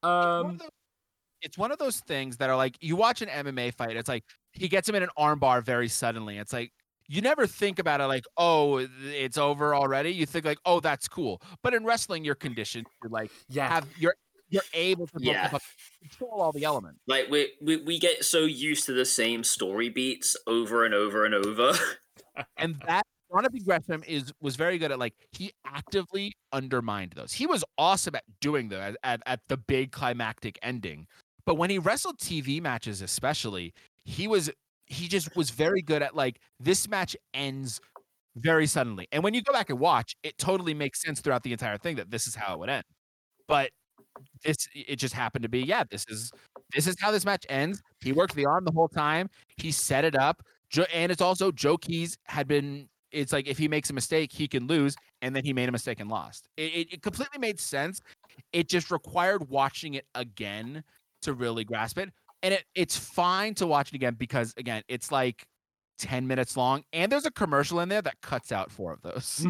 [0.03, 0.61] Um,
[1.43, 3.97] it's one of those things that are like you watch an MMA fight.
[3.97, 6.39] It's like he gets him in an armbar very suddenly.
[6.39, 6.73] It's like
[7.09, 10.11] you never think about it like, oh, it's over already.
[10.11, 11.41] You think like, oh, that's cool.
[11.63, 12.87] But in wrestling, you're conditioned.
[13.03, 14.15] You're like, yeah, have you're
[14.51, 15.51] you're able to yeah.
[16.01, 17.01] control all the elements.
[17.07, 21.25] Like we, we we get so used to the same story beats over and over
[21.25, 21.73] and over.
[22.57, 27.33] and that Jonathan Gresham is was very good at like he actively undermined those.
[27.33, 31.07] He was awesome at doing those at, at the big climactic ending.
[31.49, 33.73] But when he wrestled TV matches, especially,
[34.05, 34.51] he was
[34.85, 37.81] he just was very good at like this match ends
[38.37, 39.09] very suddenly.
[39.13, 41.97] And when you go back and watch, it totally makes sense throughout the entire thing
[41.97, 42.85] that this is how it would end.
[43.47, 43.71] But
[44.45, 46.31] this it just happened to be yeah, this is
[46.75, 47.81] this is how this match ends.
[48.03, 49.31] He worked the arm the whole time.
[49.57, 50.43] He set it up.
[50.93, 54.49] And it's also Joe Keys had been it's like if he makes a mistake, he
[54.49, 56.47] can lose, and then he made a mistake and lost.
[56.59, 58.03] It, it, it, completely made sense.
[58.53, 60.85] It just required watching it again
[61.23, 62.11] to really grasp it.
[62.43, 65.47] And it, it's fine to watch it again because again, it's like
[65.99, 69.47] 10 minutes long, and there's a commercial in there that cuts out four of those.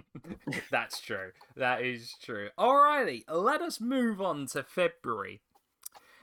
[0.70, 1.32] That's true.
[1.56, 2.48] That is true.
[2.58, 5.40] Alrighty, let us move on to February.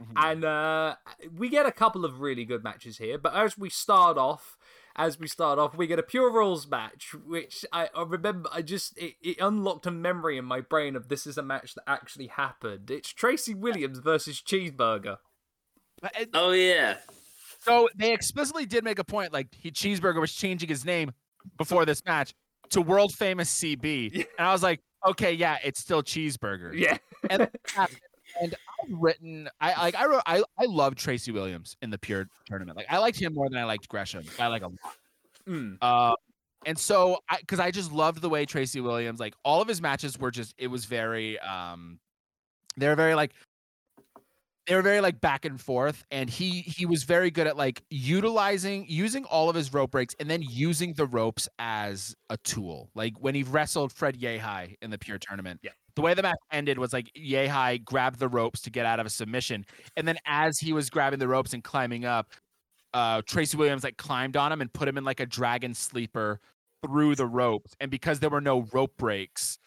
[0.01, 0.13] Mm-hmm.
[0.17, 0.95] And uh,
[1.35, 4.56] we get a couple of really good matches here, but as we start off,
[4.97, 8.49] as we start off, we get a pure rules match, which I, I remember.
[8.51, 11.75] I just it, it, unlocked a memory in my brain of this is a match
[11.75, 12.89] that actually happened.
[12.89, 15.17] It's Tracy Williams versus Cheeseburger.
[16.33, 16.97] Oh yeah.
[17.59, 21.11] So they explicitly did make a point, like he Cheeseburger was changing his name
[21.57, 22.33] before this match
[22.69, 24.23] to world famous CB, yeah.
[24.37, 26.73] and I was like, okay, yeah, it's still Cheeseburger.
[26.73, 26.97] Yeah.
[27.29, 27.49] and
[28.41, 32.27] and I've written I like I wrote I I love Tracy Williams in the pure
[32.45, 32.77] tournament.
[32.77, 34.23] Like I liked him more than I liked Gresham.
[34.39, 34.95] I like a lot.
[35.47, 35.77] Mm.
[35.81, 36.13] Uh,
[36.65, 39.81] and so I because I just loved the way Tracy Williams like all of his
[39.81, 41.99] matches were just it was very um
[42.77, 43.31] they were very like
[44.67, 47.81] they were very like back and forth and he he was very good at like
[47.89, 52.89] utilizing using all of his rope breaks and then using the ropes as a tool
[52.93, 56.37] like when he wrestled fred yehi in the pure tournament yeah the way the match
[56.51, 59.65] ended was like Yehi grabbed the ropes to get out of a submission
[59.95, 62.31] and then as he was grabbing the ropes and climbing up
[62.93, 66.39] uh tracy williams like climbed on him and put him in like a dragon sleeper
[66.85, 69.57] through the ropes and because there were no rope breaks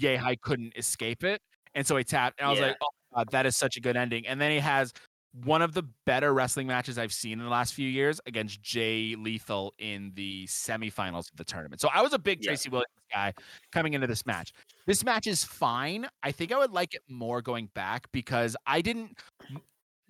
[0.00, 1.42] yehi couldn't escape it
[1.74, 2.68] and so he tapped and i was yeah.
[2.68, 4.26] like oh God, that is such a good ending.
[4.26, 4.92] And then he has
[5.32, 9.14] one of the better wrestling matches I've seen in the last few years against Jay
[9.18, 11.80] Lethal in the semifinals of the tournament.
[11.80, 12.50] So I was a big yeah.
[12.50, 13.32] Tracy Williams guy
[13.72, 14.52] coming into this match.
[14.86, 16.06] This match is fine.
[16.22, 19.18] I think I would like it more going back because I didn't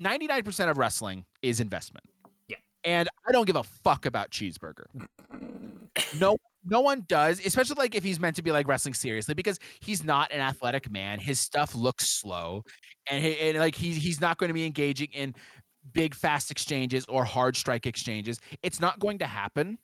[0.01, 2.05] 99% of wrestling is investment.
[2.49, 2.57] Yeah.
[2.85, 4.86] And I don't give a fuck about cheeseburger.
[6.19, 9.59] no no one does, especially like if he's meant to be like wrestling seriously, because
[9.81, 11.19] he's not an athletic man.
[11.19, 12.63] His stuff looks slow,
[13.11, 15.35] and, he, and like he's he's not going to be engaging in
[15.93, 18.39] big fast exchanges or hard strike exchanges.
[18.63, 19.79] It's not going to happen.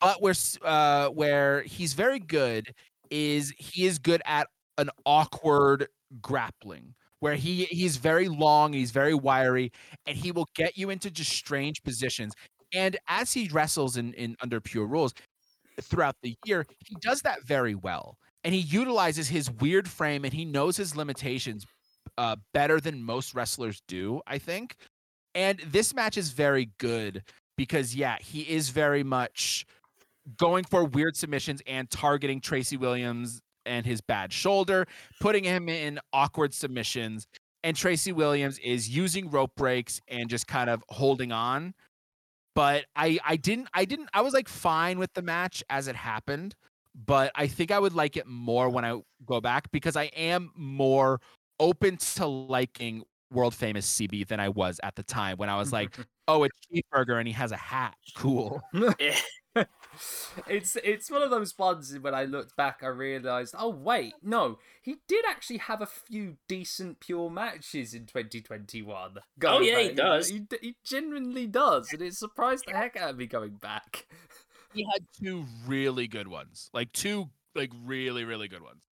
[0.00, 2.72] But where uh, where he's very good
[3.10, 4.46] is he is good at
[4.78, 5.88] an awkward
[6.20, 9.72] grappling where he he's very long, he's very wiry,
[10.06, 12.34] and he will get you into just strange positions.
[12.74, 15.14] And as he wrestles in, in under pure rules,
[15.80, 18.18] throughout the year, he does that very well.
[18.44, 21.66] And he utilizes his weird frame and he knows his limitations
[22.16, 24.76] uh, better than most wrestlers do, I think.
[25.34, 27.22] And this match is very good
[27.56, 29.66] because, yeah, he is very much
[30.36, 34.86] going for weird submissions and targeting Tracy Williams and his bad shoulder,
[35.20, 37.26] putting him in awkward submissions.
[37.64, 41.74] And Tracy Williams is using rope breaks and just kind of holding on
[42.56, 45.94] but I I didn't I didn't I was like fine with the match as it
[45.94, 46.56] happened,
[46.94, 50.50] but I think I would like it more when I go back because I am
[50.56, 51.20] more
[51.60, 55.70] open to liking world famous CB than I was at the time when I was
[55.70, 55.94] like,
[56.28, 57.94] oh, it's cheeseburger and he has a hat.
[58.16, 58.62] Cool.
[60.48, 64.58] it's it's one of those ones when I looked back, I realized, oh wait, no,
[64.82, 69.18] he did actually have a few decent pure matches in 2021.
[69.44, 69.82] oh yeah, back.
[69.82, 70.28] he does.
[70.28, 74.06] He, he genuinely does, and it surprised the heck out of me going back.
[74.72, 78.82] He had two really good ones, like two like really really good ones.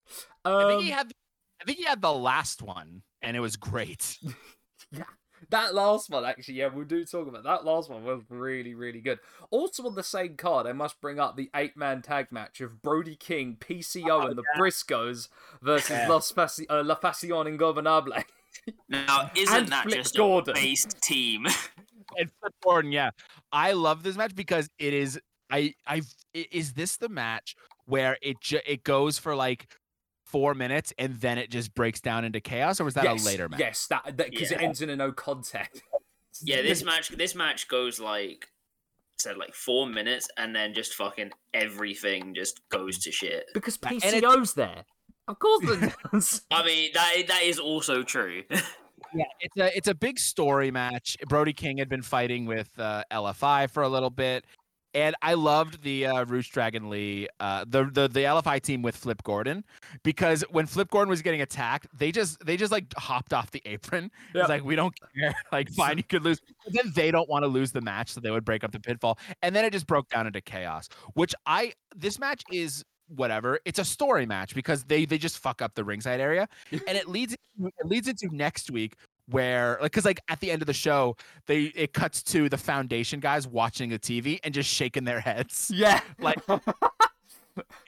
[0.44, 1.12] Um, I think he um, had.
[1.60, 4.18] I think he had the last one, and it was great.
[4.90, 5.04] yeah.
[5.50, 9.00] That last one, actually, yeah, we do talk about that last one was really, really
[9.00, 9.18] good.
[9.50, 12.82] Also on the same card, I must bring up the eight man tag match of
[12.82, 14.60] Brody King, PCO, oh, and the yeah.
[14.60, 15.28] Briscoes
[15.62, 16.08] versus yeah.
[16.08, 18.22] Los Faci- uh, La Facción Ingobernable.
[18.88, 20.56] Now, isn't that Flip just Gordon.
[20.56, 21.46] a base team?
[22.18, 23.10] and Flip Gordon, yeah.
[23.52, 25.20] I love this match because it is.
[25.50, 26.02] I I
[26.32, 27.54] is this the match
[27.86, 29.68] where it ju- it goes for like
[30.24, 33.26] four minutes and then it just breaks down into chaos, or was that yes, a
[33.26, 33.60] later match?
[33.60, 34.58] Yes, that because yeah.
[34.58, 35.82] it ends in a no contact.
[36.42, 38.48] yeah, this match this match goes like
[39.16, 43.44] said like four minutes and then just fucking everything just goes to shit.
[43.54, 44.84] Because PCO's there.
[45.28, 46.42] Of course it does.
[46.50, 48.42] I mean that that is also true.
[48.50, 51.16] yeah, it's a it's a big story match.
[51.28, 54.44] Brody King had been fighting with uh, LFI for a little bit.
[54.94, 59.20] And I loved the uh, Dragon Lee, uh, the, the the LFI team with Flip
[59.24, 59.64] Gordon,
[60.04, 63.62] because when Flip Gordon was getting attacked, they just they just like hopped off the
[63.64, 64.10] apron.
[64.34, 64.42] Yep.
[64.42, 66.40] It's like we don't care, like fine, you could lose.
[66.64, 68.78] But then they don't want to lose the match, so they would break up the
[68.78, 70.88] pinfall, and then it just broke down into chaos.
[71.14, 73.58] Which I this match is whatever.
[73.64, 77.08] It's a story match because they they just fuck up the ringside area, and it
[77.08, 78.96] leads it leads into next week
[79.28, 82.58] where like because like at the end of the show they it cuts to the
[82.58, 85.70] foundation guys watching the tv and just shaking their heads.
[85.74, 86.00] Yeah.
[86.18, 86.58] Like and,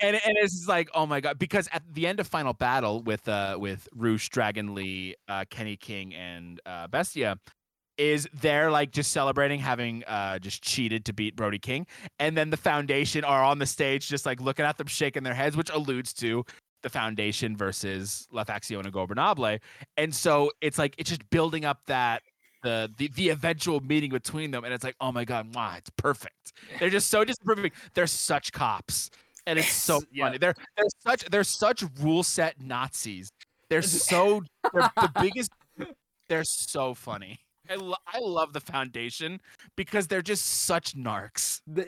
[0.00, 3.56] and it's like oh my god because at the end of final battle with uh
[3.58, 7.38] with Rush Dragon Lee uh Kenny King and uh Bestia
[7.98, 11.86] is they're like just celebrating having uh just cheated to beat Brody King.
[12.18, 15.34] And then the foundation are on the stage just like looking at them shaking their
[15.34, 16.44] heads which alludes to
[16.82, 19.58] the foundation versus La Facción Gobernable.
[19.96, 22.22] And so it's like it's just building up that
[22.62, 25.90] the, the the eventual meeting between them, and it's like, oh my god, wow, it's
[25.90, 26.52] perfect.
[26.78, 27.76] They're just so perfect.
[27.94, 29.10] They're such cops,
[29.46, 30.08] and it's so funny.
[30.12, 30.38] Yeah.
[30.38, 33.30] They're they're such they're such rule set Nazis.
[33.68, 34.42] They're so
[34.72, 35.50] they're the biggest.
[36.28, 37.38] They're so funny.
[37.70, 39.40] I, lo- I love the foundation
[39.76, 41.60] because they're just such narcs.
[41.66, 41.86] The,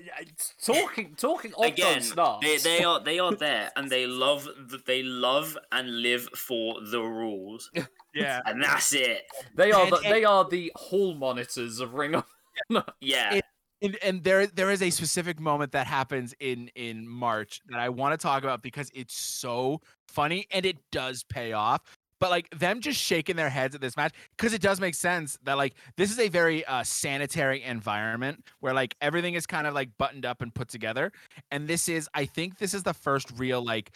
[0.62, 2.40] talking talking of again, those narcs.
[2.42, 4.48] They, they are they are there and they love
[4.86, 7.70] they love and live for the rules.
[8.14, 9.22] Yeah, and that's it.
[9.55, 12.24] They are and, the, and, they are the hall monitors of Ring of
[13.00, 13.34] Yeah.
[13.34, 13.44] It,
[13.80, 17.88] and, and there there is a specific moment that happens in in March that I
[17.88, 21.82] want to talk about because it's so funny and it does pay off
[22.20, 25.39] but like them just shaking their heads at this match because it does make sense
[25.45, 29.74] that like this is a very uh, sanitary environment where like everything is kind of
[29.74, 31.12] like buttoned up and put together.
[31.51, 33.93] And this is i think this is the first real like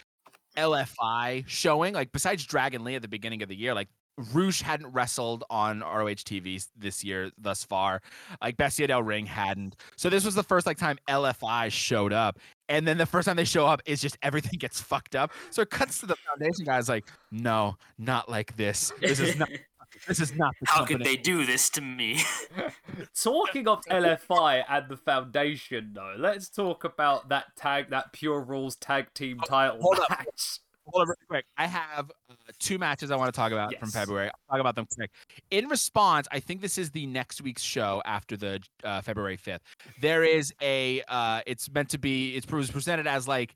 [0.56, 3.88] lfi showing like besides dragon lee at the beginning of the year like
[4.32, 8.02] Rush hadn't wrestled on ROH TV this year thus far.
[8.40, 9.76] Like Bestia Del Ring hadn't.
[9.96, 12.38] So this was the first like time LFI showed up.
[12.68, 15.32] And then the first time they show up is just everything gets fucked up.
[15.50, 18.92] So it cuts to the foundation guys like, no, not like this.
[19.00, 19.48] This is not
[20.08, 20.98] this is not the How company.
[20.98, 22.20] could they do this to me?
[23.14, 28.76] Talking of LFI and the foundation though, let's talk about that tag that pure rules
[28.76, 30.18] tag team oh, title hold match.
[30.20, 31.44] Up hold on real quick.
[31.56, 33.80] I have uh, two matches I want to talk about yes.
[33.80, 34.26] from February.
[34.28, 35.10] I'll talk about them quick.
[35.50, 39.60] In response, I think this is the next week's show after the uh, February 5th.
[40.00, 43.54] There is a, uh, it's meant to be, it was presented as like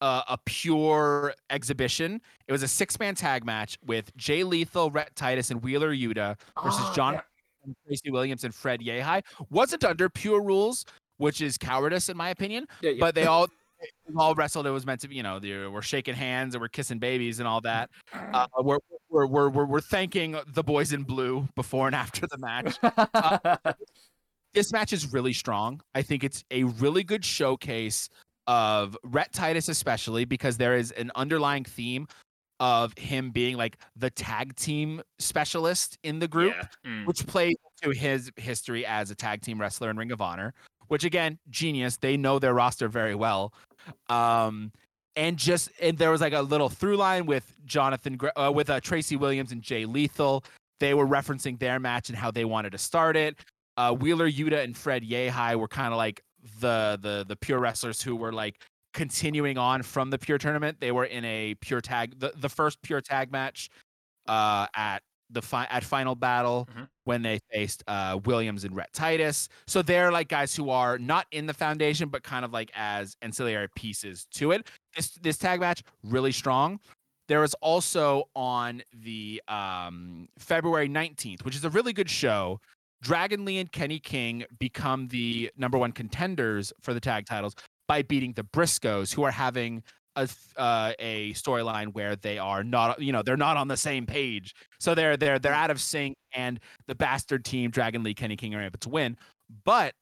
[0.00, 2.20] uh, a pure exhibition.
[2.46, 6.38] It was a six man tag match with Jay Lethal, Rhett Titus, and Wheeler Yuta
[6.62, 7.72] versus oh, John yeah.
[7.86, 9.22] Tracy Williams and Fred Yehi.
[9.50, 10.84] Wasn't under pure rules,
[11.16, 12.66] which is cowardice in my opinion.
[12.82, 12.96] Yeah, yeah.
[13.00, 13.48] But they all
[14.16, 14.66] all wrestled.
[14.66, 15.38] It was meant to be, you know,
[15.72, 17.90] we're shaking hands and we're kissing babies and all that.
[18.12, 18.78] Uh, we're,
[19.08, 22.78] we're, we're, we're, we're thanking the boys in blue before and after the match.
[23.14, 23.72] Uh,
[24.54, 25.80] this match is really strong.
[25.94, 28.08] I think it's a really good showcase
[28.46, 32.08] of Rhett Titus, especially because there is an underlying theme
[32.58, 36.90] of him being like the tag team specialist in the group, yeah.
[36.90, 37.06] mm.
[37.06, 40.54] which plays to his history as a tag team wrestler in Ring of Honor
[40.88, 41.96] which again, genius.
[41.96, 43.52] They know their roster very well.
[44.08, 44.72] Um,
[45.16, 48.80] and just and there was like a little through line with Jonathan uh, with uh,
[48.80, 50.44] Tracy Williams and Jay Lethal.
[50.78, 53.36] They were referencing their match and how they wanted to start it.
[53.78, 56.22] Uh, Wheeler Yuta and Fred Yehi were kind of like
[56.60, 58.60] the the the pure wrestlers who were like
[58.92, 60.78] continuing on from the pure tournament.
[60.80, 63.70] They were in a pure tag the, the first pure tag match
[64.28, 66.84] uh, at the fi- at final battle mm-hmm.
[67.04, 69.48] when they faced uh, Williams and Rhett Titus.
[69.66, 73.16] So they're like guys who are not in the foundation, but kind of like as
[73.22, 74.68] ancillary pieces to it.
[74.94, 76.80] This this tag match really strong.
[77.28, 82.60] There was also on the um, February 19th, which is a really good show.
[83.02, 87.54] Dragon Lee and Kenny King become the number one contenders for the tag titles
[87.88, 89.82] by beating the Briscoes, who are having
[90.16, 94.06] a uh, a storyline where they are not you know they're not on the same
[94.06, 98.36] page so they're they're they're out of sync and the bastard team dragon lee kenny
[98.36, 99.16] king are able to win
[99.64, 99.92] but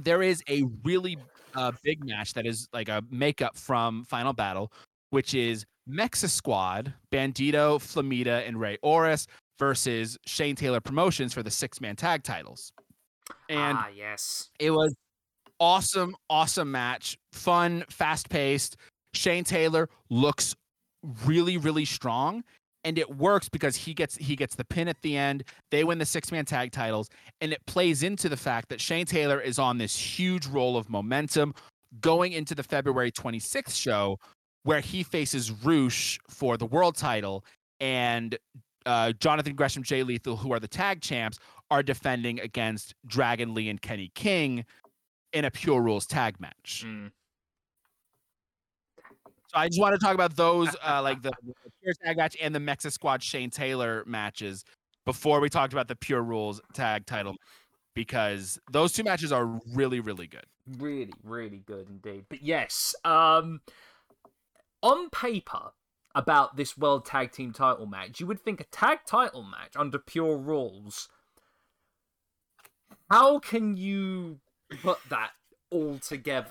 [0.00, 1.18] there is a really
[1.54, 4.72] uh, big match that is like a makeup from final battle
[5.10, 9.26] which is mexa squad Bandido flamita and Rey Horus
[9.58, 12.72] versus shane taylor promotions for the six man tag titles
[13.48, 14.94] and ah, yes, it was
[15.60, 17.18] awesome, awesome match.
[17.32, 18.76] Fun, fast paced.
[19.14, 20.54] Shane Taylor looks
[21.24, 22.44] really, really strong.
[22.84, 25.44] And it works because he gets he gets the pin at the end.
[25.70, 27.08] They win the six man tag titles,
[27.40, 30.90] and it plays into the fact that Shane Taylor is on this huge roll of
[30.90, 31.54] momentum
[32.00, 34.18] going into the February 26th show,
[34.64, 37.44] where he faces Rush for the world title,
[37.78, 38.36] and
[38.86, 41.38] uh, Jonathan Gresham, Jay Lethal, who are the tag champs,
[41.70, 44.64] are defending against Dragon Lee and Kenny King
[45.32, 46.84] in a pure rules tag match.
[46.86, 47.10] Mm.
[49.52, 52.36] So I just want to talk about those, uh, like the, the pure tag match
[52.40, 54.64] and the MexiSquad Shane Taylor matches
[55.04, 57.36] before we talked about the pure rules tag title
[57.94, 60.46] because those two matches are really, really good.
[60.78, 62.26] Really, really good indeed.
[62.28, 63.60] But yes, um,
[64.82, 65.72] on paper,
[66.14, 69.98] about this world tag team title match, you would think a tag title match under
[69.98, 71.08] pure rules.
[73.10, 74.40] How can you
[74.82, 75.30] put that
[75.70, 76.50] all together?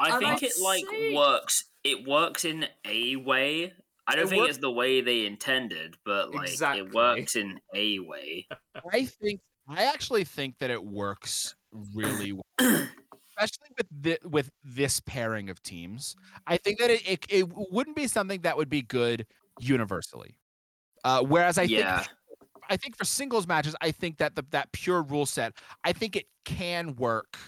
[0.00, 1.64] I think it like see- works.
[1.84, 3.72] It works in a way.
[4.06, 6.86] I don't It think works- it's the way they intended, but like Exactly.
[6.86, 8.46] it works in a way.
[8.92, 11.54] I think I actually think that it works
[11.94, 12.42] really well.
[13.38, 16.16] Especially with the, with this pairing of teams,
[16.46, 19.26] I think that it, it it wouldn't be something that would be good
[19.60, 20.36] universally.
[21.04, 22.10] Uh, whereas I yeah, think
[22.68, 25.52] I think for singles matches, I think that the, that pure rule set,
[25.84, 27.38] I think it can work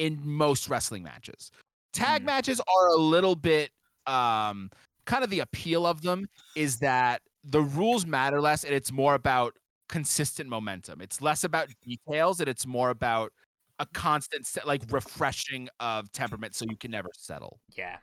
[0.00, 1.50] in most wrestling matches.
[1.92, 2.26] Tag Mm.
[2.26, 3.70] matches are a little bit
[4.06, 4.70] um
[5.04, 9.14] kind of the appeal of them is that the rules matter less and it's more
[9.14, 9.56] about
[9.88, 11.00] consistent momentum.
[11.00, 13.32] It's less about details and it's more about
[13.78, 17.60] a constant se- like refreshing of temperament so you can never settle.
[17.76, 17.98] yeah.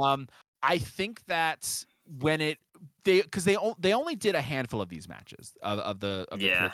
[0.00, 0.28] Um,
[0.62, 1.84] I think that
[2.18, 2.58] when it
[3.04, 6.38] they because they they only did a handful of these matches of, of the of
[6.40, 6.72] the Yeah.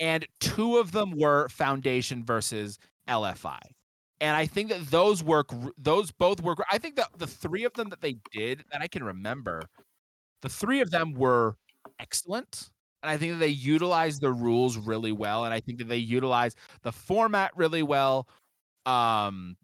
[0.00, 2.78] and two of them were Foundation versus
[3.08, 3.60] LFI,
[4.20, 6.58] and I think that those work those both work.
[6.70, 9.62] I think that the three of them that they did that I can remember,
[10.42, 11.56] the three of them were
[11.98, 12.70] excellent.
[13.02, 15.96] And I think that they utilized the rules really well, and I think that they
[15.96, 18.28] utilized the format really well.
[18.86, 19.56] Um,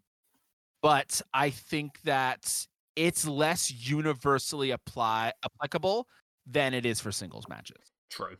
[0.81, 2.67] but I think that
[2.97, 6.05] it's less universally apply applicable
[6.45, 7.93] than it is for singles matches.
[8.09, 8.35] True.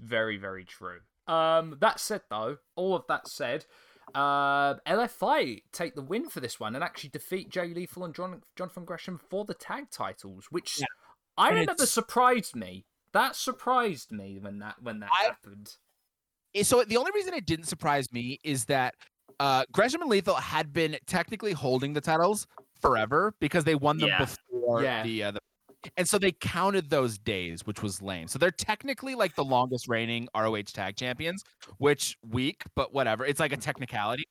[0.00, 1.00] Very, very true.
[1.26, 3.64] Um, that said, though, all of that said,
[4.14, 8.42] uh, LFI take the win for this one and actually defeat Jay Lethal and John
[8.54, 10.86] Jonathan Gresham for the tag titles, which Yeah.
[11.36, 12.86] I And remember it's- surprised me.
[13.12, 15.76] That surprised me when that when that I- happened.
[16.54, 18.94] Eh, So the only reason it didn't surprise me is that
[19.38, 22.46] uh, Gresham and Lethal had been technically holding the titles
[22.80, 24.18] forever because they won them Yeah.
[24.18, 25.02] before Yeah.
[25.02, 25.40] the, uh, the
[25.96, 28.28] and so they counted those days, which was lame.
[28.28, 31.42] So they're technically like the longest reigning ROH tag champions,
[31.78, 33.24] which weak, but whatever.
[33.24, 34.24] It's like a technicality.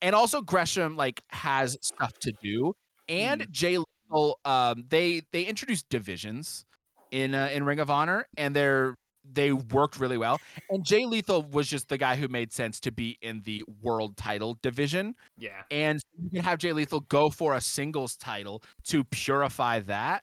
[0.00, 2.74] And also Gresham like has stuff to do,
[3.08, 6.64] and Jay Lethal, um, they they introduced divisions
[7.10, 8.94] in uh, in Ring of Honor, and they're
[9.30, 10.40] they worked really well.
[10.70, 14.16] And Jay Lethal was just the guy who made sense to be in the world
[14.16, 15.14] title division.
[15.36, 15.62] Yeah.
[15.70, 20.22] And you can have Jay Lethal go for a singles title to purify that.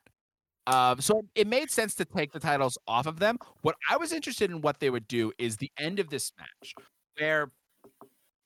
[0.66, 3.38] Um, so it made sense to take the titles off of them.
[3.62, 6.74] What I was interested in what they would do is the end of this match,
[7.18, 7.50] where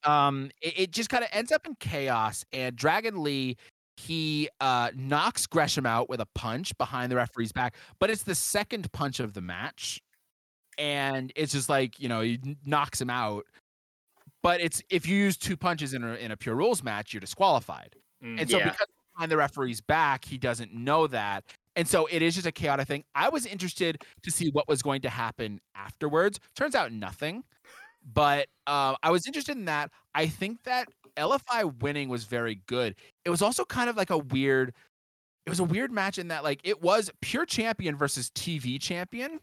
[0.04, 3.56] um it, it just kind of ends up in chaos, and Dragon Lee
[3.96, 8.34] he uh knocks Gresham out with a punch behind the referee's back, but it's the
[8.34, 10.00] second punch of the match,
[10.78, 13.44] and it's just like you know he knocks him out.
[14.42, 17.20] But it's if you use two punches in a in a pure rules match, you're
[17.20, 17.94] disqualified.
[18.24, 18.40] Mm.
[18.40, 18.64] And so Yeah.
[18.70, 21.44] because behind the referee's back, he doesn't know that.
[21.76, 23.04] And so it is just a chaotic thing.
[23.14, 26.40] I was interested to see what was going to happen afterwards.
[26.56, 27.44] Turns out nothing.
[28.12, 29.90] But uh, I was interested in that.
[30.14, 32.96] I think that LFI winning was very good.
[33.24, 34.74] It was also kind of like a weird.
[35.46, 39.40] It was a weird match in that like it was pure champion versus TV champion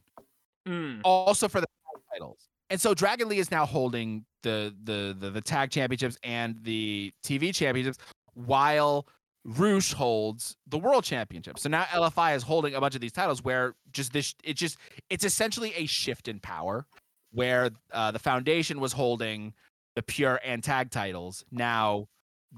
[0.68, 1.00] Mm.
[1.06, 1.68] also for the
[2.12, 2.50] titles.
[2.70, 7.14] And so Dragon Lee is now holding the the the, the tag championships and the
[7.24, 7.98] TV championships
[8.34, 9.08] while
[9.48, 11.58] Rush holds the world championship.
[11.58, 14.78] So now LFI is holding a bunch of these titles where just this it just
[15.10, 16.86] it's essentially a shift in power
[17.32, 19.54] where uh, the foundation was holding
[19.96, 21.46] the pure and tag titles.
[21.52, 22.08] Now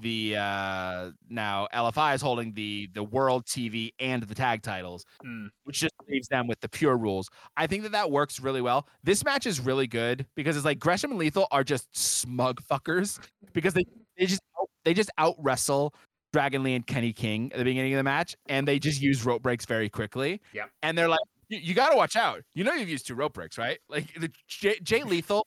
[0.00, 5.48] the uh now LFI is holding the the world TV and the tag titles, Mm.
[5.64, 7.28] which just leaves them with the pure rules.
[7.56, 8.88] I think that that works really well.
[9.04, 13.18] This match is really good because it's like Gresham and Lethal are just smug fuckers
[13.52, 13.84] because they
[14.18, 14.42] they just
[14.84, 15.94] they just out wrestle
[16.32, 19.24] Dragon Lee and Kenny King at the beginning of the match, and they just use
[19.24, 20.40] rope breaks very quickly.
[20.52, 20.64] Yeah.
[20.82, 22.42] and they're like, you, got to watch out.
[22.54, 23.78] You know you've used two rope breaks, right?
[23.88, 25.46] Like the Jay, Jay Lethal.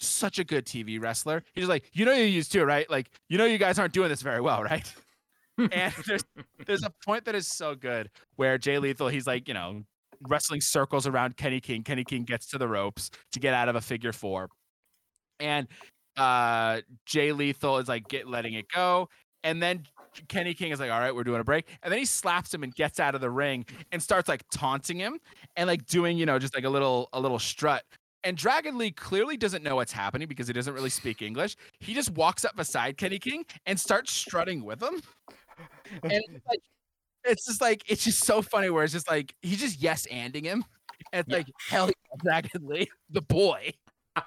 [0.00, 1.42] Such a good TV wrestler.
[1.54, 2.88] He's like, you know, you used two, right?
[2.88, 4.94] Like, you know, you guys aren't doing this very well, right?
[5.58, 6.24] and there's
[6.66, 9.82] there's a point that is so good where Jay Lethal, he's like, you know,
[10.28, 11.82] wrestling circles around Kenny King.
[11.82, 14.48] Kenny King gets to the ropes to get out of a figure four.
[15.40, 15.66] And
[16.16, 19.08] uh Jay Lethal is like get letting it go.
[19.44, 19.84] And then
[20.28, 21.66] Kenny King is like, all right, we're doing a break.
[21.82, 24.98] And then he slaps him and gets out of the ring and starts like taunting
[24.98, 25.18] him
[25.56, 27.84] and like doing, you know, just like a little a little strut.
[28.24, 31.56] And Dragon Lee clearly doesn't know what's happening because he doesn't really speak English.
[31.78, 35.00] He just walks up beside Kenny King and starts strutting with him.
[36.02, 36.60] And it's like
[37.24, 40.44] it's just like it's just so funny where it's just like he's just yes anding
[40.44, 40.64] him.
[41.12, 41.36] And it's Yeah.
[41.38, 43.72] like hell yeah, Dragon Lee, the boy.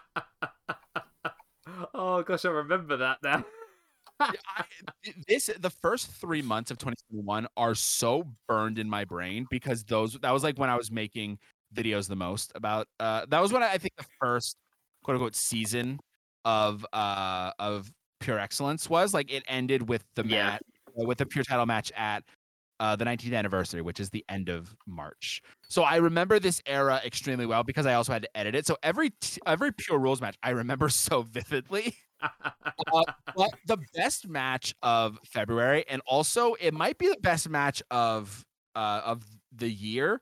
[1.93, 3.43] oh gosh, I remember that now.
[4.21, 4.65] I,
[5.27, 10.13] this the first three months of 2021 are so burned in my brain because those
[10.21, 11.39] that was like when I was making
[11.73, 14.57] videos the most about uh that was when I, I think the first
[15.03, 15.99] quote unquote season
[16.45, 20.51] of uh of pure excellence was like it ended with the Yeah.
[20.53, 20.61] match
[20.99, 22.23] uh, with the pure title match at
[22.79, 25.41] uh, the 19th anniversary, which is the end of March.
[25.69, 28.65] So I remember this era extremely well because I also had to edit it.
[28.65, 31.95] So every t- every pure rules match I remember so vividly.
[32.21, 33.03] Uh,
[33.35, 38.43] but the best match of February, and also it might be the best match of
[38.75, 39.23] uh, of
[39.55, 40.21] the year,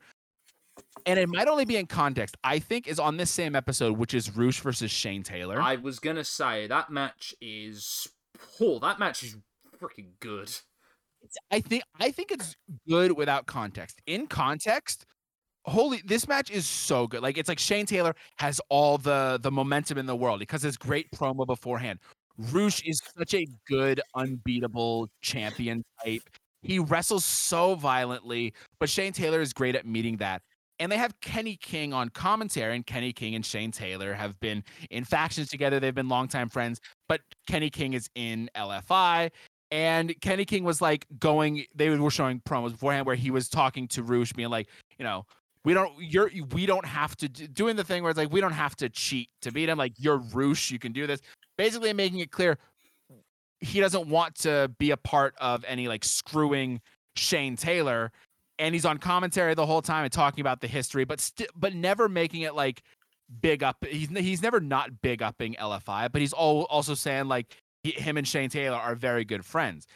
[1.05, 2.38] and it might only be in context.
[2.43, 5.61] I think is on this same episode, which is Rush versus Shane Taylor.
[5.61, 8.07] I was gonna say that match is
[8.59, 9.38] oh, that match is
[9.81, 10.51] freaking good.
[11.51, 12.55] I think I think it's
[12.88, 14.01] good without context.
[14.05, 15.05] In context,
[15.70, 17.22] holy this match is so good.
[17.22, 20.78] Like it's like Shane Taylor has all the the momentum in the world because his
[20.78, 22.00] great promo beforehand.
[22.52, 26.22] Rush is such a good, unbeatable champion type.
[26.62, 30.41] He wrestles so violently, but Shane Taylor is great at meeting that.
[30.80, 34.64] And they have Kenny King on commentary, and Kenny King and Shane Taylor have been
[34.90, 35.82] in factions together.
[35.82, 36.80] They've been longtime friends,
[37.10, 39.32] but Kenny King is in LFI.
[39.72, 43.88] And Kenny King was like going, they were showing promos beforehand where he was talking
[43.90, 44.68] to Rush, being like,
[44.98, 45.26] you know,
[45.65, 48.41] we don't, you're, we don't have to, do, doing the thing where it's like, we
[48.41, 49.77] don't have to cheat to beat him.
[49.77, 51.22] Like, you're Rush, you can do this.
[51.57, 52.57] Basically, making it clear
[53.61, 56.81] he doesn't want to be a part of any like screwing
[57.15, 58.11] Shane Taylor.
[58.57, 61.73] And he's on commentary the whole time and talking about the history, but still, but
[61.73, 62.81] never making it like
[63.41, 63.77] big up.
[63.86, 68.18] He's he's never not big upping LFI, but he's all, also saying like he, him
[68.18, 69.88] and Shane Taylor are very good friends.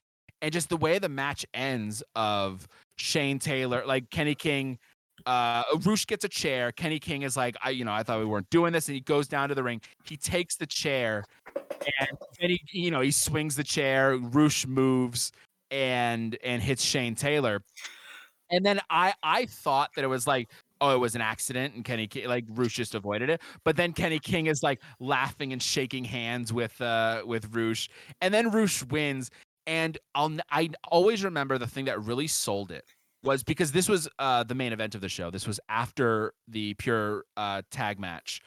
[0.42, 2.68] And just the way the match ends of
[2.98, 4.78] Shane Taylor, like Kenny King,
[5.26, 6.72] uh, Rush gets a chair.
[6.72, 9.02] Kenny King is like, I, you know, I thought we weren't doing this, and he
[9.02, 9.82] goes down to the ring.
[10.04, 11.26] He takes the chair,
[12.00, 14.18] and he, you know, he swings the chair.
[14.18, 15.32] Rush moves
[15.72, 17.62] and and hits Shane Taylor.
[18.52, 20.50] And then I I thought that it was like,
[20.82, 23.42] oh, it was an accident, and Kenny Ki- like Rush just avoided it.
[23.64, 27.90] But then Kenny King is like laughing and shaking hands with uh with Rush,
[28.22, 29.32] and then Rush wins.
[29.66, 32.86] And I'll I always remember the thing that really sold it
[33.24, 35.32] was because this was uh the main event of the show.
[35.32, 38.42] This was after the pure uh tag match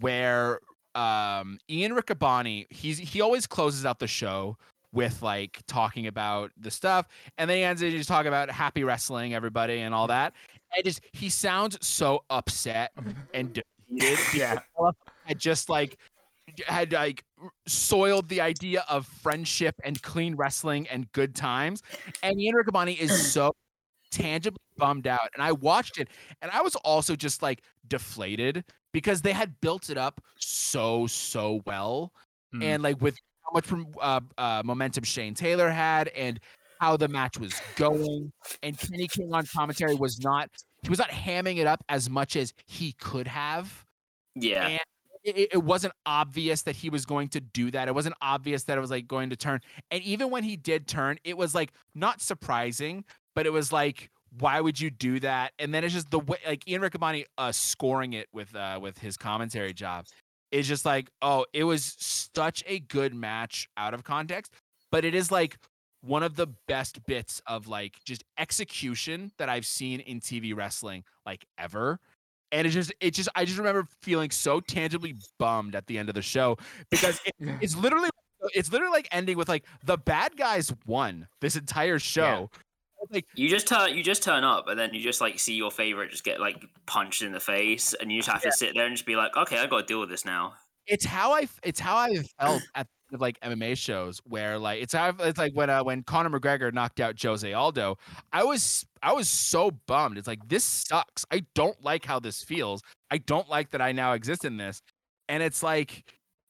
[0.00, 0.60] where
[0.94, 4.56] um Ian Riccaboni he's he always closes out the show
[4.92, 8.84] with like talking about the stuff and then he ends it just talking about happy
[8.84, 10.32] wrestling everybody and all that
[10.76, 12.92] and just he sounds so upset
[13.34, 13.54] and
[13.96, 14.58] defeated Yeah.
[15.24, 15.96] had just like
[16.66, 17.24] had like
[17.66, 21.82] soiled the idea of friendship and clean wrestling and good times
[22.22, 23.52] and Ian Riccaboni is so
[24.14, 26.08] tangibly bummed out and I watched it
[26.42, 31.60] and I was also just like deflated because they had built it up so so
[31.66, 32.12] well
[32.52, 32.62] Hmm.
[32.62, 36.38] and like with how much from uh, uh, momentum Shane Taylor had and
[36.80, 38.32] how the match was going
[38.62, 40.48] and Kenny King on commentary was not
[40.82, 43.84] he was not hamming it up as much as he could have
[44.36, 44.68] Yeah.
[44.68, 44.80] and
[45.24, 47.88] it, it wasn't obvious that he was going to do that.
[47.88, 49.60] It wasn't obvious that it was like going to turn.
[49.90, 53.04] And even when he did turn, it was like not surprising,
[53.34, 55.52] but it was like, why would you do that?
[55.58, 58.98] And then it's just the way like Ian Riccaboni uh scoring it with uh with
[58.98, 60.06] his commentary job
[60.50, 64.52] is just like, oh, it was such a good match out of context,
[64.90, 65.56] but it is like
[66.00, 71.04] one of the best bits of like just execution that I've seen in TV wrestling
[71.24, 71.98] like ever
[72.54, 76.08] and it just it just I just remember feeling so tangibly bummed at the end
[76.08, 76.56] of the show
[76.90, 78.08] because it, it's literally
[78.54, 82.50] it's literally like ending with like the bad guys won this entire show.
[82.52, 82.60] Yeah.
[83.10, 85.70] Like you just turn you just turn up and then you just like see your
[85.70, 88.50] favorite just get like punched in the face and you just have yeah.
[88.50, 90.54] to sit there and just be like, okay, I got to deal with this now.
[90.86, 95.14] It's how I it's how I felt at like MMA shows where like it's how
[95.20, 97.96] it's like when uh, when Conor McGregor knocked out Jose Aldo,
[98.32, 100.18] I was I was so bummed.
[100.18, 101.24] It's like this sucks.
[101.30, 102.82] I don't like how this feels.
[103.10, 104.82] I don't like that I now exist in this.
[105.28, 106.04] And it's like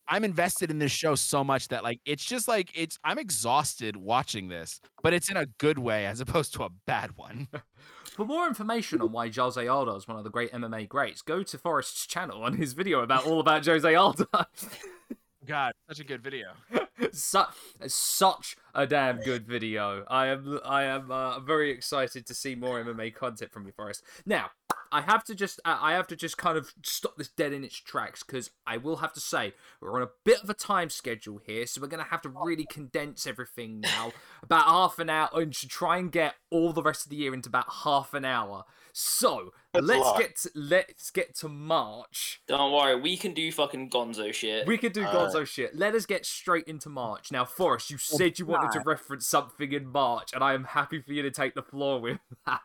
[0.08, 3.96] I'm invested in this show so much that like it's just like it's I'm exhausted
[3.96, 7.48] watching this, but it's in a good way as opposed to a bad one.
[8.04, 11.42] For more information on why Jose Aldo is one of the great MMA greats, go
[11.42, 14.26] to Forrest's channel on his video about all about Jose Aldo.
[15.46, 16.52] God, such a good video.
[17.12, 17.54] such,
[17.86, 20.04] such a damn good video.
[20.08, 24.02] I am, I am uh, very excited to see more MMA content from you, Forrest.
[24.26, 24.50] Now,
[24.94, 27.64] I have to just, uh, I have to just kind of stop this dead in
[27.64, 30.88] its tracks because I will have to say we're on a bit of a time
[30.88, 34.12] schedule here, so we're gonna have to really condense everything now,
[34.42, 37.34] about half an hour, and should try and get all the rest of the year
[37.34, 38.64] into about half an hour.
[38.92, 42.40] So That's let's get to, let's get to March.
[42.46, 44.64] Don't worry, we can do fucking Gonzo shit.
[44.64, 45.74] We can do Gonzo shit.
[45.74, 47.32] Let us get straight into March.
[47.32, 51.00] Now, Forrest, you said you wanted to reference something in March, and I am happy
[51.00, 52.60] for you to take the floor with that.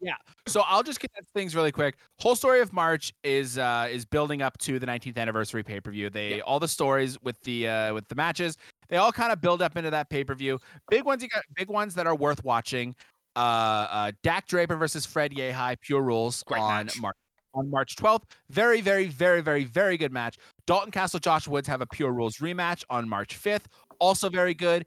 [0.00, 0.14] Yeah.
[0.46, 1.96] So I'll just get things really quick.
[2.20, 5.90] Whole story of March is uh is building up to the 19th anniversary pay per
[5.90, 6.08] view.
[6.08, 6.42] They yeah.
[6.42, 8.56] all the stories with the uh with the matches.
[8.88, 10.58] They all kind of build up into that pay per view.
[10.88, 12.94] Big ones you got big ones that are worth watching
[13.36, 17.00] uh, uh, Dak Draper versus Fred Yehi, Pure Rules Great on match.
[17.00, 17.16] March
[17.54, 18.24] on March 12th.
[18.50, 20.36] Very, very, very, very, very good match.
[20.66, 23.64] Dalton Castle, Josh Woods have a Pure Rules rematch on March 5th.
[23.98, 24.86] Also very good.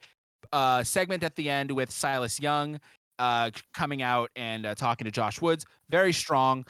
[0.53, 2.79] Uh, segment at the end with Silas Young
[3.19, 5.65] uh, coming out and uh, talking to Josh Woods.
[5.89, 6.65] Very strong.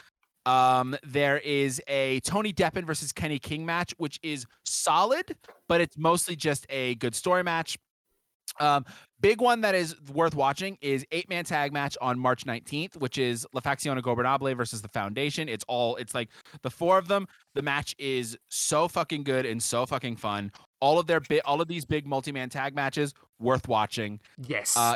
[0.46, 5.36] Um, there is a Tony Deppen versus Kenny King match, which is solid,
[5.68, 7.78] but it's mostly just a good story match.
[8.60, 8.86] Um,
[9.22, 13.18] big one that is worth watching is eight man tag match on March 19th, which
[13.18, 15.50] is La Facción Gobernable versus the Foundation.
[15.50, 16.30] It's all it's like
[16.62, 17.28] the four of them.
[17.56, 20.52] The match is so fucking good and so fucking fun.
[20.80, 24.20] All of their bit, all of these big multi man tag matches worth watching.
[24.38, 24.76] Yes.
[24.78, 24.96] Uh,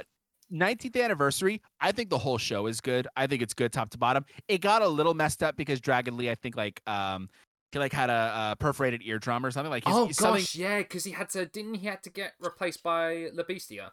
[0.51, 3.07] 19th anniversary, I think the whole show is good.
[3.15, 4.25] I think it's good top to bottom.
[4.49, 7.29] It got a little messed up because Dragon Lee, I think, like um
[7.71, 9.85] he like had a, a perforated eardrum or something like.
[9.85, 10.45] His, oh gosh, something...
[10.53, 13.91] yeah, because he had to didn't he had to get replaced by La Bestia?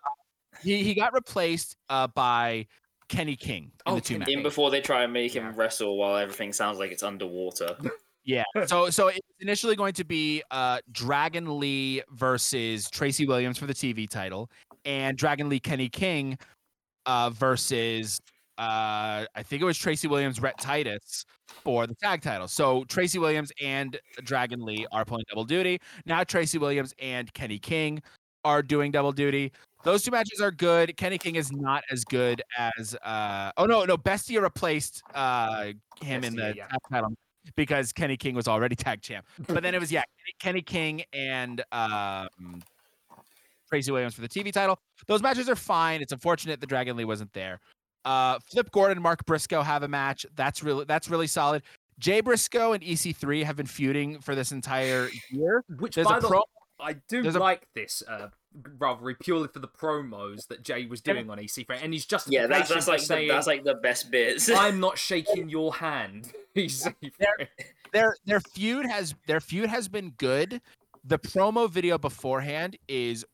[0.63, 2.67] He he got replaced uh, by
[3.09, 6.17] Kenny King in oh, the two In before they try and make him wrestle while
[6.17, 7.77] everything sounds like it's underwater.
[8.25, 8.45] yeah.
[8.67, 13.75] So so it's initially going to be uh, Dragon Lee versus Tracy Williams for the
[13.75, 14.51] TV title,
[14.85, 16.39] and Dragon Lee Kenny King
[17.07, 18.21] uh, versus
[18.59, 22.49] uh, I think it was Tracy Williams, Rhett Titus for the tag title.
[22.49, 25.81] So Tracy Williams and Dragon Lee are pulling double duty.
[26.07, 28.03] Now Tracy Williams and Kenny King
[28.45, 29.53] are doing double duty.
[29.85, 30.97] Those two matches are good.
[30.97, 35.67] Kenny King is not as good as uh oh no no Bestia replaced uh
[36.03, 36.67] him Bestia, in the yeah.
[36.67, 37.15] tag title
[37.55, 39.25] because Kenny King was already tag champ.
[39.47, 40.03] But then it was yeah
[40.41, 42.61] Kenny King and um
[43.69, 44.79] Tracy Williams for the TV title.
[45.07, 46.01] Those matches are fine.
[46.01, 47.61] It's unfortunate the Dragon Lee wasn't there.
[48.05, 50.25] Uh, Flip Gordon and Mark Briscoe have a match.
[50.35, 51.63] That's really that's really solid.
[51.99, 55.65] Jay Briscoe and EC3 have been feuding for this entire year.
[55.79, 56.45] Which There's by the pro-
[56.81, 58.29] I do like a- this uh,
[58.79, 62.47] rivalry purely for the promos that Jay was doing on EC3, and he's just yeah,
[62.47, 64.49] that's, that's like saying, the, that's like the best bits.
[64.55, 66.33] I'm not shaking your hand.
[66.55, 67.49] their,
[67.93, 70.61] their their feud has their feud has been good.
[71.05, 73.25] The promo video beforehand is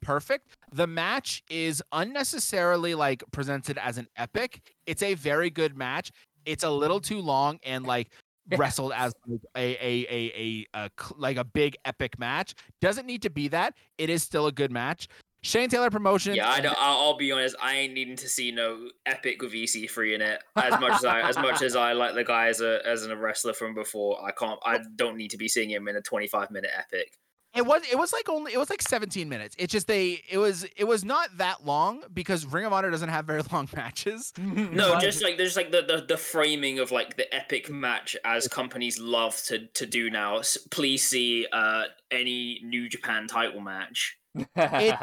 [0.00, 0.48] perfect.
[0.72, 4.62] The match is unnecessarily like presented as an epic.
[4.86, 6.12] It's a very good match.
[6.44, 8.10] It's a little too long and like
[8.56, 9.12] wrestled as
[9.56, 12.54] a, a a, a a like a big epic match.
[12.80, 13.74] Doesn't need to be that.
[13.98, 15.08] It is still a good match.
[15.44, 16.36] Shane Taylor promotion.
[16.36, 17.56] Yeah, I don't, I'll be honest.
[17.60, 20.40] I ain't needing to see no epic with EC3 in it.
[20.54, 23.16] As much as I, as much as I like the guy as a as a
[23.16, 24.60] wrestler from before, I can't.
[24.64, 27.18] I don't need to be seeing him in a 25 minute epic.
[27.54, 29.54] It was it was like only it was like 17 minutes.
[29.58, 33.10] It just they it was it was not that long because Ring of Honor doesn't
[33.10, 34.32] have very long matches.
[34.38, 38.48] no, just like there's like the, the the framing of like the epic match as
[38.48, 40.40] companies love to to do now.
[40.70, 44.16] Please see uh any New Japan title match.
[44.34, 44.46] it,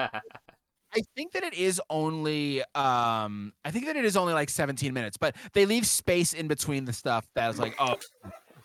[0.91, 4.91] I think that it is only um I think that it is only like 17
[4.91, 7.97] minutes, but they leave space in between the stuff that's like oh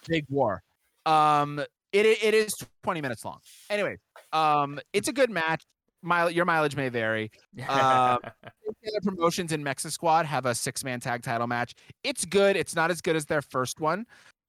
[0.09, 0.62] big war.
[1.05, 1.62] Um
[1.94, 2.52] it it is
[2.82, 3.38] 20 minutes long.
[3.70, 3.96] Anyway,
[4.32, 5.62] um, it's a good match.
[6.02, 7.30] Mile, your mileage may vary.
[7.68, 8.18] Um,
[8.82, 11.74] the promotions in MexiSquad have a six man tag title match.
[12.02, 12.54] It's good.
[12.54, 14.04] It's not as good as their first one.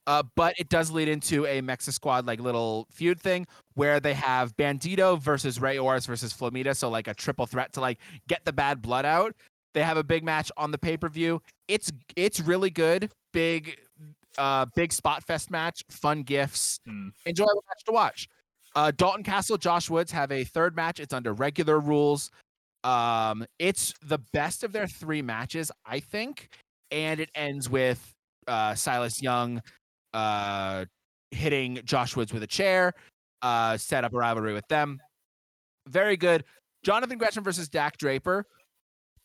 [0.07, 4.55] Uh, but it does lead into a MexiSquad like little feud thing where they have
[4.55, 8.53] Bandido versus Rey Horus versus Flamita, so like a triple threat to like get the
[8.53, 9.33] bad blood out.
[9.73, 11.41] They have a big match on the pay per view.
[11.67, 13.77] It's it's really good, big,
[14.37, 17.11] uh, big spot fest match, fun gifts, Mm.
[17.25, 18.27] enjoyable match to watch.
[18.75, 20.99] Uh, Dalton Castle, Josh Woods have a third match.
[20.99, 22.29] It's under regular rules.
[22.83, 26.49] Um, it's the best of their three matches, I think,
[26.91, 28.13] and it ends with
[28.47, 29.61] uh, Silas Young
[30.13, 30.85] uh,
[31.31, 32.93] hitting Josh Woods with a chair,
[33.41, 34.99] uh, set up a rivalry with them.
[35.87, 36.43] Very good.
[36.83, 38.45] Jonathan Gresham versus Dak Draper.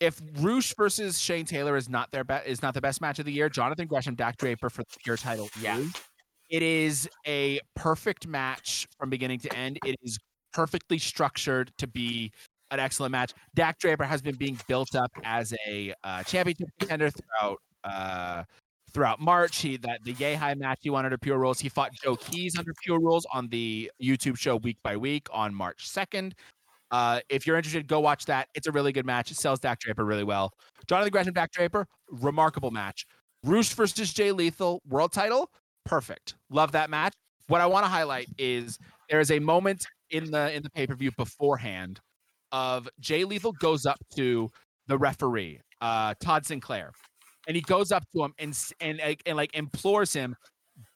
[0.00, 3.26] If Rush versus Shane Taylor is not their be- is not the best match of
[3.26, 5.48] the year, Jonathan Gresham, Dak Draper for the pure title.
[5.60, 5.76] Yeah.
[5.78, 5.92] is.
[6.48, 9.78] It is a perfect match from beginning to end.
[9.84, 10.18] It is
[10.52, 12.32] perfectly structured to be
[12.70, 13.32] an excellent match.
[13.54, 18.42] Dak Draper has been being built up as a uh, championship contender throughout uh,
[18.92, 19.58] throughout March.
[19.58, 21.60] He that the High match he won under Pure Rules.
[21.60, 25.54] He fought Joe Keys under Pure Rules on the YouTube show Week by Week on
[25.54, 26.34] March second.
[26.90, 28.48] Uh, if you're interested, go watch that.
[28.54, 29.30] It's a really good match.
[29.30, 30.52] It sells Dak Draper really well.
[30.88, 33.06] Jonathan Gresham, Dak Draper, remarkable match.
[33.44, 35.50] Rush versus Jay Lethal, world title,
[35.84, 36.34] perfect.
[36.50, 37.14] Love that match.
[37.46, 40.86] What I want to highlight is there is a moment in the in the pay
[40.86, 42.00] per view beforehand
[42.52, 44.48] of Jay Lethal goes up to
[44.88, 46.92] the referee, uh, Todd Sinclair,
[47.46, 50.36] and he goes up to him and and and like implores him,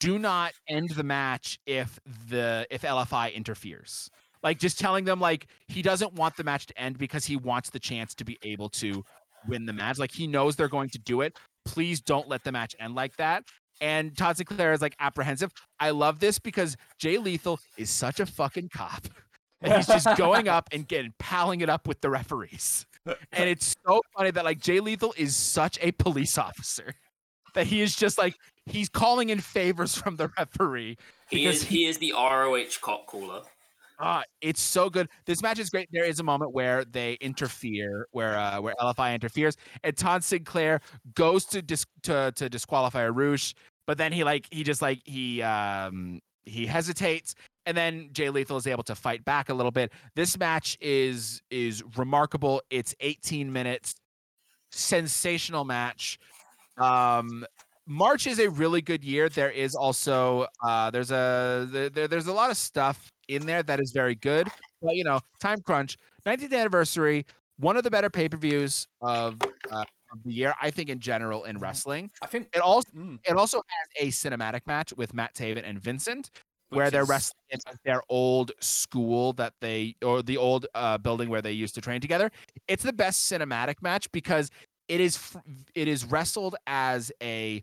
[0.00, 1.98] do not end the match if
[2.28, 4.08] the if LFI interferes.
[4.44, 7.70] Like just telling them like he doesn't want the match to end because he wants
[7.70, 9.02] the chance to be able to
[9.48, 9.98] win the match.
[9.98, 11.36] Like he knows they're going to do it.
[11.64, 13.44] Please don't let the match end like that.
[13.80, 15.50] And Todd Sinclair is like apprehensive.
[15.80, 19.08] I love this because Jay Lethal is such a fucking cop.
[19.62, 22.84] And he's just going up and getting palling it up with the referees.
[23.32, 26.92] And it's so funny that like Jay Lethal is such a police officer
[27.54, 28.34] that he is just like
[28.66, 30.98] he's calling in favors from the referee.
[31.30, 33.42] He Because is he is the ROH cop caller.
[34.00, 35.08] Ah, it's so good.
[35.24, 35.88] This match is great.
[35.92, 40.80] There is a moment where they interfere, where uh, where LFI interferes, and Todd Sinclair
[41.14, 43.54] goes to dis- to to disqualify Arush,
[43.86, 47.34] but then he like he just like he um he hesitates,
[47.66, 49.92] and then Jay Lethal is able to fight back a little bit.
[50.16, 52.62] This match is is remarkable.
[52.70, 53.94] It's 18 minutes,
[54.72, 56.18] sensational match.
[56.78, 57.46] Um,
[57.86, 59.28] March is a really good year.
[59.28, 63.80] There is also uh, there's a there- there's a lot of stuff in there that
[63.80, 64.48] is very good.
[64.82, 65.96] But you know, time crunch,
[66.26, 67.26] 19th anniversary,
[67.58, 69.40] one of the better pay per views of,
[69.70, 72.10] uh, of the year, I think in general in wrestling.
[72.22, 73.62] I think It also mm, it also
[73.98, 76.30] has a cinematic match with Matt Taven and Vincent,
[76.70, 81.28] where which they're wrestling in their old school that they or the old uh, building
[81.28, 82.30] where they used to train together.
[82.68, 84.50] It's the best cinematic match because
[84.88, 85.18] it is
[85.74, 87.62] it is wrestled as a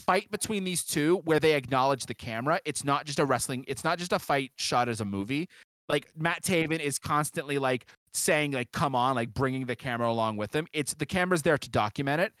[0.00, 2.60] fight between these two where they acknowledge the camera.
[2.64, 3.64] It's not just a wrestling.
[3.68, 5.48] It's not just a fight shot as a movie.
[5.88, 10.36] Like Matt Taven is constantly like saying like come on like bringing the camera along
[10.36, 10.66] with him.
[10.72, 12.32] It's the camera's there to document it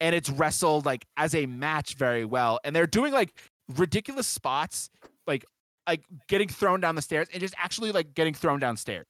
[0.00, 3.34] and it's wrestled like as a match very well and they're doing like
[3.76, 4.90] ridiculous spots
[5.26, 5.44] like
[5.86, 9.06] like getting thrown down the stairs and just actually like getting thrown downstairs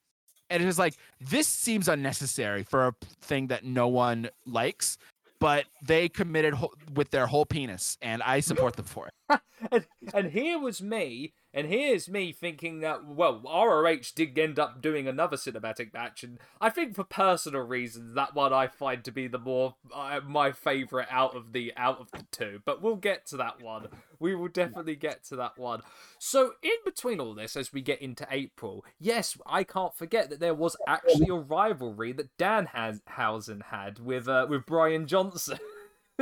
[0.50, 4.98] and it is like this seems unnecessary for a thing that no one likes
[5.44, 9.40] but they committed wh- with their whole penis and i support them for it.
[9.70, 14.82] And, and here was me, and here's me thinking that well, ROH did end up
[14.82, 19.12] doing another cinematic match, and I think for personal reasons that one I find to
[19.12, 22.60] be the more uh, my favorite out of the out of the two.
[22.64, 23.86] But we'll get to that one.
[24.18, 25.82] We will definitely get to that one.
[26.18, 30.40] So in between all this, as we get into April, yes, I can't forget that
[30.40, 32.68] there was actually a rivalry that Dan
[33.06, 35.58] Hausen had with uh, with Brian Johnson.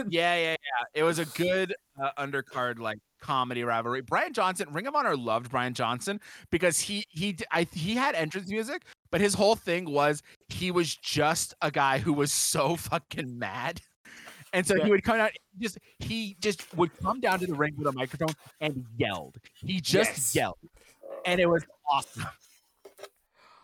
[0.09, 4.03] yeah yeah yeah it was a good uh, undercard like comedy rivalry.
[4.03, 6.21] Brian johnson ring of honor loved brian johnson
[6.51, 8.83] because he he I, he had entrance music
[9.13, 13.81] but his whole thing was he was just a guy who was so fucking mad.
[14.55, 14.85] And so Yeah.
[14.87, 17.93] he would come out just he just would come down to the ring with a
[17.93, 19.37] microphone and yelled.
[19.55, 20.35] He just Yes.
[20.35, 20.59] yelled.
[21.25, 22.25] And it was awesome.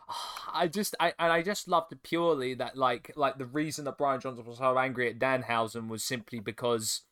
[0.52, 3.98] I just I and I just loved it purely that like like the reason that
[3.98, 7.02] Brian Johnson was so angry at Danhausen was simply because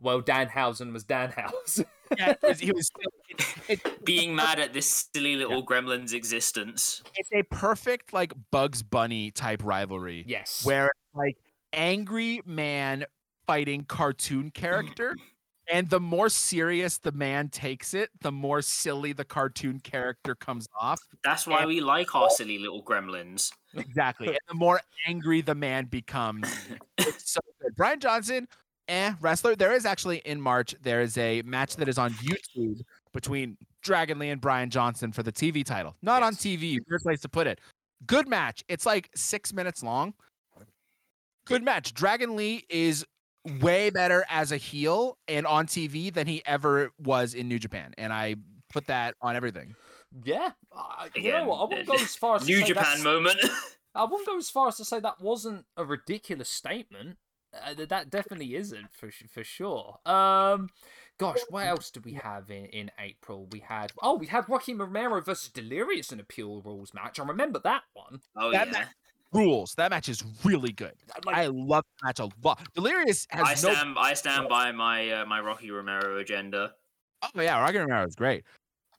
[0.00, 1.84] well Danhausen was Danhausen.
[2.18, 2.90] yeah, it was- he was
[3.68, 7.02] it, it, Being mad at this silly little gremlin's existence.
[7.14, 10.64] it's a perfect like bugs bunny type rivalry yes.
[10.64, 11.36] where like
[11.72, 13.04] angry man
[13.46, 15.16] fighting cartoon character
[15.72, 20.66] and the more serious the man takes it the more silly the cartoon character comes
[20.80, 23.52] off That's why And- we like our silly little gremlins.
[23.76, 26.48] exactly and the more angry the man becomes
[26.98, 28.48] it's so good brian johnson
[28.88, 29.54] eh wrestler.
[29.56, 32.82] There is actually in March there is a match that is on YouTube
[33.12, 35.96] between Dragon Lee and Brian Johnson for the TV title.
[36.02, 36.26] Not yes.
[36.26, 36.78] on TV.
[36.88, 37.60] Weird place to put it.
[38.06, 38.64] Good match.
[38.68, 40.14] It's like six minutes long.
[41.46, 41.94] Good match.
[41.94, 43.04] Dragon Lee is
[43.60, 47.92] way better as a heel and on TV than he ever was in New Japan,
[47.98, 48.36] and I
[48.70, 49.74] put that on everything.
[50.24, 51.56] Yeah, uh, you know what?
[51.56, 53.38] I won't go as far as New Japan moment.
[53.94, 57.16] I won't go as far as to say that wasn't a ridiculous statement.
[57.52, 59.98] Uh, that definitely isn't for for sure.
[60.06, 60.68] Um,
[61.18, 63.48] gosh, what else did we have in, in April?
[63.50, 67.18] We had oh, we had Rocky Romero versus Delirious in a pure rules match.
[67.18, 68.20] I remember that one.
[68.36, 68.72] Oh that yeah.
[68.72, 68.88] Match,
[69.32, 69.74] rules.
[69.74, 70.94] That match is really good.
[71.24, 72.60] Like, I love that match a lot.
[72.74, 74.00] Delirious has I stand no...
[74.00, 76.72] I stand by my uh, my Rocky Romero agenda.
[77.22, 78.44] Oh yeah, Rocky Romero is great.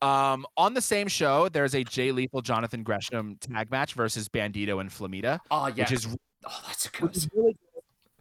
[0.01, 4.81] Um, on the same show, there's a Jay Lethal Jonathan Gresham tag match versus Bandido
[4.81, 5.39] and Flamita.
[5.51, 6.07] Oh yeah, which is
[6.45, 7.15] oh that's a good.
[7.33, 7.70] Really good.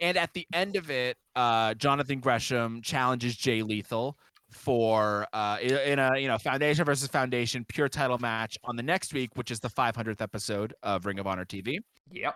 [0.01, 4.17] And at the end of it, uh, Jonathan Gresham challenges Jay Lethal
[4.51, 9.13] for uh, in a you know foundation versus foundation pure title match on the next
[9.15, 11.79] week, which is the 500th episode of Ring of Honor TV.
[12.11, 12.35] Yep.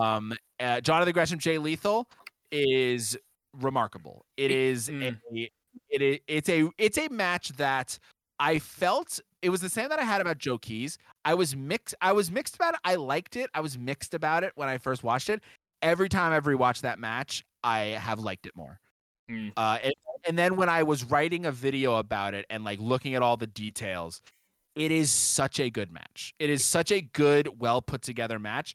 [0.00, 2.08] Um, uh, Jonathan Gresham, Jay Lethal
[2.50, 3.16] is
[3.60, 4.24] remarkable.
[4.36, 5.16] It is mm.
[5.34, 5.50] a
[5.90, 7.98] it is it's a it's a match that
[8.38, 10.98] I felt it was the same that I had about Joe Keys.
[11.24, 11.94] I was mixed.
[12.00, 12.80] I was mixed about it.
[12.84, 13.50] I liked it.
[13.54, 15.42] I was mixed about it when I first watched it.
[15.84, 18.80] Every time I've rewatched that match, I have liked it more.
[19.30, 19.52] Mm.
[19.56, 19.94] Uh, and,
[20.26, 23.36] and then when I was writing a video about it and like looking at all
[23.36, 24.22] the details,
[24.74, 26.34] it is such a good match.
[26.38, 28.74] It is such a good, well put together match.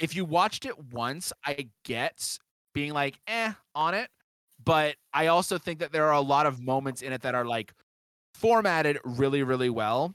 [0.00, 2.38] If you watched it once, I get
[2.74, 4.08] being like, eh, on it.
[4.62, 7.46] But I also think that there are a lot of moments in it that are
[7.46, 7.72] like
[8.34, 10.14] formatted really, really well.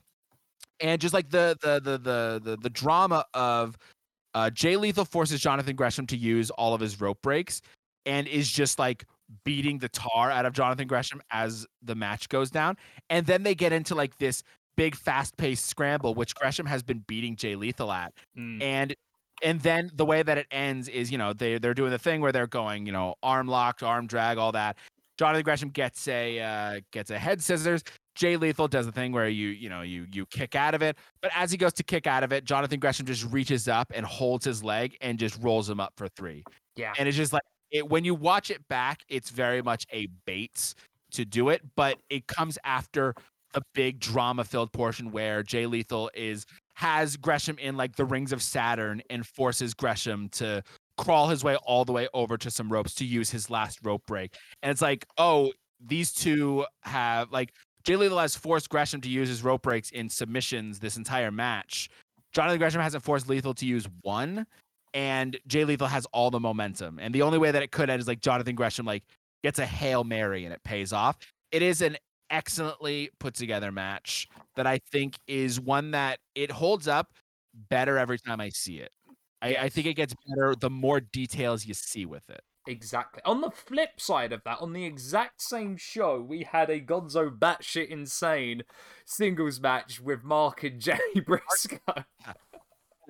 [0.82, 3.78] And just like the the the the the, the drama of
[4.36, 7.62] uh, Jay Lethal forces Jonathan Gresham to use all of his rope breaks
[8.06, 9.06] and is just like
[9.46, 12.78] beating the tar out of Jonathan Gresham as the match goes down.
[13.10, 14.44] And then they get into like this
[14.76, 18.14] big fast paced scramble, which Gresham has been beating Jay Lethal at.
[18.38, 18.62] Mm.
[18.62, 18.96] And
[19.42, 22.20] and then the way that it ends is, you know, they they're doing the thing
[22.20, 24.78] where they're going, you know, arm locked, arm drag, all that.
[25.18, 27.84] Jonathan Gresham gets a uh, gets a head scissors.
[28.16, 30.98] Jay Lethal does the thing where you you know you you kick out of it,
[31.22, 34.06] but as he goes to kick out of it, Jonathan Gresham just reaches up and
[34.06, 36.44] holds his leg and just rolls him up for three.
[36.76, 40.08] Yeah, and it's just like it when you watch it back, it's very much a
[40.26, 40.76] Bates
[41.12, 43.14] to do it, but it comes after
[43.54, 48.32] a big drama filled portion where Jay Lethal is has Gresham in like the rings
[48.34, 50.62] of Saturn and forces Gresham to
[50.98, 54.04] crawl his way all the way over to some ropes to use his last rope
[54.08, 54.36] break.
[54.62, 55.52] And it's like, oh,
[55.86, 57.54] these two have like
[57.86, 61.90] Jay Lethal has forced Gresham to use his rope breaks in submissions this entire match.
[62.34, 64.46] Jonathan Gresham hasn't forced Lethal to use one
[64.96, 67.00] and Jay Lethal has all the momentum.
[67.00, 69.04] And the only way that it could end is like Jonathan Gresham like
[69.44, 71.18] gets a hail mary and it pays off.
[71.52, 71.98] It is an
[72.32, 77.12] excellently put together match that I think is one that it holds up
[77.70, 78.92] better every time I see it.
[79.42, 82.42] I, I think it gets better the more details you see with it.
[82.68, 83.22] Exactly.
[83.26, 87.30] On the flip side of that, on the exact same show, we had a Gonzo
[87.38, 88.64] batshit insane
[89.06, 91.78] singles match with Mark and Jay Briscoe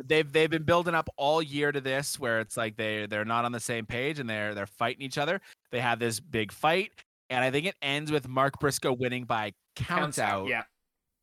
[0.04, 3.46] they've they've been building up all year to this where it's like they they're not
[3.46, 5.42] on the same page and they're they're fighting each other.
[5.72, 6.92] They have this big fight,
[7.30, 10.48] and I think it ends with Mark Briscoe winning by count out.
[10.48, 10.64] Yeah.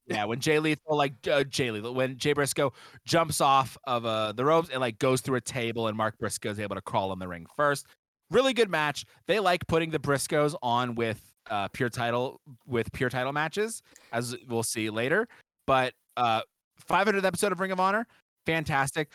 [0.08, 2.72] Yeah, when Jay Lethal, like uh, Jay Lethal, when Jay Briscoe
[3.06, 6.50] jumps off of uh, the ropes and like goes through a table, and Mark Briscoe
[6.50, 7.86] is able to crawl in the ring first.
[8.32, 9.04] Really good match.
[9.26, 13.82] They like putting the Briscoes on with uh, pure title with pure title matches,
[14.12, 15.28] as we'll see later.
[15.66, 16.40] But uh,
[16.88, 18.06] 500th episode of Ring of Honor,
[18.46, 19.12] fantastic.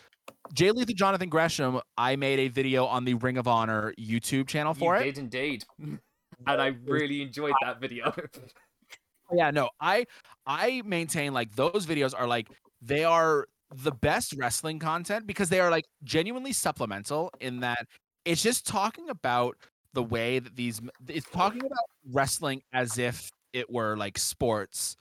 [0.54, 4.72] Jay Lethal, Jonathan Gresham, I made a video on the Ring of Honor YouTube channel
[4.72, 5.14] for you it.
[5.14, 6.00] Did indeed, and
[6.46, 8.14] I really enjoyed that video.
[9.32, 10.06] yeah, no, I
[10.46, 12.48] I maintain like those videos are like
[12.80, 17.86] they are the best wrestling content because they are like genuinely supplemental in that
[18.28, 19.56] it's just talking about
[19.94, 21.78] the way that these it's talking about
[22.12, 24.96] wrestling as if it were like sports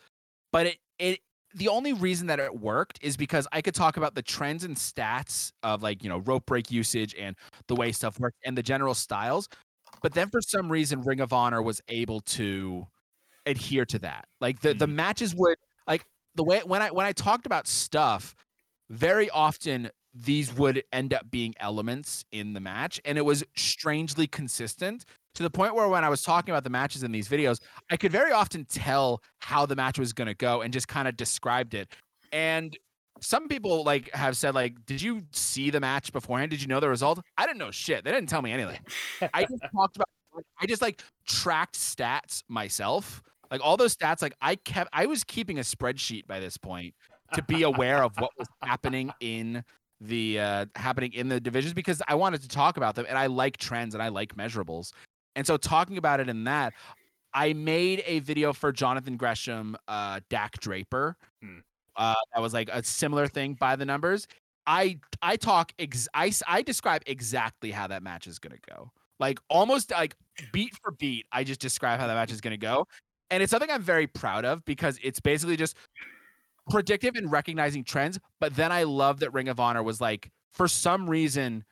[0.52, 1.20] but it it
[1.56, 4.76] the only reason that it worked is because I could talk about the trends and
[4.76, 7.36] stats of like, you know, rope break usage and
[7.68, 9.50] the way stuff worked and the general styles.
[10.04, 12.86] But then for some reason, Ring of Honor was able to
[13.46, 14.26] adhere to that.
[14.40, 14.78] Like the, mm-hmm.
[14.78, 16.06] the matches would like
[16.36, 18.36] the way when I when I talked about stuff,
[18.90, 19.90] very often
[20.24, 23.00] these would end up being elements in the match.
[23.06, 26.70] And it was strangely consistent to the point where when I was talking about the
[26.70, 27.60] matches in these videos,
[27.92, 31.08] I could very often tell how the match was going to go and just kind
[31.08, 31.94] of described it.
[32.32, 32.78] And
[33.22, 36.52] some people like have said like, "Did you see the match beforehand?
[36.52, 38.04] Did you know the result?" I didn't know shit.
[38.04, 38.80] They didn't tell me anything.
[39.34, 40.08] I just talked about
[40.60, 43.22] I just like tracked stats myself.
[43.50, 46.94] Like all those stats, like I kept, I was keeping a spreadsheet by this point
[47.34, 49.64] to be aware of what was happening in
[50.00, 53.28] the uh happening in the divisions because I wanted to talk about them and I
[53.28, 54.92] like trends and I like measurables.
[55.36, 56.74] And so talking about it in that,
[57.34, 61.16] I made a video for Jonathan Gresham, uh, Dak Draper.
[61.44, 61.60] Hmm.
[61.96, 64.28] Uh, that was like a similar thing by the numbers.
[64.66, 68.92] I I talk ex- I I describe exactly how that match is gonna go.
[69.20, 70.16] Like almost like
[70.52, 72.88] beat for beat, I just describe how that match is gonna go,
[73.32, 75.76] and it's something I'm very proud of because it's basically just
[76.70, 78.20] predictive and recognizing trends.
[78.40, 81.64] But then I love that Ring of Honor was like for some reason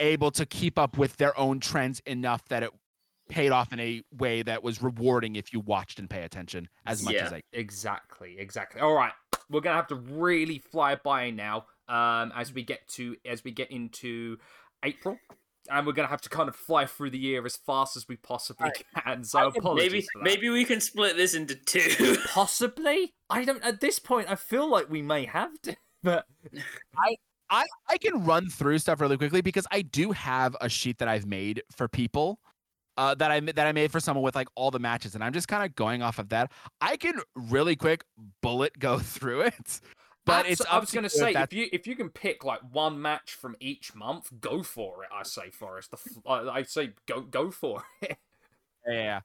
[0.00, 2.70] able to keep up with their own trends enough that it
[3.28, 7.02] paid off in a way that was rewarding if you watched and pay attention as
[7.02, 8.80] much yeah, as I exactly exactly.
[8.80, 9.12] All right
[9.52, 13.50] we're gonna have to really fly by now um as we get to as we
[13.50, 14.38] get into
[14.84, 15.18] april
[15.70, 18.16] and we're gonna have to kind of fly through the year as fast as we
[18.16, 18.70] possibly
[19.04, 19.24] can.
[19.24, 19.92] So apologies.
[19.92, 22.16] Maybe maybe we can split this into two.
[22.26, 23.12] Possibly.
[23.30, 23.62] I don't.
[23.64, 25.76] At this point, I feel like we may have to.
[26.04, 26.26] But
[26.96, 27.14] I
[27.48, 31.06] I I can run through stuff really quickly because I do have a sheet that
[31.06, 32.40] I've made for people
[32.96, 35.32] uh, that I that I made for someone with like all the matches, and I'm
[35.32, 36.52] just kind of going off of that.
[36.80, 38.04] I can really quick
[38.42, 39.80] bullet go through it,
[40.24, 40.62] but it's.
[40.70, 43.56] I was going to say if you if you can pick like one match from
[43.60, 45.10] each month, go for it.
[45.14, 45.90] I say, Forrest.
[45.90, 48.16] The, I say go go for it.
[48.88, 49.20] yeah.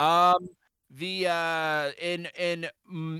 [0.00, 0.48] Um.
[0.90, 2.68] The uh in in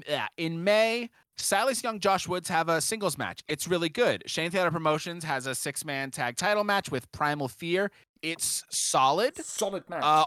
[0.07, 3.43] yeah in May Silas Young, Josh Woods have a singles match.
[3.49, 4.23] It's really good.
[4.27, 7.91] Shane Taylor Promotions has a six man tag title match with Primal Fear.
[8.23, 9.37] It's solid.
[9.45, 10.03] Solid match.
[10.05, 10.25] Uh,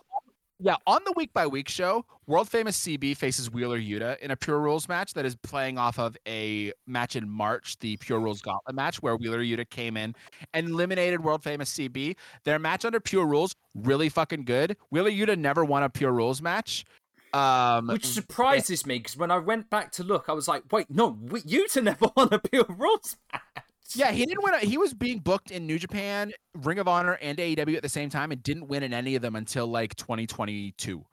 [0.60, 4.36] yeah, on the week by week show, world famous CB faces Wheeler Yuta in a
[4.36, 8.42] Pure Rules match that is playing off of a match in March, the Pure Rules
[8.42, 10.16] Gauntlet match, where Wheeler Yuta came in
[10.54, 12.16] and eliminated world famous CB.
[12.44, 14.78] Their match under Pure Rules, really fucking good.
[14.90, 16.86] Wheeler Yuta never won a Pure Rules match.
[17.34, 20.90] Um, Which surprises me because when I went back to look, I was like, wait,
[20.90, 23.64] no, Yuta never won a Pure Rules match.
[23.96, 24.54] Yeah, he didn't win.
[24.54, 27.90] A, he was being booked in New Japan, Ring of Honor, and AEW at the
[27.90, 31.06] same time, and didn't win in any of them until like 2022.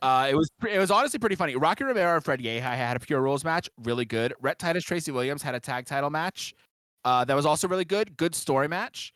[0.00, 1.56] Uh, it was it was honestly pretty funny.
[1.56, 4.34] Rocky Romero and Fred Yehi had a pure rules match, really good.
[4.40, 6.54] Rhett Titus, Tracy Williams had a tag title match,
[7.04, 8.16] uh, that was also really good.
[8.16, 9.12] Good story match.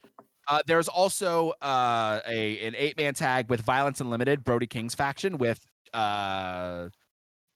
[0.48, 5.38] Uh, there's also uh, a an eight man tag with Violence Unlimited, Brody King's faction
[5.38, 5.60] with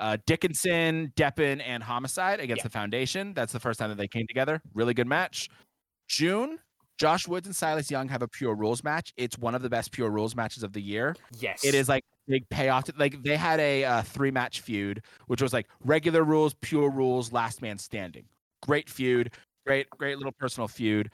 [0.01, 2.65] uh, Dickinson, Deppen, and Homicide against yeah.
[2.65, 3.35] the Foundation.
[3.35, 4.61] That's the first time that they came together.
[4.75, 5.49] Really good match.
[6.09, 6.59] June,
[6.99, 9.13] Josh Woods and Silas Young have a pure rules match.
[9.17, 11.15] It's one of the best pure rules matches of the year.
[11.39, 11.65] Yes.
[11.65, 12.85] It is like big payoff.
[12.85, 16.91] To, like they had a uh, three match feud, which was like regular rules, pure
[16.91, 18.25] rules, last man standing.
[18.63, 19.33] Great feud.
[19.67, 21.11] Great, great little personal feud.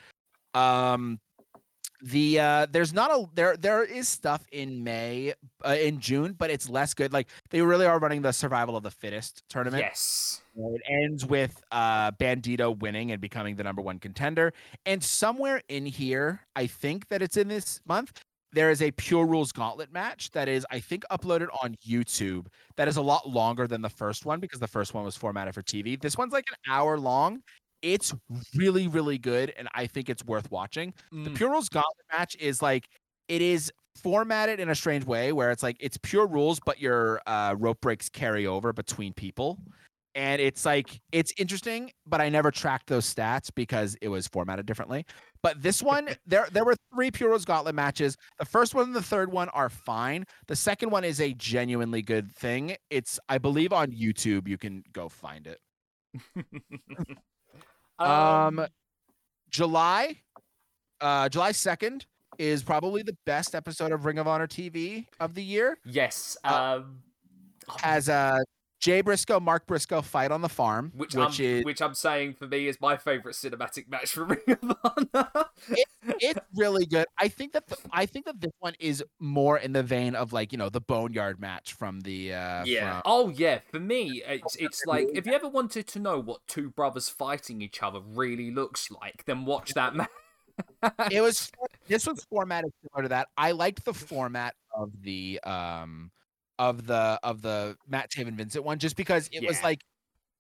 [0.54, 1.18] Um,
[2.02, 5.32] the uh there's not a there there is stuff in may
[5.64, 8.82] uh, in june but it's less good like they really are running the survival of
[8.82, 9.82] the fittest tournament.
[9.82, 10.42] Yes.
[10.56, 14.52] It ends with uh bandido winning and becoming the number one contender
[14.84, 18.12] and somewhere in here i think that it's in this month
[18.52, 22.46] there is a pure rules gauntlet match that is i think uploaded on youtube
[22.76, 25.54] that is a lot longer than the first one because the first one was formatted
[25.54, 27.42] for tv this one's like an hour long
[27.86, 28.12] it's
[28.56, 30.92] really, really good, and I think it's worth watching.
[31.12, 31.24] Mm.
[31.24, 32.88] The Pure Rules Gauntlet match is like
[33.28, 33.72] it is
[34.02, 37.80] formatted in a strange way where it's like it's pure rules, but your uh, rope
[37.80, 39.58] breaks carry over between people.
[40.16, 44.66] And it's like it's interesting, but I never tracked those stats because it was formatted
[44.66, 45.04] differently.
[45.42, 48.16] But this one, there there were three Pure Rules Gauntlet matches.
[48.40, 50.24] The first one and the third one are fine.
[50.48, 52.76] The second one is a genuinely good thing.
[52.90, 54.48] It's I believe on YouTube.
[54.48, 55.60] You can go find it.
[57.98, 58.66] Um, um
[59.50, 60.20] July,
[61.00, 62.06] uh, July second
[62.38, 65.78] is probably the best episode of Ring of Honor TV of the year.
[65.84, 66.36] Yes.
[66.44, 66.98] Uh, um,
[67.80, 68.38] has uh
[68.78, 72.34] Jay Briscoe, Mark Briscoe fight on the farm, which, which I'm, is which I'm saying
[72.34, 75.46] for me is my favorite cinematic match for Ring of Honor.
[75.70, 75.86] it,
[76.20, 77.06] it's really good.
[77.18, 80.32] I think that the, I think that this one is more in the vein of
[80.32, 83.00] like you know the Boneyard match from the uh, yeah.
[83.00, 83.02] From...
[83.06, 86.70] Oh yeah, for me it's it's like if you ever wanted to know what two
[86.70, 90.10] brothers fighting each other really looks like, then watch that match.
[91.10, 91.50] it was
[91.88, 93.28] this was formatted similar to that.
[93.36, 96.10] I liked the format of the um
[96.58, 99.48] of the of the Matt Taven Vincent one just because it yeah.
[99.48, 99.80] was like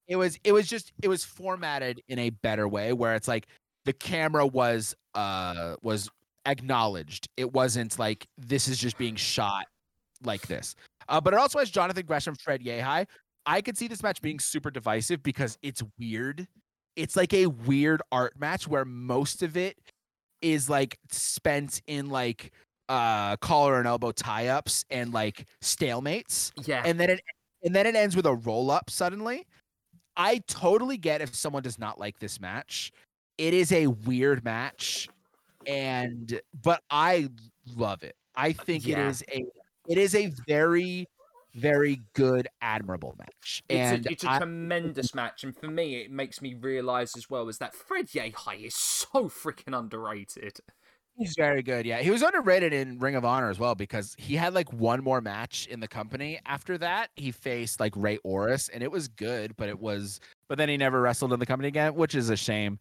[0.08, 3.46] it was it was just it was formatted in a better way where it's like
[3.84, 6.08] the camera was uh was
[6.46, 7.28] acknowledged.
[7.36, 9.66] It wasn't like this is just being shot
[10.24, 10.74] like this.
[11.08, 13.06] Uh, but it also has Jonathan Gresham, Fred Yehi.
[13.44, 16.48] I could see this match being super divisive because it's weird.
[16.96, 19.76] It's like a weird art match where most of it
[20.42, 22.52] is like spent in like
[22.88, 26.52] uh collar and elbow tie-ups and like stalemates.
[26.66, 26.82] Yeah.
[26.84, 27.20] And then it
[27.62, 29.46] and then it ends with a roll up suddenly.
[30.16, 32.92] I totally get if someone does not like this match.
[33.38, 35.08] It is a weird match
[35.66, 37.28] and but I
[37.74, 38.14] love it.
[38.36, 39.06] I think Yeah.
[39.06, 39.44] it is a
[39.88, 41.06] it is a very
[41.54, 43.62] very good admirable match.
[43.70, 47.16] And it's a, it's a I- tremendous match, and for me, it makes me realize
[47.16, 50.58] as well is that Fred Yehi is so freaking underrated.
[51.18, 51.86] He's very good.
[51.86, 55.02] Yeah, he was underrated in Ring of Honor as well because he had like one
[55.02, 56.38] more match in the company.
[56.44, 60.20] After that, he faced like Rey Horus, and it was good, but it was.
[60.48, 62.78] But then he never wrestled in the company again, which is a shame.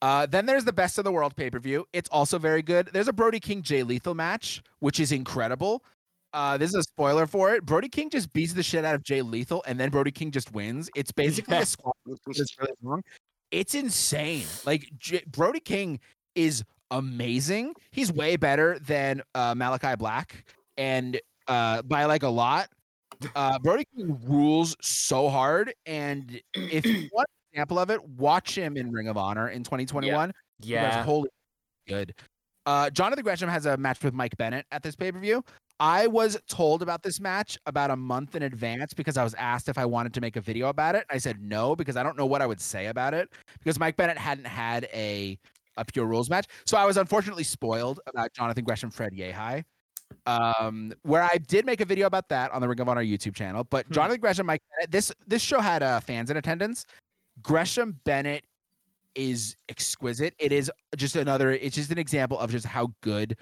[0.00, 1.86] Uh, then there's the Best of the World pay per view.
[1.92, 2.88] It's also very good.
[2.92, 5.84] There's a Brody King Jay Lethal match, which is incredible.
[6.32, 7.64] Uh, this is a spoiler for it.
[7.64, 10.52] Brody King just beats the shit out of Jay Lethal, and then Brody King just
[10.52, 10.88] wins.
[10.96, 13.02] It's basically a squad that's really long.
[13.50, 14.46] It's insane.
[14.64, 16.00] Like J- Brody King
[16.34, 17.74] is amazing.
[17.90, 20.44] He's way better than uh, Malachi Black,
[20.76, 22.68] and uh, by like a lot.
[23.34, 28.56] Uh, Brody King rules so hard, and if you want an example of it, watch
[28.56, 30.10] him in Ring of Honor in 2021.
[30.62, 31.30] You guys, Yeah, holy
[31.88, 32.14] good.
[32.66, 35.42] Uh, Jonathan Gresham has a match with Mike Bennett at this pay per view.
[35.78, 39.68] I was told about this match about a month in advance because I was asked
[39.68, 41.04] if I wanted to make a video about it.
[41.10, 43.28] I said no because I don't know what I would say about it
[43.60, 45.38] because Mike Bennett hadn't had a
[45.76, 46.46] a pure rules match.
[46.64, 49.64] So I was unfortunately spoiled about Jonathan Gresham, Fred Yehi.
[50.24, 53.34] Um, where I did make a video about that on the Ring of Honor YouTube
[53.34, 53.64] channel.
[53.64, 53.92] But Hmm.
[53.94, 56.86] Jonathan Gresham, Mike this this show had uh, fans in attendance.
[57.42, 58.44] Gresham Bennett
[59.14, 60.34] is exquisite.
[60.38, 61.52] It is just another.
[61.52, 63.36] It's just an example of just how good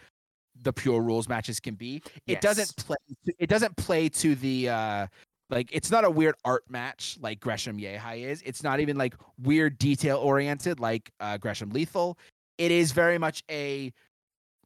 [0.62, 1.96] the pure rules matches can be.
[2.26, 2.42] It Yes.
[2.42, 2.96] doesn't play.
[3.26, 5.06] to- It doesn't play to the uh
[5.54, 5.70] like.
[5.72, 8.42] It's not a weird art match like Gresham Yehi is.
[8.42, 12.18] It's not even like weird detail oriented like uh, Gresham Lethal.
[12.58, 13.92] It is very much a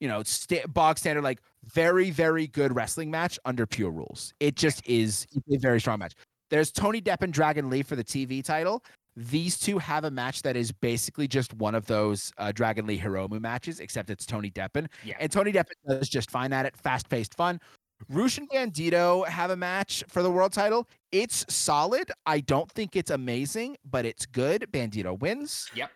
[0.00, 4.32] you know sta- bog standard like very very good wrestling match under pure rules.
[4.40, 6.14] It just is a very strong match.
[6.50, 8.82] There's Tony Depp and Dragon Lee for the TV title
[9.18, 12.98] these two have a match that is basically just one of those uh, Dragon Lee
[12.98, 14.86] Hiromu matches, except it's Tony Deppen.
[15.04, 15.16] Yeah.
[15.18, 17.60] And Tony Deppen does just fine at it, fast paced fun.
[18.08, 20.88] Rush and Bandido have a match for the world title.
[21.12, 22.10] It's solid.
[22.26, 24.66] I don't think it's amazing, but it's good.
[24.72, 25.68] Bandido wins.
[25.74, 25.90] Yep.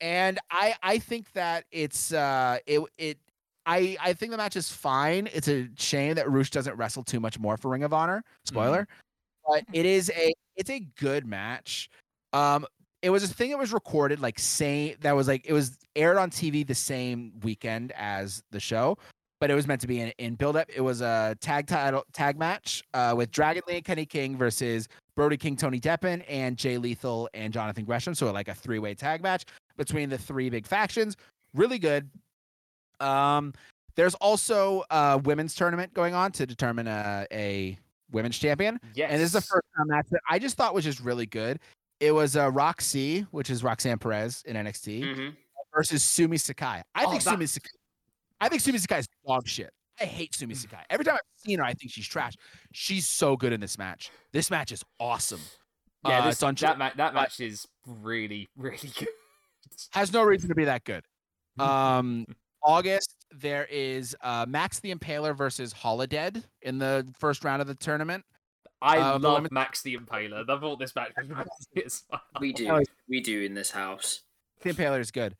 [0.00, 3.18] And I I think that it's uh it it
[3.66, 5.28] I I think the match is fine.
[5.32, 8.24] It's a shame that Rush doesn't wrestle too much more for Ring of Honor.
[8.44, 8.88] Spoiler.
[9.46, 11.88] But it is a it's a good match.
[12.32, 12.66] Um,
[13.02, 16.16] it was a thing that was recorded like same that was like it was aired
[16.16, 18.96] on TV the same weekend as the show,
[19.42, 20.70] but it was meant to be in, in build up.
[20.72, 24.86] It was a tag title tag match uh, with Dragon Lee and Kenny King versus
[25.16, 28.14] Brody King, Tony Deppen, and Jay Lethal and Jonathan Gresham.
[28.14, 29.44] So like a three way tag match
[29.76, 31.16] between the three big factions.
[31.54, 32.08] Really good.
[33.00, 33.52] Um,
[33.96, 37.76] there's also a women's tournament going on to determine a, a
[38.12, 38.78] women's champion.
[38.94, 39.10] Yes.
[39.10, 41.58] And this is the first time match that I just thought was just really good.
[41.98, 45.28] It was uh, Roxy, which is Roxanne Perez in NXT, hmm
[45.74, 46.82] versus Sumi Sakai.
[46.94, 47.70] I Oh, think that- Sumi Sakai.
[48.42, 49.70] I think Sumi Sakai is dog shit.
[50.00, 50.82] I hate Sumi Sakai.
[50.90, 52.32] Every time I've seen her, I think she's trash.
[52.72, 54.10] She's so good in this match.
[54.32, 55.40] This match is awesome.
[56.06, 59.08] Yeah, Uh, this, it's on that, ma- that uh, match is really, really good.
[59.92, 61.04] has no reason to be that good.
[61.60, 62.26] Um,
[62.64, 67.74] August there is uh, Max the Impaler versus Holidead in the first round of the
[67.76, 68.24] tournament.
[68.80, 70.42] I Uh, the love women- Max the Impaler.
[70.48, 71.26] I thought this match was
[71.76, 72.20] really as well.
[72.40, 72.68] We do.
[72.70, 74.22] Oh, We do in this house.
[74.62, 75.36] The Impaler is good.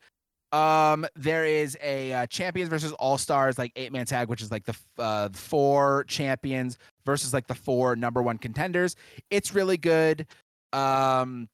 [0.53, 4.51] Um, there is a uh, champions versus all stars like eight man tag, which is
[4.51, 6.77] like the uh, four champions
[7.07, 8.95] versus like the four number one contenders.
[9.31, 10.27] It's really good.
[10.75, 11.49] Um,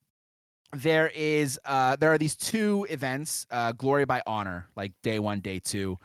[0.73, 5.41] there is uh, there are these two events, uh, Glory by Honor, like day one,
[5.41, 5.99] day two.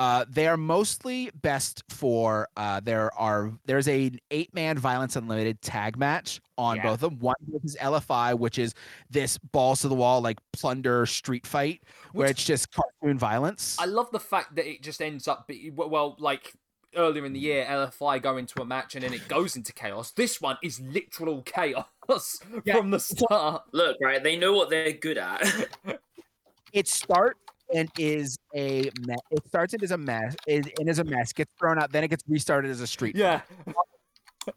[0.00, 5.60] Uh, they are mostly best for uh, there are there's a eight man Violence Unlimited
[5.60, 6.82] tag match on Yeah.
[6.84, 7.18] both of them.
[7.18, 8.72] One is LFI, which is
[9.10, 11.82] this balls to the wall like plunder street fight
[12.12, 13.76] where Which- it's just cartoon violence.
[13.78, 16.54] I love the fact that it just ends up, be, well, like
[16.96, 20.12] earlier in the year, LFI go into a match and then it goes into chaos.
[20.12, 21.84] This one is literal chaos
[22.64, 23.64] Yeah, from the start.
[23.72, 24.22] Look, right?
[24.22, 25.42] They know what they're good at.
[26.72, 27.39] it starts
[27.74, 29.18] and is a mess.
[29.30, 30.34] It starts and is a mess.
[30.46, 31.32] Is and is a mess.
[31.32, 31.92] Gets thrown out.
[31.92, 33.16] Then it gets restarted as a street.
[33.16, 33.40] Yeah.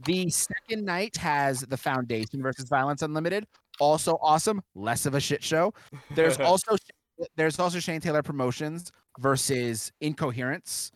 [0.06, 3.46] The second night has the Foundation versus Violence Unlimited.
[3.80, 4.62] Also awesome.
[4.76, 5.74] Less of a shit show.
[6.16, 6.78] There's also
[7.36, 10.92] there's also Shane Taylor Promotions versus Incoherence,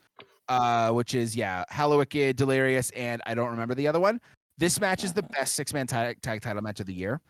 [0.47, 4.21] uh, which is yeah, Hallowicked, Delirious, and I don't remember the other one.
[4.57, 7.21] This match is the best six man tag, tag title match of the year.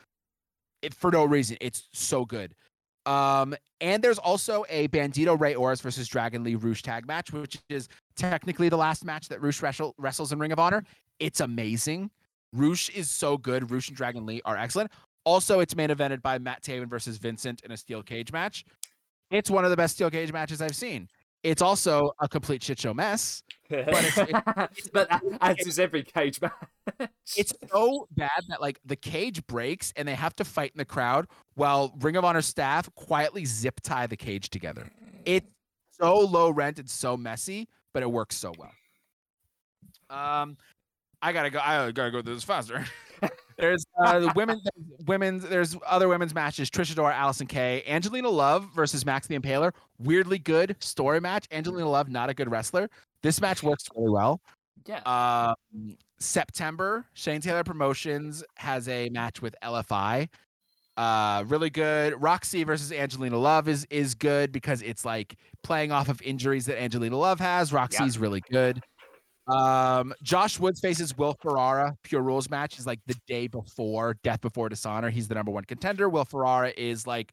[0.82, 1.58] It for no reason.
[1.60, 2.54] It's so good.
[3.08, 7.58] Um, and there's also a Bandido Rey Horus versus Dragon Lee Rush tag match, which
[7.70, 10.84] is technically the last match that Rush wrestle, wrestles in Ring of Honor.
[11.20, 12.12] It's amazing.
[12.54, 13.72] Rush is so good.
[13.72, 14.92] Rush and Dragon Lee are excellent.
[15.24, 18.66] Also, it's main evented by Matt Taven versus Vincent in a steel cage match.
[19.32, 21.08] It's one of the best steel cage matches I've seen.
[21.44, 23.42] It's also a complete shit show mess.
[23.70, 24.18] But, it's,
[24.78, 27.10] it's, but as is every cage match.
[27.36, 30.86] It's so bad that like the cage breaks and they have to fight in the
[30.86, 34.90] crowd while Ring of Honor staff quietly zip tie the cage together.
[35.26, 35.48] It's
[36.00, 38.72] so low rent and so messy, but it works so well.
[40.10, 40.58] Um,
[41.22, 41.60] I gotta go.
[41.60, 42.86] I gotta go through this faster.
[43.58, 44.62] there's uh, the women,
[45.06, 45.44] women's.
[45.44, 46.70] There's other women's matches.
[46.70, 49.74] Trish Adora, Allison Kay, Angelina Love versus Max the Impaler.
[50.00, 51.48] Weirdly good story match.
[51.52, 52.90] Angelina Love, not a good wrestler.
[53.24, 54.42] This match works really well.
[54.86, 55.00] Yeah.
[55.06, 55.56] Uh,
[56.20, 60.30] September, Shane Taylor Promotions has a match with LFI.
[60.96, 62.20] Uh, really good.
[62.22, 66.82] Roxy versus Angelina Love is is good because it's like playing off of injuries that
[66.82, 67.72] Angelina Love has.
[67.72, 68.22] Roxy's yeah.
[68.22, 68.82] really good.
[69.48, 71.96] Um, Josh Woods faces Will Ferrara.
[72.04, 75.10] Pure Rules match is like the day before Death Before Dishonor.
[75.10, 76.10] He's the number one contender.
[76.10, 77.32] Will Ferrara is like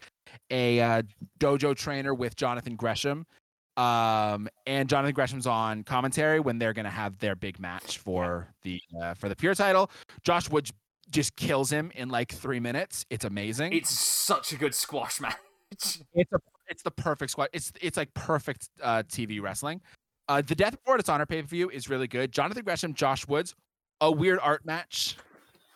[0.51, 1.02] a uh,
[1.40, 3.27] dojo trainer with Jonathan Gresham.
[3.76, 8.80] Um, and Jonathan Gresham's on commentary when they're gonna have their big match for the
[9.02, 9.90] uh, for the Pure title.
[10.22, 10.72] Josh Woods
[11.10, 13.05] just kills him in like three minutes.
[13.10, 13.72] It's amazing.
[13.72, 15.36] It's such a good squash match.
[15.72, 16.38] it's a
[16.68, 17.48] it's the perfect squash.
[17.52, 19.80] It's it's like perfect uh, TV wrestling.
[20.28, 22.32] Uh, the Death Before Dishonor pay per view is really good.
[22.32, 23.55] Jonathan Gresham, Josh Woods,
[24.01, 25.16] a weird art match.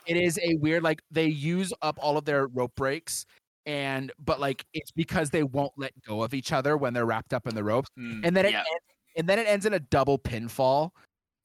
[0.06, 3.26] It is a weird like they use up all of their rope breaks,
[3.68, 7.34] and but like it's because they won't let go of each other when they're wrapped
[7.34, 8.58] up in the ropes, mm, and then it yeah.
[8.58, 8.84] ends,
[9.16, 10.90] and then it ends in a double pinfall.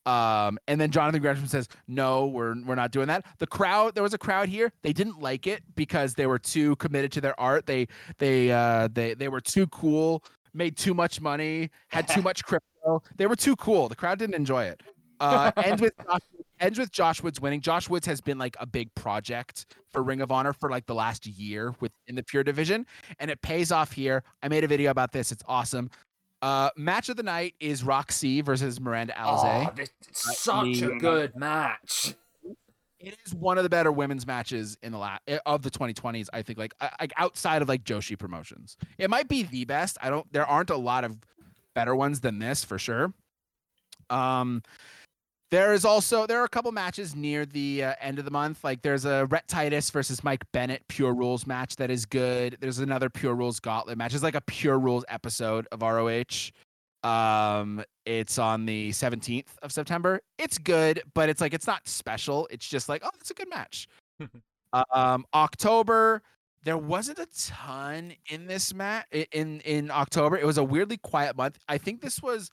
[0.06, 4.04] Um, and then Jonathan Gresham says, "No, we're we're not doing that." The crowd, there
[4.04, 4.72] was a crowd here.
[4.84, 7.66] They didn't like it because they were too committed to their art.
[7.66, 7.88] They
[8.18, 10.24] they uh they they were too cool,
[10.54, 13.90] made too much money, had too much crypto they were too cool.
[13.90, 14.82] The crowd didn't enjoy it.
[15.20, 15.94] Uh, ends with
[16.64, 17.62] ends with Josh Woods winning.
[17.62, 20.96] Josh Woods has been like a big project for Ring of Honor for like the
[20.96, 22.86] last year within the Pure division,
[23.20, 24.24] and it pays off here.
[24.42, 25.32] I made a video about this.
[25.32, 25.90] It's awesome.
[26.42, 29.68] Uh, match of the night is Roxy versus Miranda Alizé.
[29.68, 32.16] Oh, this, such a good match.
[33.00, 36.28] It is one of the better women's matches in the last eh, of the 2020s.
[36.34, 39.98] I think, like, like outside of like Joshi promotions, it might be the best.
[40.02, 40.32] I don't.
[40.32, 41.18] There aren't a lot of
[41.76, 43.14] better ones than this for sure.
[44.10, 44.64] Um,
[45.54, 48.64] there is also there are a couple matches near the uh, end of the month.
[48.64, 52.58] Like there's a Rhett Titus versus Mike Bennett Pure Rules match that is good.
[52.60, 54.16] There's another Pure Rules Gauntlet match.
[54.16, 56.50] It's like a Pure Rules episode of ROH.
[57.08, 60.22] Um, it's on the 17th of September.
[60.40, 62.48] It's good, but it's like it's not special.
[62.50, 63.88] It's just like oh, it's a good match.
[64.92, 66.24] um, October
[66.64, 70.36] there wasn't a ton in this match in in October.
[70.36, 71.60] It was a weirdly quiet month.
[71.68, 72.50] I think this was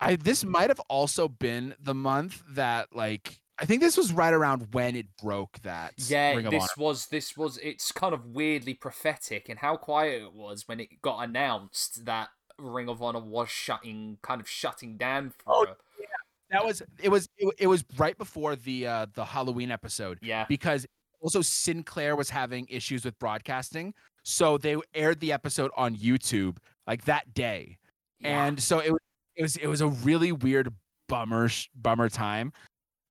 [0.00, 4.32] I this might have also been the month that like I think this was right
[4.32, 5.94] around when it broke that.
[5.96, 10.68] Yeah, this was this was it's kind of weirdly prophetic in how quiet it was
[10.68, 12.28] when it got announced that
[12.58, 15.66] Ring of Honor was shutting kind of shutting down for oh,
[15.98, 16.06] yeah.
[16.50, 20.18] That was it was it, it was right before the uh the Halloween episode.
[20.22, 20.44] Yeah.
[20.48, 20.86] Because
[21.20, 23.92] also Sinclair was having issues with broadcasting,
[24.22, 27.78] so they aired the episode on YouTube like that day,
[28.20, 28.46] yeah.
[28.46, 29.00] and so it was
[29.38, 30.74] it was it was a really weird
[31.08, 32.52] bummer bummer time.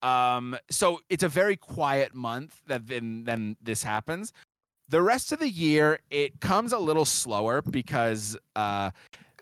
[0.04, 4.34] Um, so it's a very quiet month that then then this happens.
[4.90, 8.92] The rest of the year it comes a little slower because uh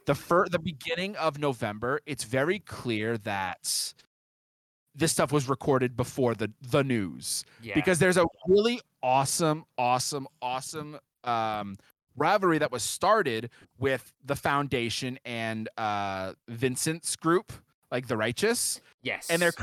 [0.05, 3.93] the fir- the beginning of November, it's very clear that
[4.93, 7.73] this stuff was recorded before the the news yeah.
[7.73, 11.75] because there's a really awesome awesome awesome um
[12.15, 17.51] rivalry that was started with the foundation and uh vincent's group
[17.91, 19.53] like the righteous yes and they're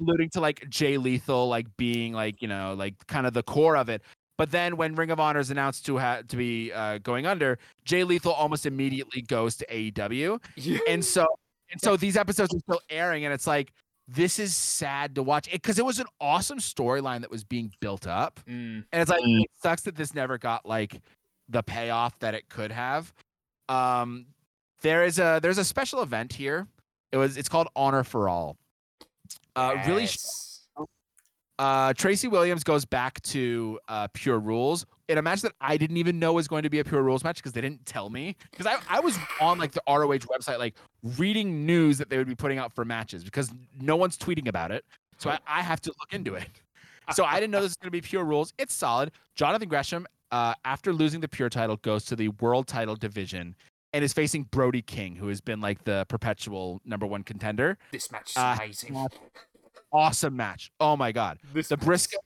[0.00, 3.76] alluding to like jay lethal like being like you know like kind of the core
[3.76, 4.02] of it
[4.38, 7.58] but then when ring of honor is announced to have to be uh, going under
[7.84, 10.38] jay lethal almost immediately goes to aew
[10.88, 11.26] and so
[11.70, 13.72] and so these episodes are still airing and it's like
[14.08, 17.72] this is sad to watch because it, it, was an awesome storyline that was being
[17.80, 18.40] built up.
[18.48, 18.84] Mm.
[18.92, 19.42] And it's like mm.
[19.42, 21.00] it sucks that this never got like
[21.52, 23.12] the payoff that it could have.
[23.68, 24.26] Um
[24.80, 26.66] there is a there's a special event here.
[27.12, 28.56] It was it's called Honor for All.
[29.54, 29.86] Uh yes.
[29.86, 30.08] really
[31.62, 35.96] uh, Tracy Williams goes back to uh, Pure Rules in a match that I didn't
[35.96, 38.36] even know was going to be a Pure Rules match because they didn't tell me.
[38.50, 40.74] Because I, I was on like the ROH website, like
[41.16, 44.72] reading news that they would be putting out for matches because no one's tweeting about
[44.72, 44.84] it.
[45.18, 46.48] So I, I have to look into it.
[47.12, 48.54] So I didn't know this was going to be Pure Rules.
[48.58, 49.12] It's solid.
[49.34, 53.54] Jonathan Gresham, uh, after losing the Pure title, goes to the World title division
[53.92, 57.78] and is facing Brody King, who has been like the perpetual number one contender.
[57.92, 59.06] This match is Uh, amazing.
[59.94, 60.70] Awesome match.
[60.80, 61.38] Oh my god.
[61.52, 62.16] This the Briscoe-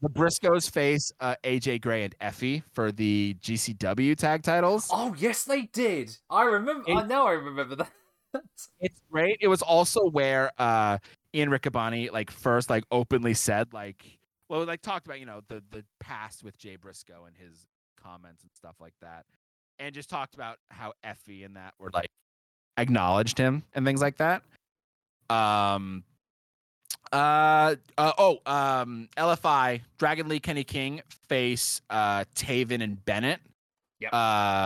[0.00, 4.88] The Briscoes face uh, AJ Gray and Effy for the GCW tag titles.
[4.90, 6.16] Oh yes, they did.
[6.30, 6.84] I remember.
[6.90, 7.26] I It- know.
[7.26, 7.90] I remember that.
[8.80, 9.36] It's great.
[9.40, 10.96] It was also where uh
[11.34, 14.02] Ian Riccaboni like first like openly said like
[14.50, 17.66] well like talked about you know the the past with Jay Briscoe and his
[18.02, 19.24] comments and stuff like that,
[19.78, 22.10] and just talked about how Effy and that were like
[22.76, 24.42] acknowledged him and things like that.
[25.30, 26.04] Um.
[27.12, 33.40] Uh, uh oh um LFI Dragon Lee Kenny King face uh Taven and Bennett
[34.00, 34.10] Yep.
[34.12, 34.64] uh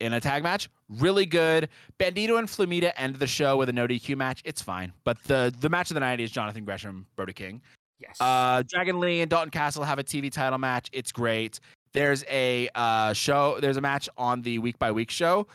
[0.00, 0.68] in a tag match
[0.98, 1.68] really good
[1.98, 5.54] Bandido and Flamita end the show with a no DQ match it's fine but the
[5.60, 7.62] the match of the night is Jonathan Gresham Brody King
[7.98, 8.16] Yes.
[8.20, 11.60] uh Dragon Lee and Dalton Castle have a TV title match it's great
[11.92, 15.46] there's a uh show there's a match on the week by week show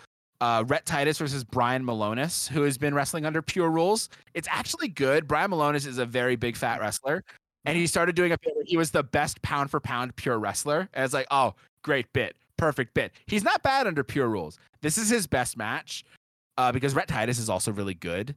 [0.41, 4.09] uh, Rhett Titus versus Brian Milonas, who has been wrestling under Pure Rules.
[4.33, 5.27] It's actually good.
[5.27, 7.23] Brian Milonas is a very big fat wrestler,
[7.65, 10.89] and he started doing a bit he was the best pound for pound pure wrestler.
[10.93, 11.53] And it's like, oh,
[11.83, 13.11] great bit, perfect bit.
[13.27, 14.57] He's not bad under Pure Rules.
[14.81, 16.03] This is his best match,
[16.57, 18.35] uh, because Rhett Titus is also really good.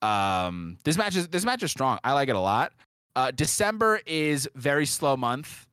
[0.00, 1.98] Um, this match is this match is strong.
[2.04, 2.72] I like it a lot.
[3.16, 5.66] Uh, December is very slow month,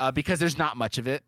[0.00, 1.22] uh, because there's not much of it.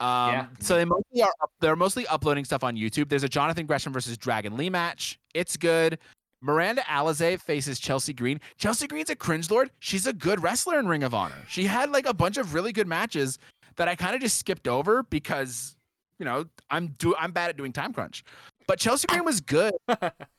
[0.00, 0.46] Um, Yeah.
[0.60, 3.08] So they mostly are up, they're mostly uploading stuff on YouTube.
[3.08, 5.18] There's a Jonathan Gresham versus Dragon Lee match.
[5.34, 5.98] It's good.
[6.40, 8.40] Miranda Alizé faces Chelsea Green.
[8.58, 9.70] Chelsea Green's a cringe lord.
[9.78, 11.36] She's a good wrestler in Ring of Honor.
[11.48, 13.38] She had like a bunch of really good matches
[13.76, 15.76] that I kind of just skipped over because
[16.18, 18.24] you know I'm do I'm bad at doing time crunch.
[18.72, 19.74] But Chelsea Green was good,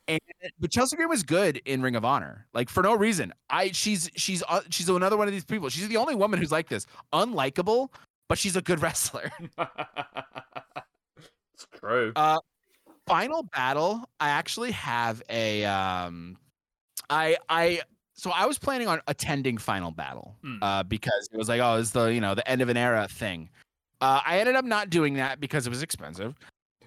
[0.08, 0.20] and
[0.58, 3.32] but Chelsea Green was good in Ring of Honor, like for no reason.
[3.48, 5.68] I she's she's uh, she's another one of these people.
[5.68, 7.90] She's the only woman who's like this, unlikable,
[8.28, 9.30] but she's a good wrestler.
[11.54, 12.10] it's true.
[12.16, 12.40] Uh,
[13.06, 14.02] final battle.
[14.18, 16.36] I actually have a um,
[17.08, 17.82] I I
[18.14, 20.56] so I was planning on attending final battle Hmm.
[20.60, 23.06] uh because it was like oh it's the you know the end of an era
[23.08, 23.48] thing.
[24.00, 26.34] Uh, I ended up not doing that because it was expensive.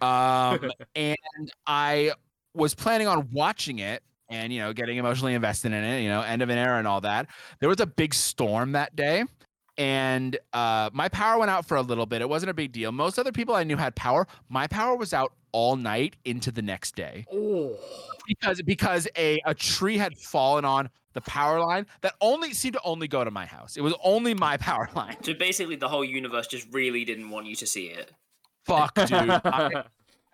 [0.01, 2.11] Um, and I
[2.53, 6.01] was planning on watching it and you know getting emotionally invested in it.
[6.01, 7.27] You know, end of an era and all that.
[7.59, 9.23] There was a big storm that day.
[9.79, 12.21] And uh, my power went out for a little bit.
[12.21, 12.91] It wasn't a big deal.
[12.91, 14.27] Most other people I knew had power.
[14.49, 17.75] My power was out all night into the next day oh.
[18.27, 22.81] because because a, a tree had fallen on the power line that only seemed to
[22.83, 23.77] only go to my house.
[23.77, 25.17] It was only my power line.
[25.23, 28.11] So basically, the whole universe just really didn't want you to see it.
[28.67, 29.11] Fuck, dude.
[29.11, 29.83] I,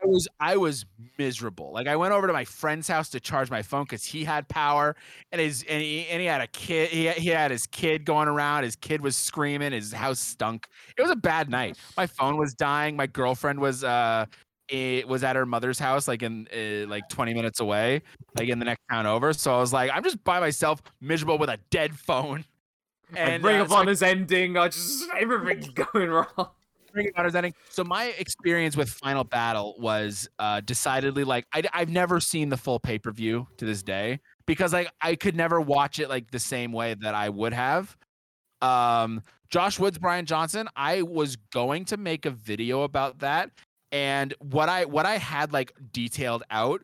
[0.03, 0.85] I was I was
[1.17, 1.71] miserable.
[1.71, 4.47] Like I went over to my friend's house to charge my phone because he had
[4.49, 4.95] power,
[5.31, 6.89] and his and he, and he had a kid.
[6.89, 8.63] He he had his kid going around.
[8.63, 9.71] His kid was screaming.
[9.71, 10.67] His house stunk.
[10.97, 11.77] It was a bad night.
[11.95, 12.95] My phone was dying.
[12.95, 14.25] My girlfriend was uh
[14.69, 18.01] it was at her mother's house, like in uh, like 20 minutes away,
[18.37, 19.33] like in the next town over.
[19.33, 22.45] So I was like, I'm just by myself, miserable with a dead phone.
[23.15, 24.57] and Ring uh, of so I ending.
[24.57, 26.49] I just everything's going wrong.
[26.93, 27.53] Ring of Honor's ending.
[27.69, 32.57] So my experience with Final Battle was uh, decidedly like I, have never seen the
[32.57, 36.31] full pay per view to this day because like I could never watch it like
[36.31, 37.95] the same way that I would have.
[38.61, 40.67] Um, Josh Woods, Brian Johnson.
[40.75, 43.51] I was going to make a video about that,
[43.91, 46.81] and what I what I had like detailed out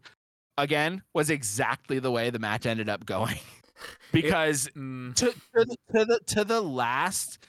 [0.58, 3.40] again was exactly the way the match ended up going
[4.12, 7.40] because Mm, to, to, the, to the to the last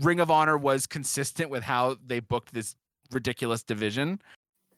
[0.00, 2.76] ring of honor was consistent with how they booked this
[3.12, 4.20] ridiculous division.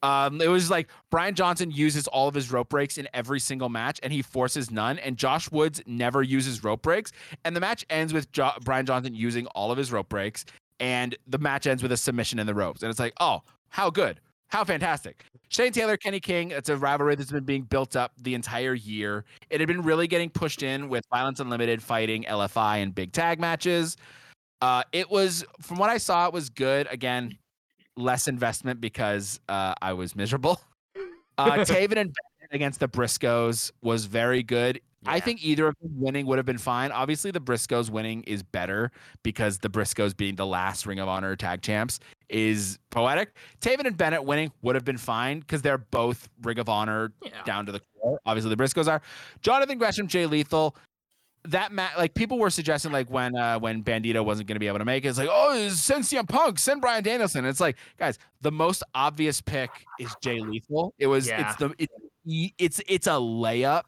[0.03, 3.69] Um it was like brian johnson uses all of his rope breaks in every single
[3.69, 7.11] match and he forces none and josh woods never uses rope breaks.
[7.45, 10.45] And the match ends with jo- brian johnson using all of his rope breaks
[10.79, 12.83] and the match ends with a submission in the ropes.
[12.83, 14.19] And it's like oh how good.
[14.49, 15.25] How fantastic.
[15.49, 19.25] Shane Taylor, Kenny King, it's a rivalry that's been being built up the entire year.
[19.49, 23.39] It had been really getting pushed in with Violence Unlimited fighting LFI and big tag
[23.39, 23.97] matches.
[24.61, 26.87] Uh, it was, from what I saw, it was good.
[26.89, 27.37] Again,
[27.95, 30.61] less investment because uh, I was miserable.
[31.39, 34.81] Uh, Taven and Bennett against the Briscoes was very good.
[35.05, 36.91] I think either of them winning would have been fine.
[36.91, 38.91] Obviously, the Briscoes winning is better
[39.23, 43.33] because the Briscoes being the last Ring of Honor tag champs is poetic.
[43.61, 47.43] Taven and Bennett winning would have been fine because they're both Ring of Honor yeah.
[47.45, 48.19] down to the core.
[48.25, 49.01] Obviously, the Briscoes are.
[49.41, 50.75] Jonathan Gresham, Jay Lethal.
[51.47, 54.67] That match, like people were suggesting, like when uh when Bandido wasn't going to be
[54.67, 57.45] able to make it, it's like, oh, send CM Punk, send Bryan Danielson.
[57.45, 59.69] It's like, guys, the most obvious pick
[59.99, 60.93] is Jay Lethal.
[60.99, 61.49] It was, Yeah.
[61.49, 61.89] it's the, it,
[62.57, 63.83] it's it's a layup.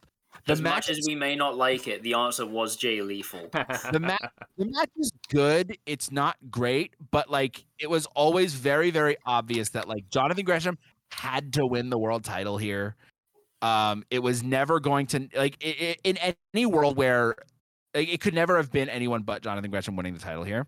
[0.45, 3.49] The As match, much as we may not like it, the answer was Jay Lethal.
[3.91, 4.21] the match,
[4.57, 5.77] the match is good.
[5.85, 10.77] It's not great, but like it was always very, very obvious that like Jonathan Gresham
[11.11, 12.95] had to win the world title here.
[13.61, 16.17] Um, it was never going to like it, it, in
[16.53, 17.35] any world where
[17.93, 20.67] like, it could never have been anyone but Jonathan Gresham winning the title here.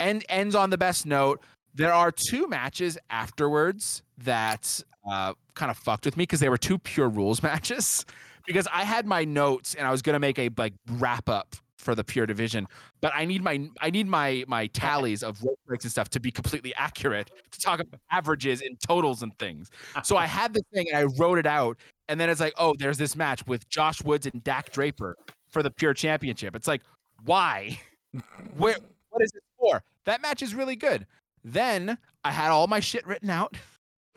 [0.00, 1.40] And ends on the best note.
[1.74, 6.58] There are two matches afterwards that uh, kind of fucked with me because they were
[6.58, 8.04] two pure rules matches.
[8.46, 11.94] Because I had my notes and I was gonna make a like wrap up for
[11.94, 12.66] the pure division,
[13.00, 16.20] but I need my I need my my tallies of rope breaks and stuff to
[16.20, 19.70] be completely accurate to talk about averages and totals and things.
[20.02, 21.78] So I had this thing and I wrote it out,
[22.08, 25.16] and then it's like, oh, there's this match with Josh Woods and Dak Draper
[25.48, 26.54] for the pure championship.
[26.56, 26.82] It's like,
[27.24, 27.80] why?
[28.56, 28.76] Where?
[29.10, 29.82] What is it for?
[30.04, 31.06] That match is really good.
[31.44, 33.54] Then I had all my shit written out.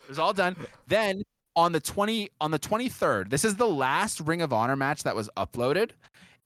[0.03, 0.55] It was all done.
[0.87, 1.21] Then
[1.55, 5.15] on the 20 on the 23rd, this is the last Ring of Honor match that
[5.15, 5.91] was uploaded.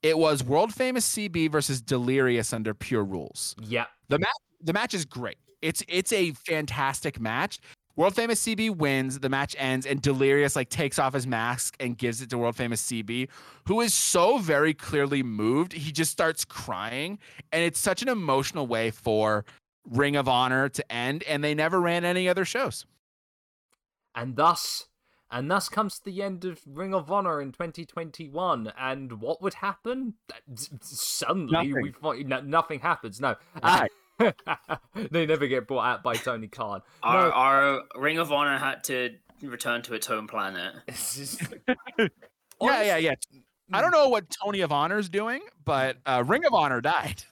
[0.05, 3.55] It was world famous CB versus Delirious under pure rules.
[3.59, 3.85] Yeah.
[4.07, 5.37] The match the match is great.
[5.63, 7.57] It's it's a fantastic match.
[7.95, 11.97] World famous CB wins, the match ends, and Delirious like takes off his mask and
[11.97, 13.29] gives it to world famous CB,
[13.67, 15.73] who is so very clearly moved.
[15.73, 17.17] He just starts crying,
[17.51, 19.43] and it's such an emotional way for
[19.89, 22.85] Ring of Honor to end, and they never ran any other shows.
[24.13, 24.87] And thus,
[25.31, 28.71] and thus comes to the end of Ring of Honor in 2021.
[28.77, 30.15] And what would happen?
[30.81, 31.81] Suddenly, Nothing.
[31.81, 33.19] we find no, nothing happens.
[33.19, 33.91] No, Right.
[35.11, 36.81] they never get brought out by Tony Khan.
[37.03, 40.73] Our, No, our Ring of Honor had to return to its home planet.
[40.87, 41.41] it's just-
[42.61, 43.15] Yeah, yeah, yeah.
[43.73, 47.23] I don't know what Tony of Honor's doing, but uh, Ring of Honor died.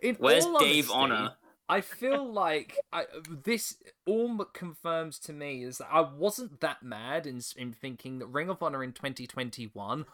[0.00, 1.30] In Where's all Dave honesty, Honor?
[1.70, 3.04] I feel like I,
[3.44, 8.26] this all confirms to me is that I wasn't that mad in, in thinking that
[8.26, 10.04] Ring of Honor in 2021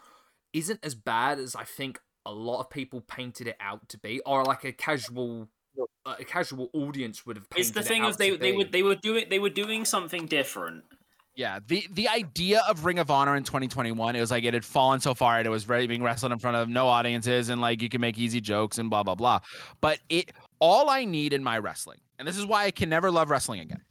[0.53, 4.20] isn't as bad as I think a lot of people painted it out to be,
[4.27, 5.49] or like a casual
[6.05, 7.47] a casual audience would have.
[7.57, 8.59] It's the painted it thing out of they to they be.
[8.59, 10.85] were they were doing they were doing something different.
[11.37, 14.65] Yeah, the the idea of Ring of Honor in 2021, it was like it had
[14.65, 17.61] fallen so far and it was ready being wrestled in front of no audiences and
[17.61, 19.41] like you can make easy jokes and blah blah blah.
[19.83, 23.11] But it all I need in my wrestling, and this is why I can never
[23.11, 23.83] love wrestling again.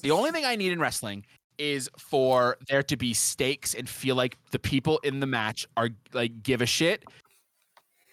[0.00, 1.26] The only thing I need in wrestling
[1.58, 5.90] is for there to be stakes and feel like the people in the match are
[6.14, 7.04] like give a shit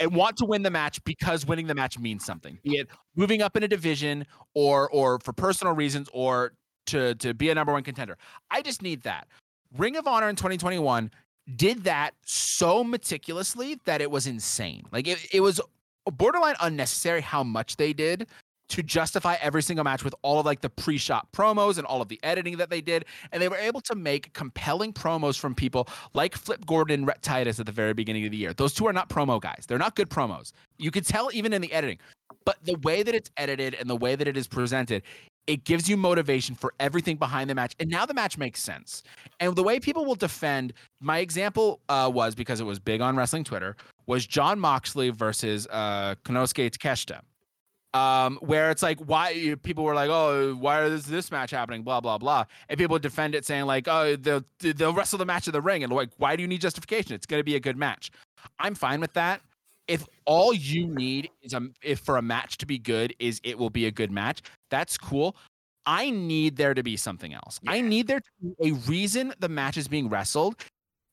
[0.01, 2.60] and want to win the match because winning the match means something.
[2.64, 6.53] Be it moving up in a division or or for personal reasons or
[6.88, 8.18] to to be a number one contender.
[8.51, 9.27] I just need that.
[9.77, 11.10] Ring of Honor in 2021
[11.55, 14.84] did that so meticulously that it was insane.
[14.91, 15.60] Like it, it was
[16.11, 18.27] borderline unnecessary how much they did
[18.69, 22.07] to justify every single match with all of like the pre-shot promos and all of
[22.07, 25.88] the editing that they did and they were able to make compelling promos from people
[26.14, 28.53] like Flip Gordon and Rhett Titus at the very beginning of the year.
[28.53, 29.65] Those two are not promo guys.
[29.68, 30.53] They're not good promos.
[30.77, 31.99] You could tell even in the editing.
[32.45, 35.03] But the way that it's edited and the way that it is presented,
[35.47, 37.75] it gives you motivation for everything behind the match.
[37.80, 39.03] And now the match makes sense.
[39.39, 43.15] And the way people will defend, my example uh, was because it was big on
[43.15, 43.75] wrestling Twitter,
[44.07, 47.19] was Jon Moxley versus uh, Konosuke Takeshita.
[47.95, 51.83] Um, where it's like, why people were like, oh, why is this match happening?
[51.83, 55.45] Blah blah blah, and people defend it saying like, oh, they'll they'll wrestle the match
[55.45, 57.13] of the ring, and like, why do you need justification?
[57.13, 58.09] It's going to be a good match.
[58.57, 59.41] I'm fine with that.
[59.87, 63.57] If all you need is a if for a match to be good is it
[63.57, 65.35] will be a good match, that's cool.
[65.85, 67.59] I need there to be something else.
[67.67, 70.55] I need there to be a reason the match is being wrestled,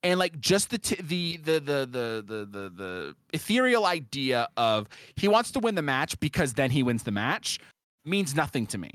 [0.02, 4.88] and like just the t- the, the the the the the the ethereal idea of
[5.16, 7.58] he wants to win the match because then he wins the match
[8.04, 8.90] means nothing to me.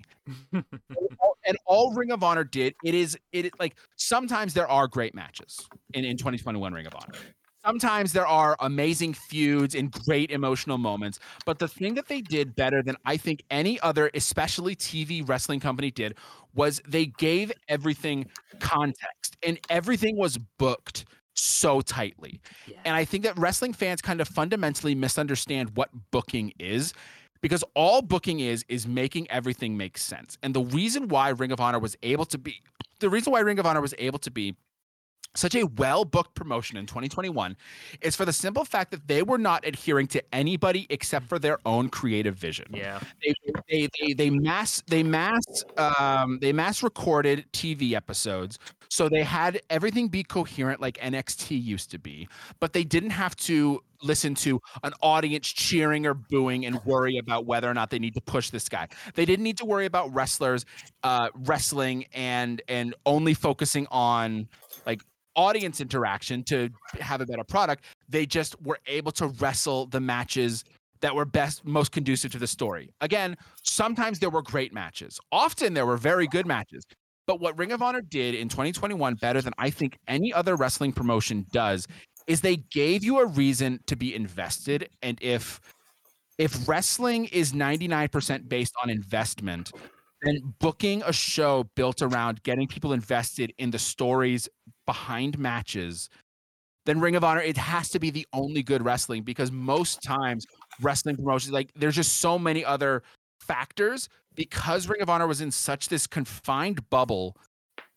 [0.51, 0.65] and,
[1.19, 5.13] all, and all Ring of Honor did it is it like sometimes there are great
[5.13, 7.13] matches in in 2021 Ring of Honor.
[7.65, 12.55] Sometimes there are amazing feuds and great emotional moments, but the thing that they did
[12.55, 16.15] better than I think any other, especially TV wrestling company, did
[16.53, 18.27] was they gave everything
[18.59, 22.39] context and everything was booked so tightly.
[22.67, 22.77] Yeah.
[22.85, 26.93] And I think that wrestling fans kind of fundamentally misunderstand what booking is
[27.41, 30.37] because all booking is is making everything make sense.
[30.43, 32.61] And the reason why Ring of Honor was able to be
[32.99, 34.55] the reason why Ring of Honor was able to be
[35.35, 37.55] such a well booked promotion in 2021
[38.01, 41.59] is for the simple fact that they were not adhering to anybody except for their
[41.65, 42.99] own creative vision yeah.
[43.23, 43.33] they
[43.69, 45.43] they they, they mass they mass
[45.77, 48.57] um they mass recorded TV episodes
[48.89, 52.27] so they had everything be coherent like NXT used to be
[52.59, 57.45] but they didn't have to listen to an audience cheering or booing and worry about
[57.45, 60.13] whether or not they need to push this guy they didn't need to worry about
[60.13, 60.65] wrestlers
[61.03, 64.47] uh wrestling and and only focusing on
[64.85, 65.01] like
[65.35, 70.63] audience interaction to have a better product they just were able to wrestle the matches
[71.01, 72.89] that were best most conducive to the story.
[73.01, 75.19] Again sometimes there were great matches.
[75.31, 76.83] Often there were very good matches.
[77.27, 80.93] But what Ring of Honor did in 2021 better than I think any other wrestling
[80.93, 81.87] promotion does
[82.27, 84.89] is they gave you a reason to be invested.
[85.01, 85.59] And if
[86.37, 89.71] if wrestling is 99% based on investment,
[90.25, 94.49] then booking a show built around getting people invested in the stories
[94.85, 96.09] behind matches,
[96.85, 100.45] then Ring of Honor, it has to be the only good wrestling because most times
[100.81, 103.03] wrestling promotions, like there's just so many other
[103.39, 104.09] factors.
[104.35, 107.37] Because Ring of Honor was in such this confined bubble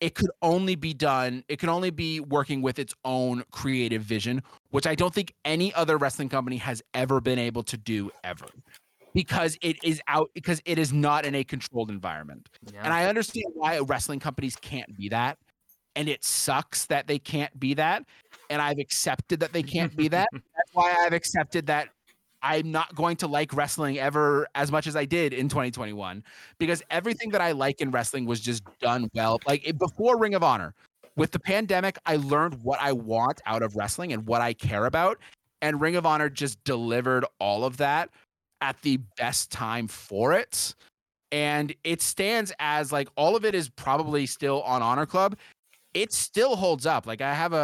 [0.01, 4.43] it could only be done it could only be working with its own creative vision
[4.71, 8.47] which i don't think any other wrestling company has ever been able to do ever
[9.15, 12.81] because it is out because it is not in a controlled environment yeah.
[12.83, 15.39] and i understand why wrestling companies can't be that
[15.97, 18.05] and it sucks that they can't be that
[18.51, 21.89] and i've accepted that they can't be that that's why i've accepted that
[22.43, 26.23] I'm not going to like wrestling ever as much as I did in 2021
[26.59, 29.41] because everything that I like in wrestling was just done well.
[29.47, 30.75] Like before Ring of Honor,
[31.17, 34.87] with the pandemic, I learned what I want out of wrestling and what I care
[34.87, 35.19] about.
[35.61, 38.11] And Ring of Honor just delivered all of that
[38.61, 40.75] at the best time for it.
[41.31, 45.37] And it stands as like all of it is probably still on Honor Club.
[45.95, 47.07] It still holds up.
[47.07, 47.57] Like I have a,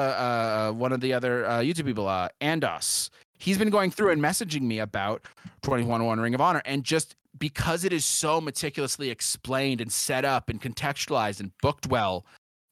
[0.70, 3.10] a one of the other uh, YouTube people, uh, Andos
[3.44, 5.22] he's been going through and messaging me about
[5.62, 10.48] 2101 Ring of Honor and just because it is so meticulously explained and set up
[10.48, 12.24] and contextualized and booked well,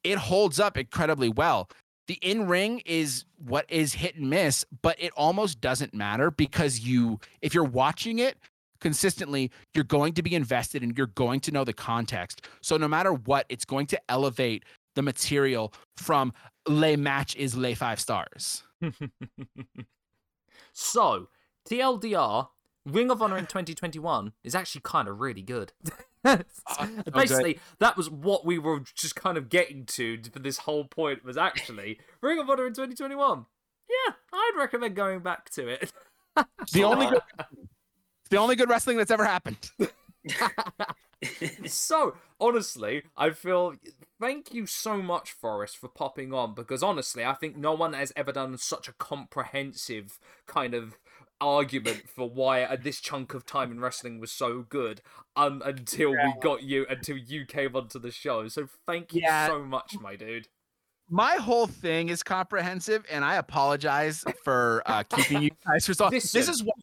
[0.05, 1.69] it holds up incredibly well.
[2.13, 6.81] The in ring is what is hit and miss, but it almost doesn't matter because
[6.81, 8.37] you, if you're watching it
[8.83, 12.47] consistently, you're going to be invested and you're going to know the context.
[12.61, 16.35] So no matter what, it's going to elevate the material from
[16.69, 18.63] lay match is lay five stars.
[20.75, 21.29] So,
[21.67, 22.49] TLDR,
[22.85, 25.73] Ring of Honor in 2021 is actually kind of really good.
[26.25, 27.61] Basically, okay.
[27.79, 31.37] that was what we were just kind of getting to for this whole point was
[31.37, 33.47] actually Ring of Honor in 2021.
[33.89, 35.93] Yeah, I'd recommend going back to it.
[36.73, 37.23] the only good,
[38.31, 39.71] the only good wrestling that's ever happened.
[41.67, 43.75] so honestly, I feel
[44.21, 48.13] thank you so much, Forrest, for popping on because honestly, I think no one has
[48.17, 50.99] ever done such a comprehensive kind of
[51.43, 55.03] argument for why this chunk of time in wrestling was so good
[55.37, 56.27] um, until yeah.
[56.27, 58.49] we got you until you came onto the show.
[58.49, 59.49] So thank you yeah.
[59.49, 60.49] so much, my dude.
[61.11, 66.09] My whole thing is comprehensive, and I apologize for uh, keeping you guys for so.
[66.09, 66.77] This, this is what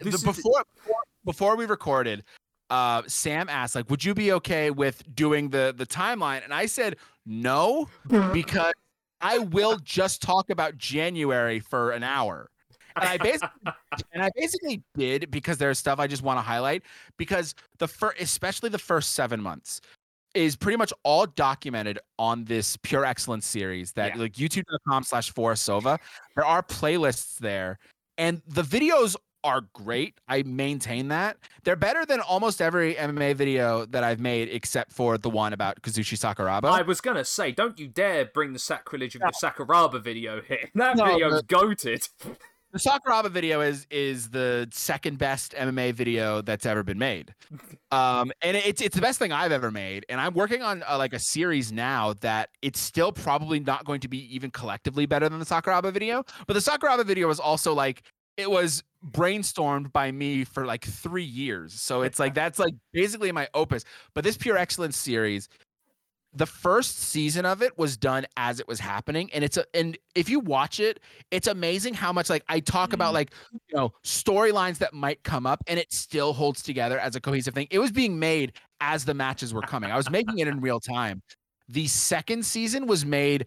[0.00, 2.24] this the, before, before before we recorded
[2.70, 6.42] uh, Sam asked, like, would you be okay with doing the the timeline?
[6.44, 7.88] And I said no,
[8.32, 8.72] because
[9.20, 12.50] I will just talk about January for an hour.
[12.96, 13.48] And I basically
[14.12, 16.82] and I basically did because there's stuff I just want to highlight
[17.16, 19.80] because the first especially the first seven months
[20.34, 24.22] is pretty much all documented on this pure excellence series that yeah.
[24.22, 25.98] like youtube.com slash Sowa.
[26.34, 27.78] There are playlists there.
[28.18, 30.18] And the videos are great.
[30.26, 31.36] I maintain that.
[31.64, 35.82] They're better than almost every MMA video that I've made except for the one about
[35.82, 36.70] Kazushi Sakuraba.
[36.70, 39.28] I was going to say, don't you dare bring the sacrilege of no.
[39.28, 40.70] the Sakuraba video here.
[40.74, 42.08] That no, video's the, goated.
[42.74, 47.32] The Sakuraba video is is the second best MMA video that's ever been made.
[47.92, 50.04] Um, and it's it's the best thing I've ever made.
[50.08, 54.00] And I'm working on uh, like a series now that it's still probably not going
[54.00, 56.24] to be even collectively better than the Sakuraba video.
[56.48, 58.02] But the Sakuraba video was also like
[58.36, 61.74] it was brainstormed by me for like three years.
[61.80, 63.84] So it's like that's like basically my opus.
[64.14, 65.48] But this Pure Excellence series,
[66.34, 69.30] the first season of it was done as it was happening.
[69.32, 72.88] And it's a and if you watch it, it's amazing how much like I talk
[72.88, 72.94] mm-hmm.
[72.94, 77.16] about like you know storylines that might come up and it still holds together as
[77.16, 77.68] a cohesive thing.
[77.70, 79.90] It was being made as the matches were coming.
[79.90, 81.22] I was making it in real time.
[81.68, 83.46] The second season was made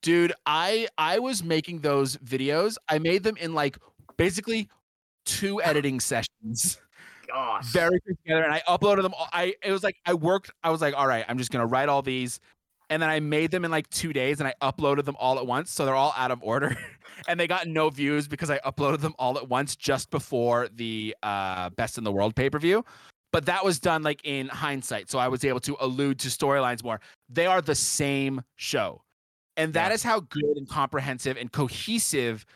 [0.00, 3.76] dude i i was making those videos i made them in like
[4.16, 4.68] basically
[5.28, 6.80] two editing sessions.
[7.28, 7.66] Gosh.
[7.66, 8.42] Very together.
[8.42, 9.14] And I uploaded them.
[9.14, 11.66] All, I it was like I worked, I was like, all right, I'm just gonna
[11.66, 12.40] write all these.
[12.90, 15.46] And then I made them in like two days and I uploaded them all at
[15.46, 15.70] once.
[15.70, 16.74] So they're all out of order.
[17.28, 21.14] and they got no views because I uploaded them all at once just before the
[21.22, 22.82] uh, Best in the World pay-per-view.
[23.30, 25.10] But that was done like in hindsight.
[25.10, 26.98] So I was able to allude to storylines more.
[27.28, 29.02] They are the same show.
[29.58, 29.94] And that yeah.
[29.94, 32.46] is how good and comprehensive and cohesive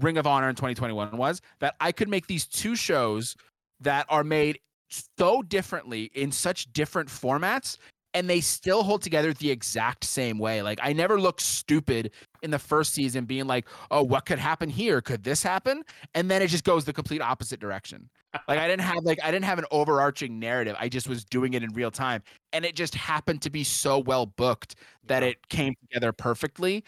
[0.00, 3.36] Ring of Honor in 2021 was that I could make these two shows
[3.82, 4.58] that are made
[5.16, 7.78] so differently in such different formats
[8.14, 10.62] and they still hold together the exact same way.
[10.62, 12.10] Like I never look stupid
[12.42, 15.00] in the first season being like, oh, what could happen here?
[15.00, 15.82] Could this happen?
[16.14, 18.10] And then it just goes the complete opposite direction.
[18.48, 20.76] like I didn't have like I didn't have an overarching narrative.
[20.78, 22.22] I just was doing it in real time.
[22.52, 26.84] And it just happened to be so well booked that it came together perfectly.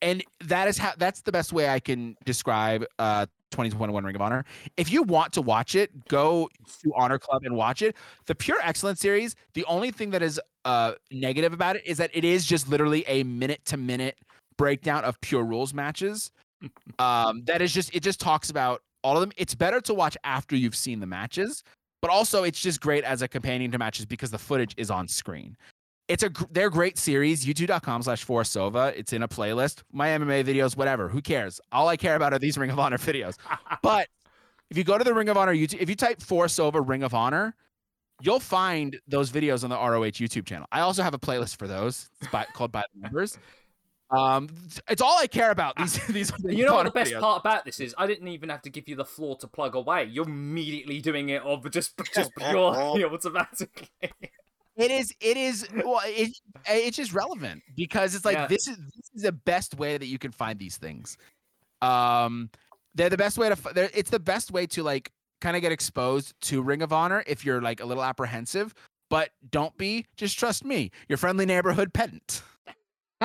[0.00, 4.20] And that is how that's the best way I can describe uh 2021 Ring of
[4.20, 4.44] Honor.
[4.76, 6.48] If you want to watch it, go
[6.82, 7.96] to Honor Club and watch it.
[8.26, 12.10] The Pure Excellence series, the only thing that is uh negative about it is that
[12.12, 14.18] it is just literally a minute to minute
[14.56, 16.30] breakdown of pure rules matches.
[16.98, 19.32] um that is just it just talks about all of them.
[19.36, 21.62] It's better to watch after you've seen the matches,
[22.02, 25.08] but also it's just great as a companion to matches because the footage is on
[25.08, 25.56] screen.
[26.08, 27.44] It's a they're great series.
[27.44, 28.94] YouTube.com slash Forasova.
[28.96, 29.82] It's in a playlist.
[29.92, 31.08] My MMA videos, whatever.
[31.08, 31.60] Who cares?
[31.70, 33.36] All I care about are these Ring of Honor videos.
[33.82, 34.08] but
[34.70, 37.14] if you go to the Ring of Honor YouTube, if you type Forasova Ring of
[37.14, 37.54] Honor,
[38.22, 40.66] you'll find those videos on the ROH YouTube channel.
[40.72, 42.08] I also have a playlist for those.
[42.20, 43.38] It's by, called By the Numbers.
[44.10, 44.48] Um,
[44.88, 45.76] it's all I care about.
[45.76, 46.32] These these.
[46.42, 47.20] You know what the best videos.
[47.20, 47.94] part about this is?
[47.98, 50.04] I didn't even have to give you the floor to plug away.
[50.04, 53.90] You're immediately doing it of just just pure automatically.
[54.78, 55.12] It is.
[55.20, 55.66] It is.
[55.74, 58.46] Well, it, it's just relevant because it's like yeah.
[58.46, 61.18] this is this is the best way that you can find these things.
[61.82, 62.50] Um,
[62.94, 63.90] they're the best way to.
[63.92, 67.44] It's the best way to like kind of get exposed to Ring of Honor if
[67.44, 68.72] you're like a little apprehensive.
[69.10, 70.06] But don't be.
[70.16, 72.42] Just trust me, your friendly neighborhood pedant.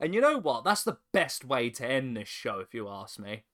[0.00, 0.64] and you know what?
[0.64, 3.44] That's the best way to end this show, if you ask me.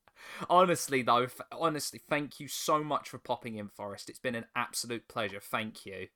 [0.49, 4.09] Honestly, though, f- honestly, thank you so much for popping in, Forrest.
[4.09, 5.41] It's been an absolute pleasure.
[5.41, 6.09] Thank you.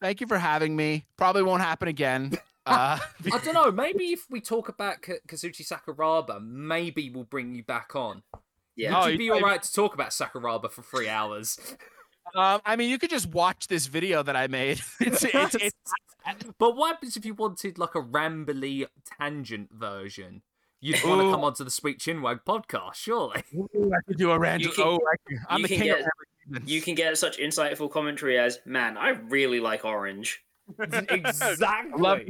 [0.00, 1.06] Thank you for having me.
[1.16, 2.38] Probably won't happen again.
[2.66, 2.98] Uh,
[3.32, 3.70] I don't know.
[3.70, 8.24] Maybe if we talk about K- Kazushi Sakuraba, maybe we'll bring you back on.
[8.74, 8.98] Yeah.
[8.98, 11.60] Would oh, you be all right to talk about Sakuraba for three hours?
[12.34, 14.80] Um, I mean, you could just watch this video that I made.
[15.00, 15.76] It's, it's, it's,
[16.58, 18.86] but what happens if you wanted like a rambly
[19.18, 20.42] tangent version?
[20.86, 23.42] You'd want to come onto the Sweet Chinwag podcast, surely.
[23.56, 24.70] Ooh, I could do a random.
[24.78, 25.00] oh,
[25.50, 26.04] I am the king get,
[26.64, 30.44] You can get such insightful commentary as, "Man, I really like Orange."
[30.80, 32.00] exactly.
[32.00, 32.20] Love,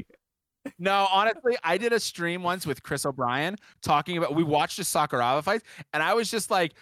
[0.78, 4.34] no, honestly, I did a stream once with Chris O'Brien talking about.
[4.34, 6.72] We watched the Sakuraba fights, and I was just like,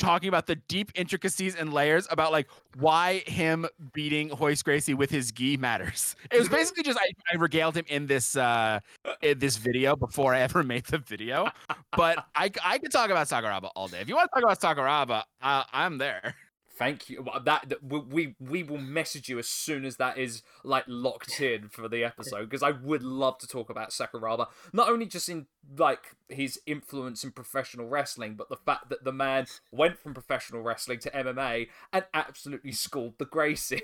[0.00, 2.48] talking about the deep intricacies and layers about like
[2.78, 6.16] why him beating Royce Gracie with his gi matters.
[6.32, 8.80] It was basically just I, I regaled him in this uh
[9.22, 11.48] in this video before I ever made the video.
[11.96, 14.00] But I I could talk about Sakuraba all day.
[14.00, 16.34] If you want to talk about Sakuraba, uh, I'm there.
[16.80, 17.22] Thank you.
[17.44, 21.88] That, we we will message you as soon as that is like locked in for
[21.88, 25.44] the episode because I would love to talk about Sakuraba not only just in
[25.76, 30.62] like his influence in professional wrestling, but the fact that the man went from professional
[30.62, 33.82] wrestling to MMA and absolutely schooled the Gracie.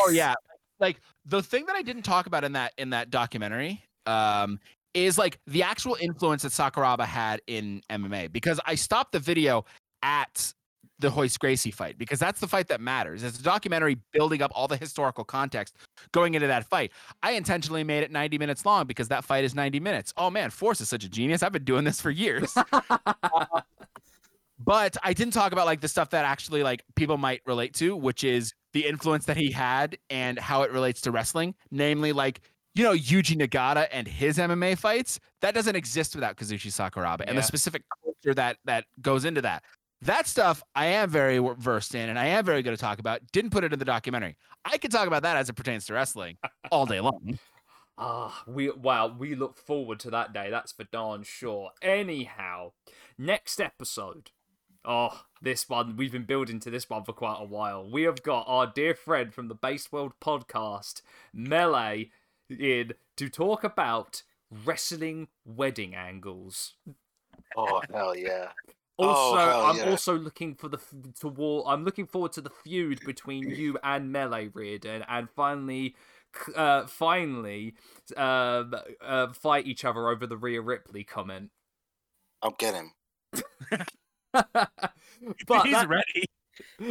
[0.00, 0.34] oh yeah,
[0.80, 4.58] like the thing that I didn't talk about in that in that documentary um
[4.94, 9.64] is like the actual influence that Sakuraba had in MMA because I stopped the video
[10.02, 10.52] at
[11.02, 13.22] the Royce Gracie fight because that's the fight that matters.
[13.22, 15.76] It's a documentary building up all the historical context
[16.12, 16.92] going into that fight.
[17.22, 20.14] I intentionally made it 90 minutes long because that fight is 90 minutes.
[20.16, 21.42] Oh man, Force is such a genius.
[21.42, 22.52] I've been doing this for years.
[24.58, 27.96] but I didn't talk about like the stuff that actually like people might relate to,
[27.96, 32.40] which is the influence that he had and how it relates to wrestling, namely like
[32.74, 35.18] you know Yuji Nagata and his MMA fights.
[35.40, 37.30] That doesn't exist without Kazushi Sakuraba yeah.
[37.30, 39.64] and the specific culture that that goes into that.
[40.02, 43.20] That stuff I am very versed in and I am very good to talk about.
[43.30, 44.36] Didn't put it in the documentary.
[44.64, 46.38] I could talk about that as it pertains to wrestling
[46.72, 47.38] all day long.
[47.96, 50.50] Ah, we wow, we look forward to that day.
[50.50, 51.70] That's for darn sure.
[51.82, 52.72] Anyhow,
[53.16, 54.32] next episode.
[54.84, 57.88] Oh, this one we've been building to this one for quite a while.
[57.88, 62.10] We have got our dear friend from the Base World podcast, Melee,
[62.50, 66.74] in to talk about wrestling wedding angles.
[67.56, 68.48] Oh hell yeah!
[69.02, 69.90] Also, oh, I'm yeah.
[69.90, 70.78] also looking for the
[71.20, 71.64] to war.
[71.66, 75.96] I'm looking forward to the feud between you and Melee Reardon, and finally,
[76.54, 77.74] uh, finally,
[78.16, 78.64] uh,
[79.00, 81.50] uh, fight each other over the Rhea Ripley comment.
[82.42, 82.92] I'll get him.
[84.32, 84.70] but
[85.64, 86.24] he's that, ready.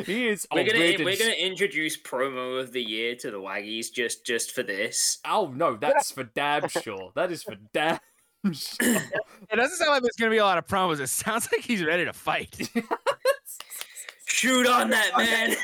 [0.05, 0.47] He is.
[0.51, 4.63] We're gonna we're gonna introduce promo of the year to the Waggies just just for
[4.63, 5.19] this.
[5.25, 7.11] Oh no, that's for damn sure.
[7.15, 7.99] That is for damn
[8.43, 10.99] it doesn't sound like there's gonna be a lot of promos.
[10.99, 12.69] It sounds like he's ready to fight.
[14.25, 15.55] Shoot on that man.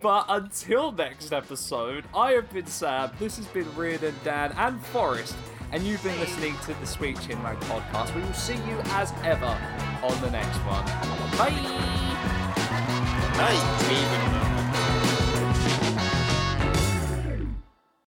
[0.00, 3.10] but until next episode, I have been Sam.
[3.18, 5.36] This has been Reardon, Dan, and Forrest,
[5.70, 8.14] and you've been listening to the Sweet Chinwag podcast.
[8.14, 9.56] We will see you as ever
[10.02, 10.84] on the next one.
[11.38, 11.50] Bye.
[13.36, 14.50] Bye.